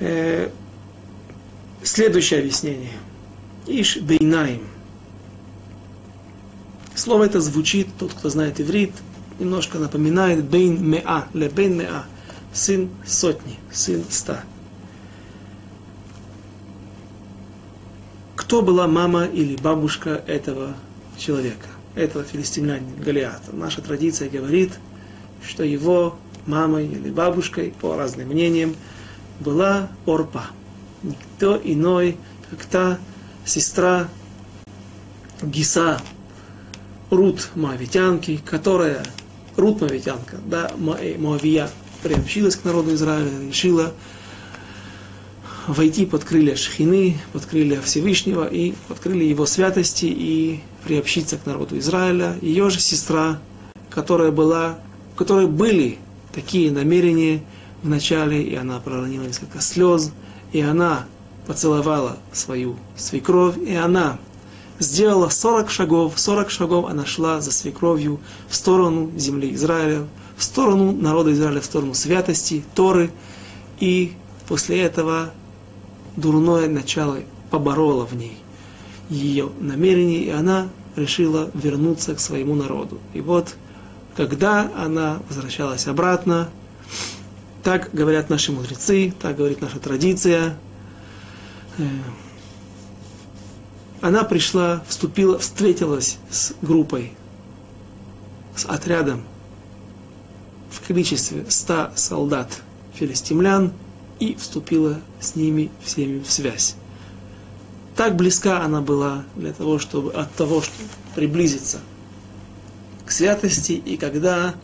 Э, 0.00 0.50
следующее 1.82 2.40
объяснение. 2.40 2.92
Иш 3.66 3.96
Бейнаим. 3.96 4.62
Слово 6.94 7.24
это 7.24 7.40
звучит, 7.40 7.88
тот, 7.98 8.12
кто 8.12 8.28
знает 8.30 8.60
иврит, 8.60 8.92
немножко 9.38 9.78
напоминает 9.78 10.44
Бейн 10.44 10.82
Меа, 10.82 11.28
Ле 11.34 11.48
Бейн 11.48 11.76
Меа, 11.78 12.04
сын 12.52 12.88
сотни, 13.06 13.58
сын 13.70 14.04
ста. 14.08 14.44
Кто 18.34 18.62
была 18.62 18.86
мама 18.86 19.24
или 19.24 19.56
бабушка 19.56 20.22
этого 20.26 20.74
человека? 21.18 21.68
Этого 21.96 22.24
филистимлянина 22.24 23.02
Голиата. 23.02 23.52
Наша 23.52 23.80
традиция 23.80 24.28
говорит, 24.28 24.72
что 25.44 25.64
его 25.64 26.16
мамой 26.46 26.86
или 26.86 27.10
бабушкой, 27.10 27.74
по 27.80 27.96
разным 27.96 28.28
мнениям, 28.28 28.76
была 29.40 29.88
Орпа. 30.06 30.46
Никто 31.02 31.60
иной, 31.62 32.16
как 32.50 32.64
та 32.66 32.98
сестра 33.44 34.08
Гиса, 35.42 36.00
Рут 37.10 37.50
Моавитянки, 37.54 38.40
которая, 38.44 39.04
Рут 39.56 39.80
Моавитянка, 39.80 40.38
да, 40.46 40.70
Моавия, 40.76 41.70
приобщилась 42.02 42.56
к 42.56 42.64
народу 42.64 42.94
Израиля, 42.94 43.30
решила 43.48 43.92
войти 45.66 46.06
под 46.06 46.24
крылья 46.24 46.56
Шхины, 46.56 47.18
под 47.32 47.46
крылья 47.46 47.80
Всевышнего 47.80 48.46
и 48.46 48.74
под 48.88 48.98
крылья 48.98 49.28
Его 49.28 49.46
святости 49.46 50.06
и 50.06 50.60
приобщиться 50.86 51.36
к 51.36 51.46
народу 51.46 51.76
Израиля. 51.78 52.38
Ее 52.40 52.70
же 52.70 52.78
сестра, 52.78 53.40
которая 53.90 54.30
была, 54.30 54.78
у 55.14 55.18
которой 55.18 55.48
были 55.48 55.98
такие 56.32 56.70
намерения 56.70 57.42
в 57.82 57.88
начале, 57.88 58.40
и 58.40 58.54
она 58.54 58.78
проронила 58.78 59.24
несколько 59.24 59.60
слез, 59.60 60.12
и 60.52 60.60
она 60.60 61.06
поцеловала 61.48 62.18
свою 62.32 62.76
свекровь, 62.96 63.58
и 63.58 63.74
она 63.74 64.18
сделала 64.78 65.28
40 65.28 65.70
шагов, 65.70 66.12
40 66.14 66.50
шагов 66.50 66.86
она 66.88 67.04
шла 67.04 67.40
за 67.40 67.50
свекровью 67.50 68.20
в 68.48 68.54
сторону 68.54 69.10
земли 69.16 69.52
Израиля, 69.54 70.06
в 70.36 70.44
сторону 70.44 70.92
народа 70.92 71.32
Израиля, 71.32 71.60
в 71.60 71.64
сторону 71.64 71.94
святости, 71.94 72.62
Торы, 72.76 73.10
и 73.80 74.12
после 74.46 74.82
этого 74.82 75.30
дурное 76.14 76.68
начало 76.68 77.18
побороло 77.50 78.06
в 78.06 78.14
ней 78.14 78.38
ее 79.08 79.50
намерение, 79.60 80.24
и 80.24 80.30
она 80.30 80.68
решила 80.96 81.50
вернуться 81.54 82.14
к 82.14 82.20
своему 82.20 82.54
народу. 82.54 82.98
И 83.12 83.20
вот, 83.20 83.54
когда 84.16 84.70
она 84.76 85.20
возвращалась 85.28 85.86
обратно, 85.86 86.48
так 87.62 87.90
говорят 87.92 88.30
наши 88.30 88.52
мудрецы, 88.52 89.12
так 89.20 89.36
говорит 89.36 89.60
наша 89.60 89.78
традиция, 89.78 90.56
э, 91.78 91.82
она 94.00 94.24
пришла, 94.24 94.84
вступила, 94.88 95.38
встретилась 95.38 96.18
с 96.30 96.54
группой, 96.62 97.12
с 98.54 98.64
отрядом 98.64 99.24
в 100.70 100.86
количестве 100.86 101.44
ста 101.48 101.92
солдат 101.96 102.62
филистимлян 102.94 103.72
и 104.20 104.34
вступила 104.34 105.00
с 105.20 105.34
ними 105.34 105.70
всеми 105.82 106.20
в 106.20 106.30
связь. 106.30 106.76
Так 107.96 108.14
близка 108.14 108.60
она 108.60 108.82
была 108.82 109.24
для 109.36 109.54
того, 109.54 109.78
чтобы 109.78 110.12
от 110.12 110.30
того, 110.34 110.60
чтобы 110.60 110.84
приблизиться 111.14 111.80
к 113.06 113.10
святости, 113.10 113.72
и 113.72 113.96
когда 113.96 114.54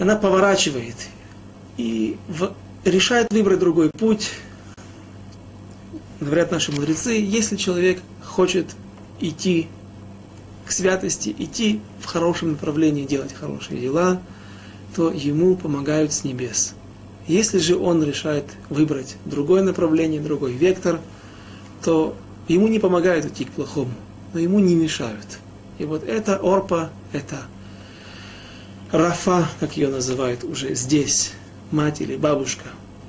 она 0.00 0.16
поворачивает 0.16 0.96
и 1.76 2.16
в, 2.26 2.52
решает 2.84 3.32
выбрать 3.32 3.60
другой 3.60 3.90
путь, 3.90 4.32
говорят 6.18 6.50
наши 6.50 6.72
мудрецы, 6.72 7.12
если 7.12 7.54
человек 7.54 8.00
хочет 8.24 8.66
идти 9.20 9.68
к 10.66 10.72
святости, 10.72 11.34
идти 11.38 11.80
в 12.00 12.06
хорошем 12.06 12.52
направлении, 12.52 13.06
делать 13.06 13.32
хорошие 13.32 13.80
дела, 13.80 14.20
то 14.96 15.12
ему 15.12 15.54
помогают 15.54 16.12
с 16.12 16.24
небес. 16.24 16.74
Если 17.28 17.58
же 17.58 17.76
он 17.76 18.02
решает 18.02 18.46
выбрать 18.70 19.16
другое 19.24 19.62
направление, 19.62 20.20
другой 20.20 20.52
вектор– 20.54 21.00
то 21.84 22.16
ему 22.48 22.68
не 22.68 22.78
помогают 22.78 23.26
идти 23.26 23.44
к 23.44 23.50
плохому, 23.50 23.92
но 24.32 24.40
ему 24.40 24.58
не 24.58 24.74
мешают. 24.74 25.38
И 25.78 25.84
вот 25.84 26.04
эта 26.04 26.36
Орпа, 26.42 26.90
это 27.12 27.42
Рафа, 28.90 29.48
как 29.60 29.76
ее 29.76 29.88
называют 29.88 30.44
уже 30.44 30.74
здесь, 30.74 31.32
мать 31.70 32.00
или 32.00 32.16
бабушка 32.16 32.64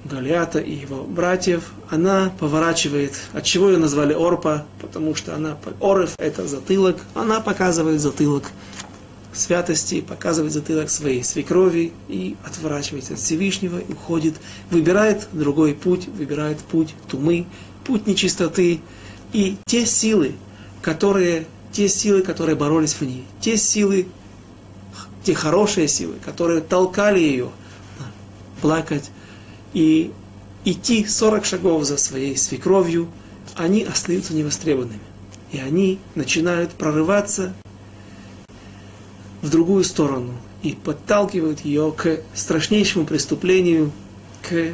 Галиата 0.05 0.59
и 0.59 0.74
его 0.74 1.03
братьев, 1.03 1.72
она 1.89 2.32
поворачивает, 2.39 3.13
от 3.34 3.43
чего 3.43 3.70
ее 3.70 3.78
назвали 3.78 4.13
Орпа, 4.13 4.65
потому 4.82 5.15
что 5.15 5.36
она, 5.36 5.57
Орев 5.82 6.13
это 6.17 6.47
затылок, 6.47 6.97
она 7.15 7.41
показывает 7.41 7.99
затылок 7.99 8.45
святости, 9.34 10.01
показывает 10.01 10.53
затылок 10.53 10.89
своей 10.89 11.24
свекрови 11.24 11.93
и 12.07 12.36
отворачивается 12.45 13.13
от 13.13 13.20
Всевышнего 13.20 13.80
и 13.80 13.91
уходит, 13.91 14.36
выбирает 14.72 15.28
другой 15.32 15.74
путь, 15.74 16.07
выбирает 16.07 16.59
путь 16.59 16.95
тумы, 17.07 17.45
путь 17.89 18.05
нечистоты 18.05 18.81
и 19.33 19.57
те 19.65 19.83
силы, 19.83 20.33
которые, 20.79 21.47
те 21.71 21.89
силы, 21.89 22.21
которые 22.21 22.55
боролись 22.55 22.93
в 22.93 23.01
ней, 23.01 23.25
те 23.41 23.57
силы, 23.57 24.07
те 25.23 25.33
хорошие 25.33 25.87
силы, 25.87 26.17
которые 26.23 26.61
толкали 26.61 27.19
ее 27.19 27.49
плакать 28.61 29.09
и 29.73 30.11
идти 30.65 31.03
40 31.03 31.45
шагов 31.45 31.83
за 31.83 31.97
своей 31.97 32.37
свекровью, 32.37 33.09
они 33.55 33.81
остаются 33.81 34.35
невостребованными. 34.35 34.99
И 35.51 35.57
они 35.57 35.97
начинают 36.13 36.69
прорываться 36.73 37.55
в 39.41 39.49
другую 39.49 39.83
сторону 39.83 40.33
и 40.61 40.73
подталкивают 40.73 41.61
ее 41.61 41.91
к 41.91 42.19
страшнейшему 42.35 43.07
преступлению, 43.07 43.91
к 44.47 44.73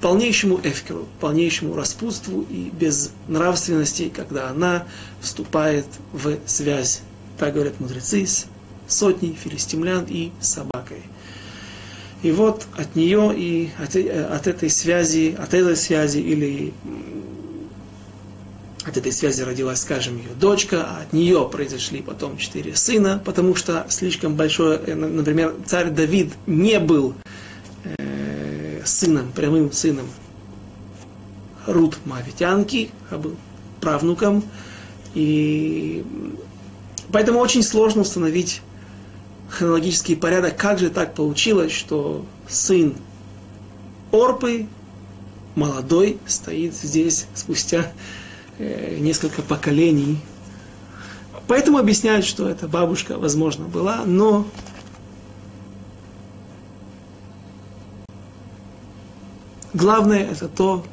полнейшему 0.00 0.60
эфкеру, 0.62 1.06
полнейшему 1.20 1.74
распутству 1.74 2.46
и 2.48 2.70
безнравственности, 2.70 4.12
когда 4.14 4.48
она 4.50 4.84
вступает 5.20 5.86
в 6.12 6.38
связь, 6.46 7.00
так 7.38 7.54
говорят 7.54 7.80
мудрецы, 7.80 8.26
с 8.26 8.46
сотней 8.88 9.36
филистимлян 9.42 10.06
и 10.08 10.30
собакой. 10.40 11.02
И 12.22 12.30
вот 12.30 12.66
от 12.76 12.96
нее 12.96 13.32
и 13.36 13.70
от, 13.78 13.94
э, 13.96 14.24
от 14.24 14.46
этой 14.46 14.70
связи, 14.70 15.36
от 15.38 15.54
этой 15.54 15.76
связи 15.76 16.18
или 16.18 16.72
от 18.86 18.96
этой 18.96 19.12
связи 19.12 19.42
родилась, 19.42 19.80
скажем, 19.80 20.16
ее 20.16 20.30
дочка, 20.38 20.86
а 20.88 21.02
от 21.02 21.12
нее 21.12 21.48
произошли 21.50 22.02
потом 22.02 22.38
четыре 22.38 22.74
сына, 22.76 23.20
потому 23.24 23.54
что 23.54 23.86
слишком 23.88 24.34
большое, 24.34 24.78
э, 24.78 24.94
например, 24.94 25.54
царь 25.66 25.90
Давид 25.90 26.32
не 26.46 26.78
был 26.78 27.14
сыном, 28.86 29.32
прямым 29.32 29.72
сыном. 29.72 30.06
Рут 31.66 31.98
Мавитянки, 32.04 32.90
а 33.10 33.18
был 33.18 33.36
правнуком, 33.80 34.44
И 35.14 36.04
поэтому 37.12 37.40
очень 37.40 37.62
сложно 37.62 38.02
установить 38.02 38.62
хронологический 39.50 40.16
порядок, 40.16 40.56
как 40.56 40.78
же 40.78 40.90
так 40.90 41.14
получилось, 41.14 41.72
что 41.72 42.24
сын 42.48 42.94
Орпы, 44.12 44.66
молодой, 45.54 46.18
стоит 46.26 46.74
здесь 46.74 47.26
спустя 47.34 47.92
э, 48.58 48.96
несколько 48.98 49.42
поколений. 49.42 50.18
Поэтому 51.48 51.78
объясняют, 51.78 52.24
что 52.24 52.48
эта 52.48 52.66
бабушка, 52.66 53.18
возможно, 53.18 53.66
была, 53.66 54.04
но 54.04 54.46
главное 59.76 60.30
это 60.30 60.48
то, 60.48 60.84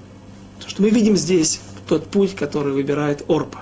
что 0.66 0.82
мы 0.82 0.90
видим 0.90 1.18
здесь, 1.18 1.62
тот 1.88 2.08
путь, 2.08 2.36
который 2.36 2.74
выбирает 2.74 3.24
Орпа. 3.28 3.62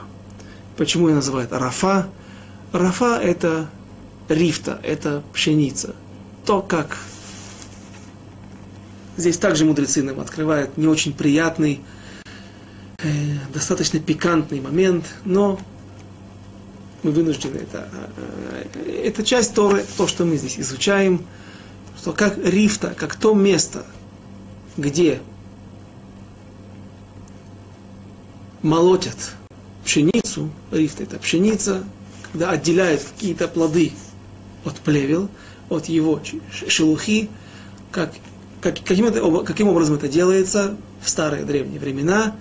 Почему 0.78 1.08
ее 1.10 1.16
называют 1.16 1.52
Рафа? 1.52 2.08
Рафа 2.72 3.20
это 3.22 3.70
рифта, 4.30 4.80
это 4.84 5.24
пшеница. 5.34 5.96
То, 6.46 6.62
как 6.62 6.98
здесь 9.18 9.38
также 9.38 9.66
мудрецы 9.66 10.02
нам 10.04 10.20
открывают 10.20 10.78
не 10.78 10.88
очень 10.88 11.14
приятный, 11.14 11.82
э, 13.04 13.10
достаточно 13.54 14.00
пикантный 14.00 14.62
момент, 14.62 15.06
но 15.26 15.60
мы 17.04 17.12
вынуждены 17.12 17.58
это. 17.58 17.90
Э, 18.18 19.04
это 19.06 19.24
часть 19.24 19.54
Торы, 19.54 19.86
то, 19.98 20.08
что 20.08 20.26
мы 20.26 20.38
здесь 20.38 20.58
изучаем, 20.58 21.26
что 21.98 22.14
как 22.14 22.38
рифта, 22.38 22.96
как 22.98 23.16
то 23.16 23.34
место, 23.34 23.86
где? 24.78 25.22
Молотят 28.62 29.36
пшеницу, 29.84 30.50
рифта 30.72 31.04
это 31.04 31.18
пшеница, 31.18 31.84
когда 32.32 32.52
отделяют 32.52 33.02
какие-то 33.04 33.48
плоды 33.48 33.92
от 34.64 34.76
плевел, 34.76 35.30
от 35.70 35.86
его 35.86 36.22
шелухи, 36.68 37.30
как, 37.92 38.14
как, 38.62 38.76
каким, 38.84 39.44
каким 39.44 39.68
образом 39.68 39.96
это 39.96 40.08
делается? 40.08 40.78
В 41.02 41.10
старые 41.10 41.46
древние 41.46 41.80
времена, 41.80 42.36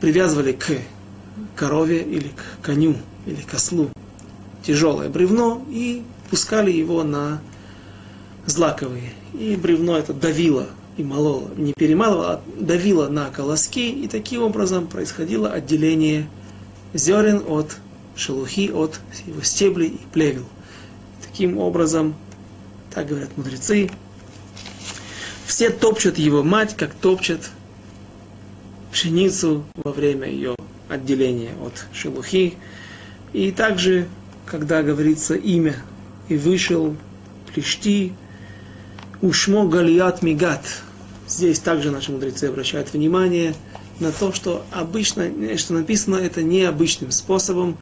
привязывали 0.00 0.52
к 0.52 0.78
корове 1.56 2.02
или 2.02 2.28
к 2.28 2.62
коню 2.62 2.96
или 3.26 3.40
к 3.40 3.54
ослу 3.54 3.90
тяжелое 4.62 5.08
бревно 5.08 5.64
и 5.70 6.02
пускали 6.28 6.70
его 6.70 7.02
на 7.02 7.40
злаковые. 8.44 9.12
И 9.32 9.56
бревно 9.56 9.96
это 9.96 10.12
давило 10.12 10.68
и 10.98 11.04
мололо, 11.04 11.48
не 11.56 11.72
перемалывало, 11.72 12.32
а 12.32 12.42
давило 12.58 13.08
на 13.08 13.30
колоски, 13.30 13.88
и 13.88 14.08
таким 14.08 14.42
образом 14.42 14.88
происходило 14.88 15.50
отделение 15.50 16.28
зерен 16.92 17.42
от 17.46 17.76
шелухи, 18.16 18.70
от 18.70 19.00
его 19.24 19.40
стеблей 19.42 19.88
и 19.88 20.00
плевел. 20.12 20.44
Таким 21.24 21.56
образом, 21.58 22.16
так 22.92 23.06
говорят 23.06 23.30
мудрецы, 23.36 23.88
все 25.46 25.70
топчут 25.70 26.18
его 26.18 26.42
мать, 26.42 26.76
как 26.76 26.92
топчет 26.94 27.48
пшеницу 28.90 29.64
во 29.76 29.92
время 29.92 30.28
ее 30.28 30.56
отделения 30.88 31.52
от 31.64 31.86
шелухи. 31.92 32.54
И 33.32 33.52
также, 33.52 34.08
когда 34.46 34.82
говорится 34.82 35.34
имя, 35.34 35.76
и 36.28 36.36
вышел 36.36 36.96
Плешти, 37.46 38.14
Ушмо 39.20 39.66
Галият 39.66 40.22
Мигат. 40.22 40.82
Здесь 41.28 41.58
также 41.58 41.90
наши 41.90 42.10
мудрецы 42.10 42.44
обращают 42.44 42.92
внимание 42.92 43.54
на 44.00 44.12
то, 44.12 44.32
что 44.32 44.64
обычно, 44.70 45.30
что 45.58 45.74
написано 45.74 46.16
это 46.16 46.42
необычным 46.42 47.10
способом, 47.10 47.76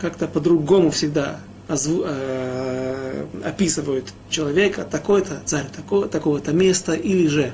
как-то 0.00 0.28
по-другому 0.28 0.90
всегда 0.90 1.40
озву, 1.68 2.04
э, 2.06 3.26
описывают 3.44 4.12
человека, 4.30 4.84
такой-то 4.84 5.42
царь 5.44 5.66
такого, 5.74 6.08
такого-то 6.08 6.52
места, 6.52 6.92
или 6.92 7.26
же 7.26 7.52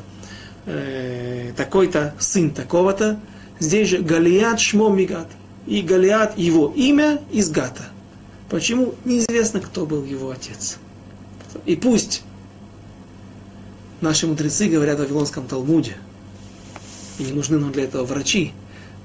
э, 0.67 1.53
такой-то 1.57 2.15
сын 2.19 2.51
такого-то. 2.51 3.19
Здесь 3.59 3.89
же 3.89 3.99
Галият 3.99 4.61
Шмо 4.61 4.91
Мигат. 4.91 5.29
И 5.67 5.83
Галиат 5.83 6.39
его 6.39 6.73
имя 6.75 7.21
из 7.31 7.51
Гата. 7.51 7.85
Почему? 8.49 8.95
Неизвестно, 9.05 9.61
кто 9.61 9.85
был 9.85 10.05
его 10.05 10.31
отец. 10.31 10.79
И 11.67 11.77
пусть 11.77 12.23
наши 14.01 14.27
мудрецы 14.27 14.69
говорят 14.69 14.99
в 14.99 15.03
Вавилонском 15.03 15.47
Талмуде, 15.47 15.97
и 17.19 17.25
не 17.25 17.33
нужны 17.33 17.59
нам 17.59 17.73
для 17.73 17.85
этого 17.85 18.05
врачи, 18.05 18.53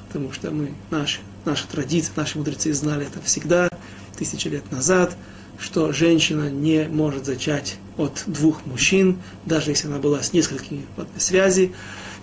потому 0.07 0.31
что 0.31 0.51
мы, 0.51 0.73
наши, 0.91 1.19
наша 1.45 1.67
традиция, 1.67 2.13
наши 2.15 2.37
мудрецы 2.37 2.73
знали 2.73 3.07
это 3.07 3.21
всегда, 3.21 3.69
тысячи 4.17 4.47
лет 4.47 4.71
назад, 4.71 5.15
что 5.57 5.91
женщина 5.93 6.49
не 6.49 6.87
может 6.87 7.25
зачать 7.25 7.77
от 7.97 8.23
двух 8.25 8.65
мужчин, 8.65 9.19
даже 9.45 9.71
если 9.71 9.87
она 9.87 9.97
была 9.97 10.21
с 10.21 10.33
несколькими 10.33 10.85
в 10.97 11.21
связи. 11.21 11.73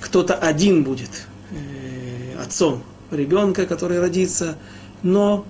Кто-то 0.00 0.34
один 0.34 0.82
будет 0.82 1.26
э, 1.50 2.40
отцом 2.42 2.82
ребенка, 3.10 3.66
который 3.66 4.00
родится, 4.00 4.56
но 5.02 5.44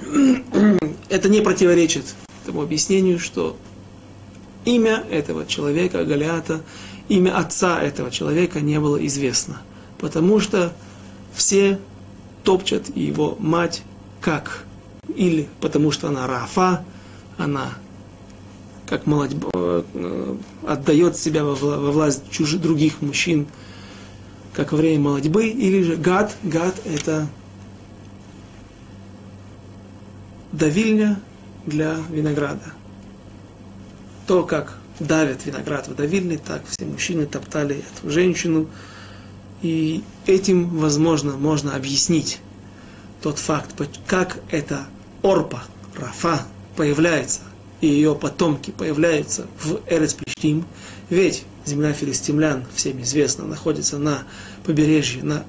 это 1.08 1.28
не 1.28 1.40
противоречит 1.40 2.04
тому 2.46 2.62
объяснению, 2.62 3.18
что 3.18 3.56
имя 4.64 5.04
этого 5.10 5.46
человека, 5.46 6.04
Галиата, 6.04 6.62
имя 7.08 7.36
отца 7.36 7.80
этого 7.80 8.10
человека 8.10 8.60
не 8.60 8.78
было 8.80 9.04
известно, 9.06 9.62
потому 9.98 10.40
что 10.40 10.72
все 11.34 11.78
топчат 12.44 12.94
его 12.96 13.36
мать 13.38 13.82
как? 14.20 14.64
Или 15.14 15.48
потому 15.60 15.90
что 15.90 16.08
она 16.08 16.26
Рафа, 16.26 16.84
она 17.36 17.72
как 18.88 19.06
молодь, 19.06 19.36
э, 19.54 20.36
отдает 20.66 21.16
себя 21.16 21.44
во 21.44 21.54
власть 21.92 22.30
чужих 22.30 22.60
других 22.60 23.02
мужчин, 23.02 23.46
как 24.54 24.72
во 24.72 24.78
время 24.78 25.00
молодьбы, 25.00 25.48
или 25.48 25.82
же 25.82 25.96
гад, 25.96 26.34
гад 26.42 26.74
это 26.84 27.28
давильня 30.52 31.20
для 31.66 31.96
винограда. 32.10 32.72
То, 34.28 34.44
как 34.44 34.74
давят 35.00 35.46
виноград 35.46 35.88
в 35.88 35.94
давильне, 35.94 36.36
так 36.36 36.62
все 36.68 36.84
мужчины 36.84 37.24
топтали 37.24 37.82
эту 37.96 38.10
женщину, 38.10 38.68
и 39.62 40.04
этим, 40.26 40.68
возможно, 40.76 41.32
можно 41.32 41.74
объяснить 41.74 42.38
тот 43.22 43.38
факт, 43.38 43.70
как 44.06 44.40
эта 44.50 44.84
Орпа, 45.22 45.64
Рафа, 45.96 46.42
появляется, 46.76 47.40
и 47.80 47.86
ее 47.86 48.14
потомки 48.14 48.70
появляются 48.70 49.46
в 49.62 49.80
Эрес 49.86 50.12
Плештим, 50.12 50.66
ведь 51.08 51.44
земля 51.64 51.94
филистимлян, 51.94 52.66
всем 52.74 53.00
известно, 53.00 53.46
находится 53.46 53.96
на 53.96 54.24
побережье, 54.62 55.22
на, 55.22 55.46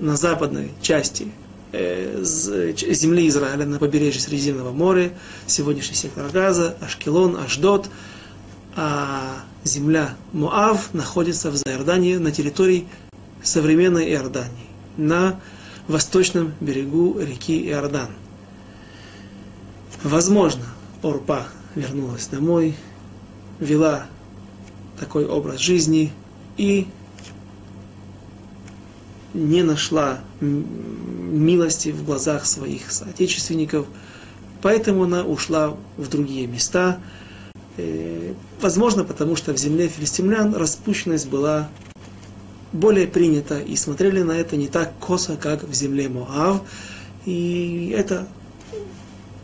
на 0.00 0.16
западной 0.16 0.70
части 0.80 1.28
э, 1.72 2.22
земли 2.24 3.28
Израиля, 3.28 3.66
на 3.66 3.78
побережье 3.78 4.22
Средиземного 4.22 4.72
моря, 4.72 5.12
сегодняшний 5.46 5.96
сектор 5.96 6.30
Газа, 6.30 6.78
Ашкелон, 6.80 7.36
Ашдот, 7.36 7.90
а 8.74 9.44
земля 9.64 10.16
Моав 10.32 10.94
находится 10.94 11.50
в 11.50 11.56
Заордании, 11.56 12.16
на 12.16 12.32
территории 12.32 12.86
современной 13.42 14.10
Иордании, 14.10 14.68
на 14.96 15.40
восточном 15.88 16.54
берегу 16.60 17.18
реки 17.18 17.66
Иордан. 17.68 18.08
Возможно, 20.02 20.64
Орпа 21.02 21.46
вернулась 21.74 22.26
домой, 22.26 22.76
вела 23.58 24.06
такой 24.98 25.26
образ 25.26 25.60
жизни 25.60 26.12
и 26.56 26.86
не 29.34 29.62
нашла 29.62 30.20
милости 30.40 31.90
в 31.90 32.04
глазах 32.04 32.44
своих 32.46 32.92
соотечественников, 32.92 33.86
поэтому 34.60 35.04
она 35.04 35.24
ушла 35.24 35.76
в 35.96 36.08
другие 36.08 36.46
места. 36.46 37.00
Э, 37.76 38.34
возможно, 38.60 39.04
потому 39.04 39.36
что 39.36 39.52
в 39.52 39.58
земле 39.58 39.88
филистимлян 39.88 40.54
распущенность 40.54 41.28
была 41.28 41.68
более 42.72 43.06
принято, 43.06 43.58
и 43.58 43.76
смотрели 43.76 44.22
на 44.22 44.32
это 44.32 44.56
не 44.56 44.68
так 44.68 44.92
косо, 44.98 45.36
как 45.36 45.62
в 45.62 45.74
земле 45.74 46.08
Моав. 46.08 46.62
И 47.24 47.94
это 47.96 48.26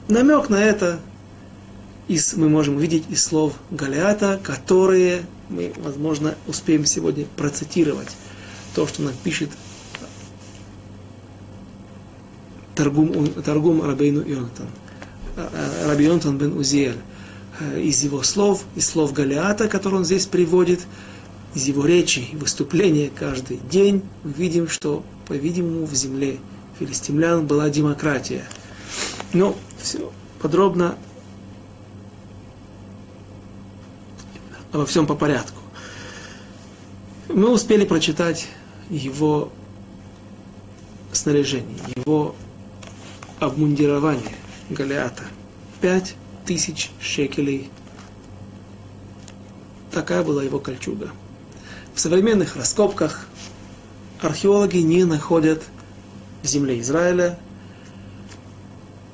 намек 0.09 0.49
на 0.49 0.63
это 0.63 1.01
из, 2.09 2.35
мы 2.35 2.49
можем 2.49 2.77
увидеть 2.77 3.05
из 3.11 3.23
слов 3.23 3.55
Галиата, 3.71 4.41
которые 4.43 5.23
мы, 5.49 5.73
возможно, 5.77 6.35
успеем 6.47 6.85
сегодня 6.87 7.27
процитировать. 7.37 8.17
То, 8.75 8.87
что 8.87 9.03
нам 9.03 9.15
пишет 9.25 9.51
Таргум, 12.75 13.29
Таргум 13.43 13.83
Рабейну 13.83 14.23
Йонатан, 14.25 14.67
э, 15.37 15.49
э, 15.53 15.89
Раби 15.89 16.05
Йонатан 16.05 16.39
бен 16.39 16.57
Узиэль. 16.57 16.99
Э, 17.61 17.81
из 17.81 18.03
его 18.03 18.23
слов, 18.23 18.65
из 18.77 18.87
слов 18.87 19.13
Галиата, 19.13 19.69
которые 19.69 19.99
он 19.99 20.05
здесь 20.05 20.27
приводит– 20.27 20.81
из 21.55 21.67
его 21.67 21.85
речи 21.85 22.21
и 22.21 22.37
выступления 22.37 23.11
каждый 23.11 23.57
день 23.57 24.03
мы 24.23 24.33
видим, 24.33 24.69
что 24.69 25.03
по-видимому, 25.27 25.87
в 25.87 25.95
земле 25.95 26.39
филистимлян 26.79 27.47
была 27.47 27.69
демократия. 27.71 28.45
Но 29.33 29.57
все 29.81 30.13
подробно 30.41 30.97
обо 34.73 34.87
всем 34.87 35.07
по 35.07 35.15
порядку. 35.15 35.59
Мы 37.29 37.51
успели 37.51 37.85
прочитать 37.85 38.47
его 38.89 39.51
снаряжение, 41.13 41.79
его 41.97 42.35
обмундирование 43.41 44.35
Голиата. 44.71 45.25
Пять 45.81 46.15
тысяч 46.49 46.91
шекелей. 46.99 47.69
Такая 49.93 50.23
была 50.23 50.43
его 50.43 50.59
кольчуга. 50.59 51.11
В 51.95 52.01
современных 52.01 52.57
раскопках 52.57 53.29
археологи 54.23 54.79
не 54.79 55.05
находят 55.05 55.63
в 56.43 56.47
земле 56.47 56.81
Израиля 56.81 57.39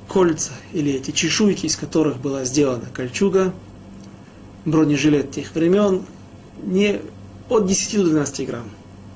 кольца 0.07 0.53
или 0.71 0.93
эти 0.93 1.11
чешуйки, 1.11 1.65
из 1.65 1.75
которых 1.75 2.21
была 2.21 2.45
сделана 2.45 2.85
кольчуга, 2.93 3.53
бронежилет 4.63 5.31
тех 5.31 5.53
времен, 5.53 6.05
не 6.63 7.01
от 7.49 7.67
10 7.67 7.97
до 7.97 8.09
12 8.11 8.47
грамм. 8.47 8.69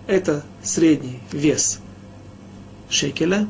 Это 0.08 0.44
средний 0.62 1.22
вес 1.32 1.80
шекеля. 2.90 3.48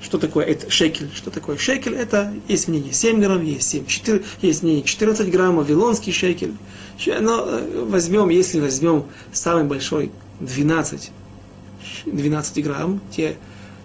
Что 0.00 0.18
такое 0.18 0.46
это 0.46 0.70
шекель? 0.70 1.10
Что 1.14 1.30
такое 1.30 1.58
шекель? 1.58 1.94
Это 1.94 2.32
есть 2.48 2.68
мнение 2.68 2.92
7 2.92 3.20
грамм, 3.20 3.44
есть, 3.44 3.68
7, 3.68 3.84
4, 3.84 4.22
есть 4.40 4.62
мнение 4.62 4.82
14 4.82 5.30
грамм, 5.30 5.56
вавилонский 5.56 6.12
шекель. 6.12 6.54
Но 7.06 7.44
э, 7.46 7.84
возьмем, 7.86 8.30
если 8.30 8.60
возьмем 8.60 9.04
самый 9.32 9.64
большой 9.64 10.10
12, 10.40 11.10
12 12.06 12.64
грамм, 12.64 13.00
те 13.14 13.36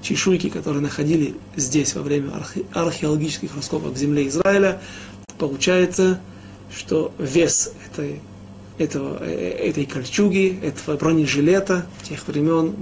чешуйки, 0.01 0.49
которые 0.49 0.81
находили 0.81 1.35
здесь 1.57 1.95
во 1.95 2.01
время 2.01 2.31
археологических 2.73 3.53
раскопок 3.55 3.93
в 3.93 3.97
земле 3.97 4.27
Израиля, 4.27 4.81
получается, 5.37 6.21
что 6.73 7.13
вес 7.17 7.73
этой, 7.91 8.21
этого, 8.77 9.17
э, 9.21 9.69
этой 9.69 9.85
кольчуги, 9.85 10.59
этого 10.63 10.95
бронежилета 10.95 11.85
тех 12.03 12.25
времен 12.25 12.73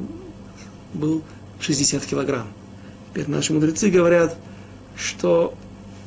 был 0.93 1.23
60 1.59 2.05
килограмм. 2.05 2.47
Теперь 3.13 3.29
наши 3.29 3.53
мудрецы 3.53 3.91
говорят, 3.91 4.35
что 4.95 5.53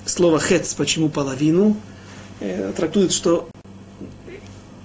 слово 0.07 0.41
хец, 0.41 0.75
почему 0.75 1.09
половину, 1.09 1.77
э, 2.41 2.73
трактует, 2.77 3.13
что 3.13 3.49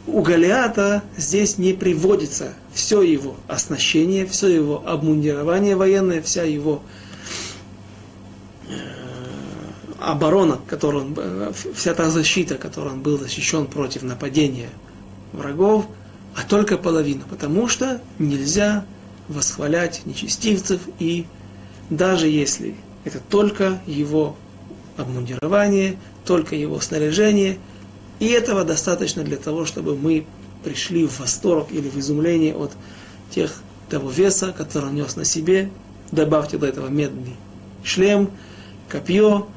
у 0.06 0.22
Голиата 0.22 1.02
здесь 1.18 1.58
не 1.58 1.74
приводится 1.74 2.54
все 2.72 3.02
его 3.02 3.38
оснащение, 3.48 4.28
все 4.28 4.50
его 4.50 4.84
обмундирование 4.86 5.76
военное, 5.76 6.22
вся 6.22 6.44
его 6.44 6.84
э, 8.70 8.74
оборона, 10.00 10.60
которой 10.68 11.02
он, 11.02 11.16
э, 11.18 11.52
вся 11.74 11.96
та 11.96 12.12
защита, 12.12 12.60
которой 12.60 12.94
он 12.94 13.02
был 13.02 13.18
защищен 13.18 13.66
против 13.66 14.04
нападения 14.04 14.70
врагов, 15.34 15.88
а 16.36 16.44
только 16.44 16.78
половину, 16.78 17.24
потому 17.28 17.68
что 17.68 18.00
нельзя 18.20 18.86
восхвалять 19.28 20.06
нечестивцев 20.06 20.82
и 21.00 21.26
даже 21.90 22.28
если 22.28 22.76
это 23.04 23.20
только 23.20 23.82
его 23.86 24.36
обмундирование, 24.98 25.98
только 26.26 26.56
его 26.56 26.80
снаряжение– 26.80 27.58
и 28.22 28.28
этого 28.28 28.64
достаточно 28.64 29.24
для 29.24 29.36
того, 29.36 29.66
чтобы 29.66 29.98
мы 29.98 30.28
пришли 30.64 31.08
в 31.08 31.20
восторг 31.20 31.70
или 31.72 31.90
в 31.90 31.98
изумление 31.98 32.56
от 32.56 32.72
тех, 33.32 33.52
того 33.90 34.12
веса, 34.12 34.54
который 34.56 34.90
он 34.90 34.96
нес 34.96 35.16
на 35.16 35.26
себе. 35.26 35.72
Добавьте 36.12 36.60
до 36.60 36.68
этого 36.68 36.88
медный 36.88 37.36
шлем, 37.84 38.30
копье, 38.88 39.48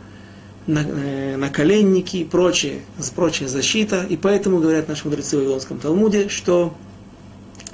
э, 0.67 1.37
наколенники 1.37 2.17
и 2.17 2.25
прочее, 2.25 2.81
прочая 3.15 3.49
защита. 3.49 4.07
И 4.09 4.17
поэтому 4.17 4.61
говорят 4.61 4.89
наши 4.89 5.05
мудрецы 5.05 5.37
в 5.37 5.41
Вавилонском 5.41 5.79
Талмуде, 5.79 6.31
что 6.31 6.75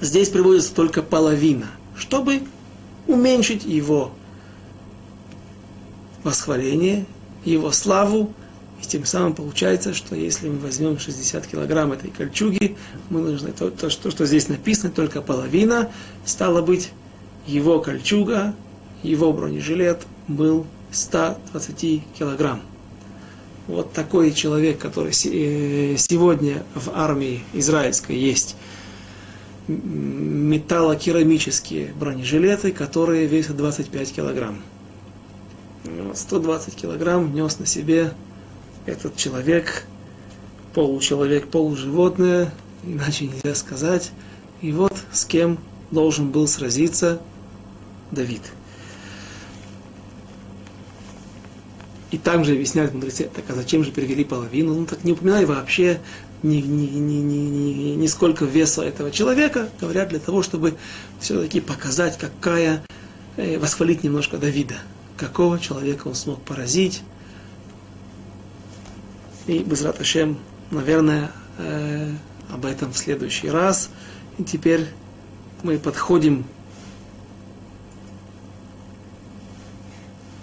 здесь 0.01 0.28
приводится 0.28 0.74
только 0.74 1.03
половина, 1.05 1.68
чтобы 1.94 2.42
уменьшить 3.07 3.64
его 3.64 4.11
восхваление, 6.24 7.04
его 7.44 7.72
славу, 7.72 8.32
и 8.82 8.86
тем 8.86 9.04
самым 9.04 9.34
получается, 9.34 9.94
что 9.94 10.16
если 10.16 10.48
мы 10.48 10.58
возьмем 10.58 10.98
60 10.98 11.46
килограмм 11.46 11.92
этой 11.92 12.10
кольчуги, 12.10 12.76
мы 13.10 13.20
нужны 13.20 13.52
то, 13.52 13.70
то, 13.70 13.90
что, 13.90 14.10
что 14.10 14.26
здесь 14.26 14.48
написано, 14.48 14.90
только 14.90 15.20
половина, 15.20 15.90
стало 16.24 16.62
быть, 16.62 16.90
его 17.46 17.80
кольчуга, 17.80 18.54
его 19.02 19.32
бронежилет 19.32 20.06
был 20.28 20.66
120 20.92 22.02
килограмм. 22.18 22.60
Вот 23.66 23.92
такой 23.92 24.32
человек, 24.32 24.78
который 24.78 25.12
э, 25.12 25.96
сегодня 25.96 26.62
в 26.74 26.90
армии 26.94 27.42
израильской 27.52 28.16
есть 28.16 28.56
металлокерамические 29.68 31.92
бронежилеты, 31.98 32.72
которые 32.72 33.26
весят 33.26 33.56
25 33.56 34.12
килограмм. 34.12 34.60
120 35.84 36.74
килограмм 36.74 37.34
нес 37.34 37.58
на 37.58 37.66
себе 37.66 38.12
этот 38.86 39.16
человек, 39.16 39.84
получеловек, 40.74 41.48
полуживотное, 41.48 42.52
иначе 42.84 43.26
нельзя 43.26 43.54
сказать. 43.54 44.12
И 44.62 44.72
вот 44.72 44.96
с 45.12 45.24
кем 45.24 45.58
должен 45.90 46.30
был 46.30 46.46
сразиться 46.46 47.20
Давид. 48.10 48.42
И 52.10 52.18
также 52.18 52.52
объясняют 52.52 52.92
мудрецы, 52.92 53.30
так 53.32 53.44
а 53.48 53.54
зачем 53.54 53.84
же 53.84 53.92
перевели 53.92 54.24
половину? 54.24 54.74
Ну 54.74 54.86
так 54.86 55.04
не 55.04 55.12
упоминай 55.12 55.44
вообще 55.44 56.00
ни, 56.42 56.56
ни, 56.56 56.86
ни, 56.86 57.14
ни, 57.14 57.48
ни, 57.48 57.94
ни 57.94 58.06
сколько 58.08 58.44
веса 58.44 58.82
этого 58.82 59.10
человека. 59.12 59.68
Говорят 59.80 60.08
для 60.08 60.18
того, 60.18 60.42
чтобы 60.42 60.74
все-таки 61.20 61.60
показать, 61.60 62.18
какая, 62.18 62.82
э, 63.36 63.58
восхвалить 63.58 64.02
немножко 64.02 64.38
Давида. 64.38 64.76
Какого 65.20 65.58
человека 65.58 66.08
он 66.08 66.14
смог 66.14 66.40
поразить, 66.40 67.02
и 69.46 69.58
Безрат 69.58 70.00
Ашем, 70.00 70.38
наверное, 70.70 71.30
э, 71.58 72.10
об 72.48 72.64
этом 72.64 72.94
в 72.94 72.96
следующий 72.96 73.50
раз. 73.50 73.90
И 74.38 74.44
теперь 74.44 74.86
мы 75.62 75.76
подходим, 75.78 76.46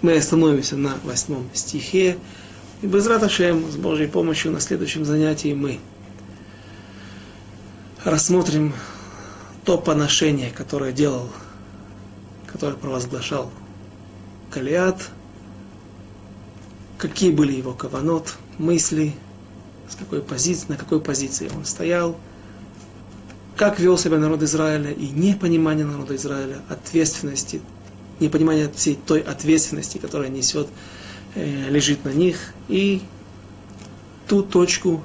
мы 0.00 0.16
остановимся 0.16 0.76
на 0.76 0.94
восьмом 1.02 1.50
стихе. 1.54 2.16
И 2.80 2.86
Безрат 2.86 3.24
Ашем, 3.24 3.68
с 3.72 3.74
Божьей 3.74 4.06
помощью 4.06 4.52
на 4.52 4.60
следующем 4.60 5.04
занятии 5.04 5.54
мы 5.54 5.80
рассмотрим 8.04 8.74
то 9.64 9.76
поношение, 9.76 10.52
которое 10.52 10.92
делал, 10.92 11.28
которое 12.46 12.76
провозглашал 12.76 13.50
Калиат, 14.50 15.10
какие 16.98 17.30
были 17.30 17.52
его 17.52 17.72
каванот– 17.72 18.36
мысли, 18.58 19.14
с 19.88 19.94
какой 19.94 20.20
позиции, 20.20 20.66
на 20.68 20.76
какой 20.76 21.00
позиции 21.00 21.50
он 21.54 21.64
стоял, 21.64 22.16
как 23.56 23.80
вел 23.80 23.96
себя 23.96 24.18
народ 24.18 24.42
Израиля 24.42 24.92
и 24.92 25.08
непонимание 25.08 25.86
народа 25.86 26.14
Израиля, 26.16 26.60
ответственности, 26.68 27.60
непонимание 28.20 28.70
всей 28.74 28.96
той 28.96 29.20
ответственности, 29.20 29.98
которая 29.98 30.28
несет, 30.28 30.68
э, 31.34 31.68
лежит 31.70 32.04
на 32.04 32.10
них, 32.10 32.52
и 32.68 33.02
ту 34.26 34.42
точку, 34.42 35.02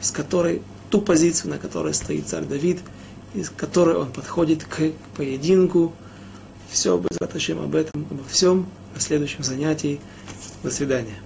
с 0.00 0.10
которой, 0.10 0.62
ту 0.90 1.00
позицию, 1.00 1.50
на 1.50 1.58
которой 1.58 1.94
стоит 1.94 2.28
царь 2.28 2.44
Давид, 2.44 2.78
из 3.34 3.50
которой 3.50 3.96
он 3.96 4.12
подходит 4.12 4.64
к 4.64 4.92
поединку. 5.16 5.92
Все, 6.72 6.96
без 6.96 7.18
об 7.62 7.74
этом, 7.74 8.06
обо 8.10 8.24
всем 8.24 8.66
на 8.94 9.00
следующем 9.00 9.44
занятии. 9.44 10.00
До 10.62 10.70
свидания. 10.70 11.21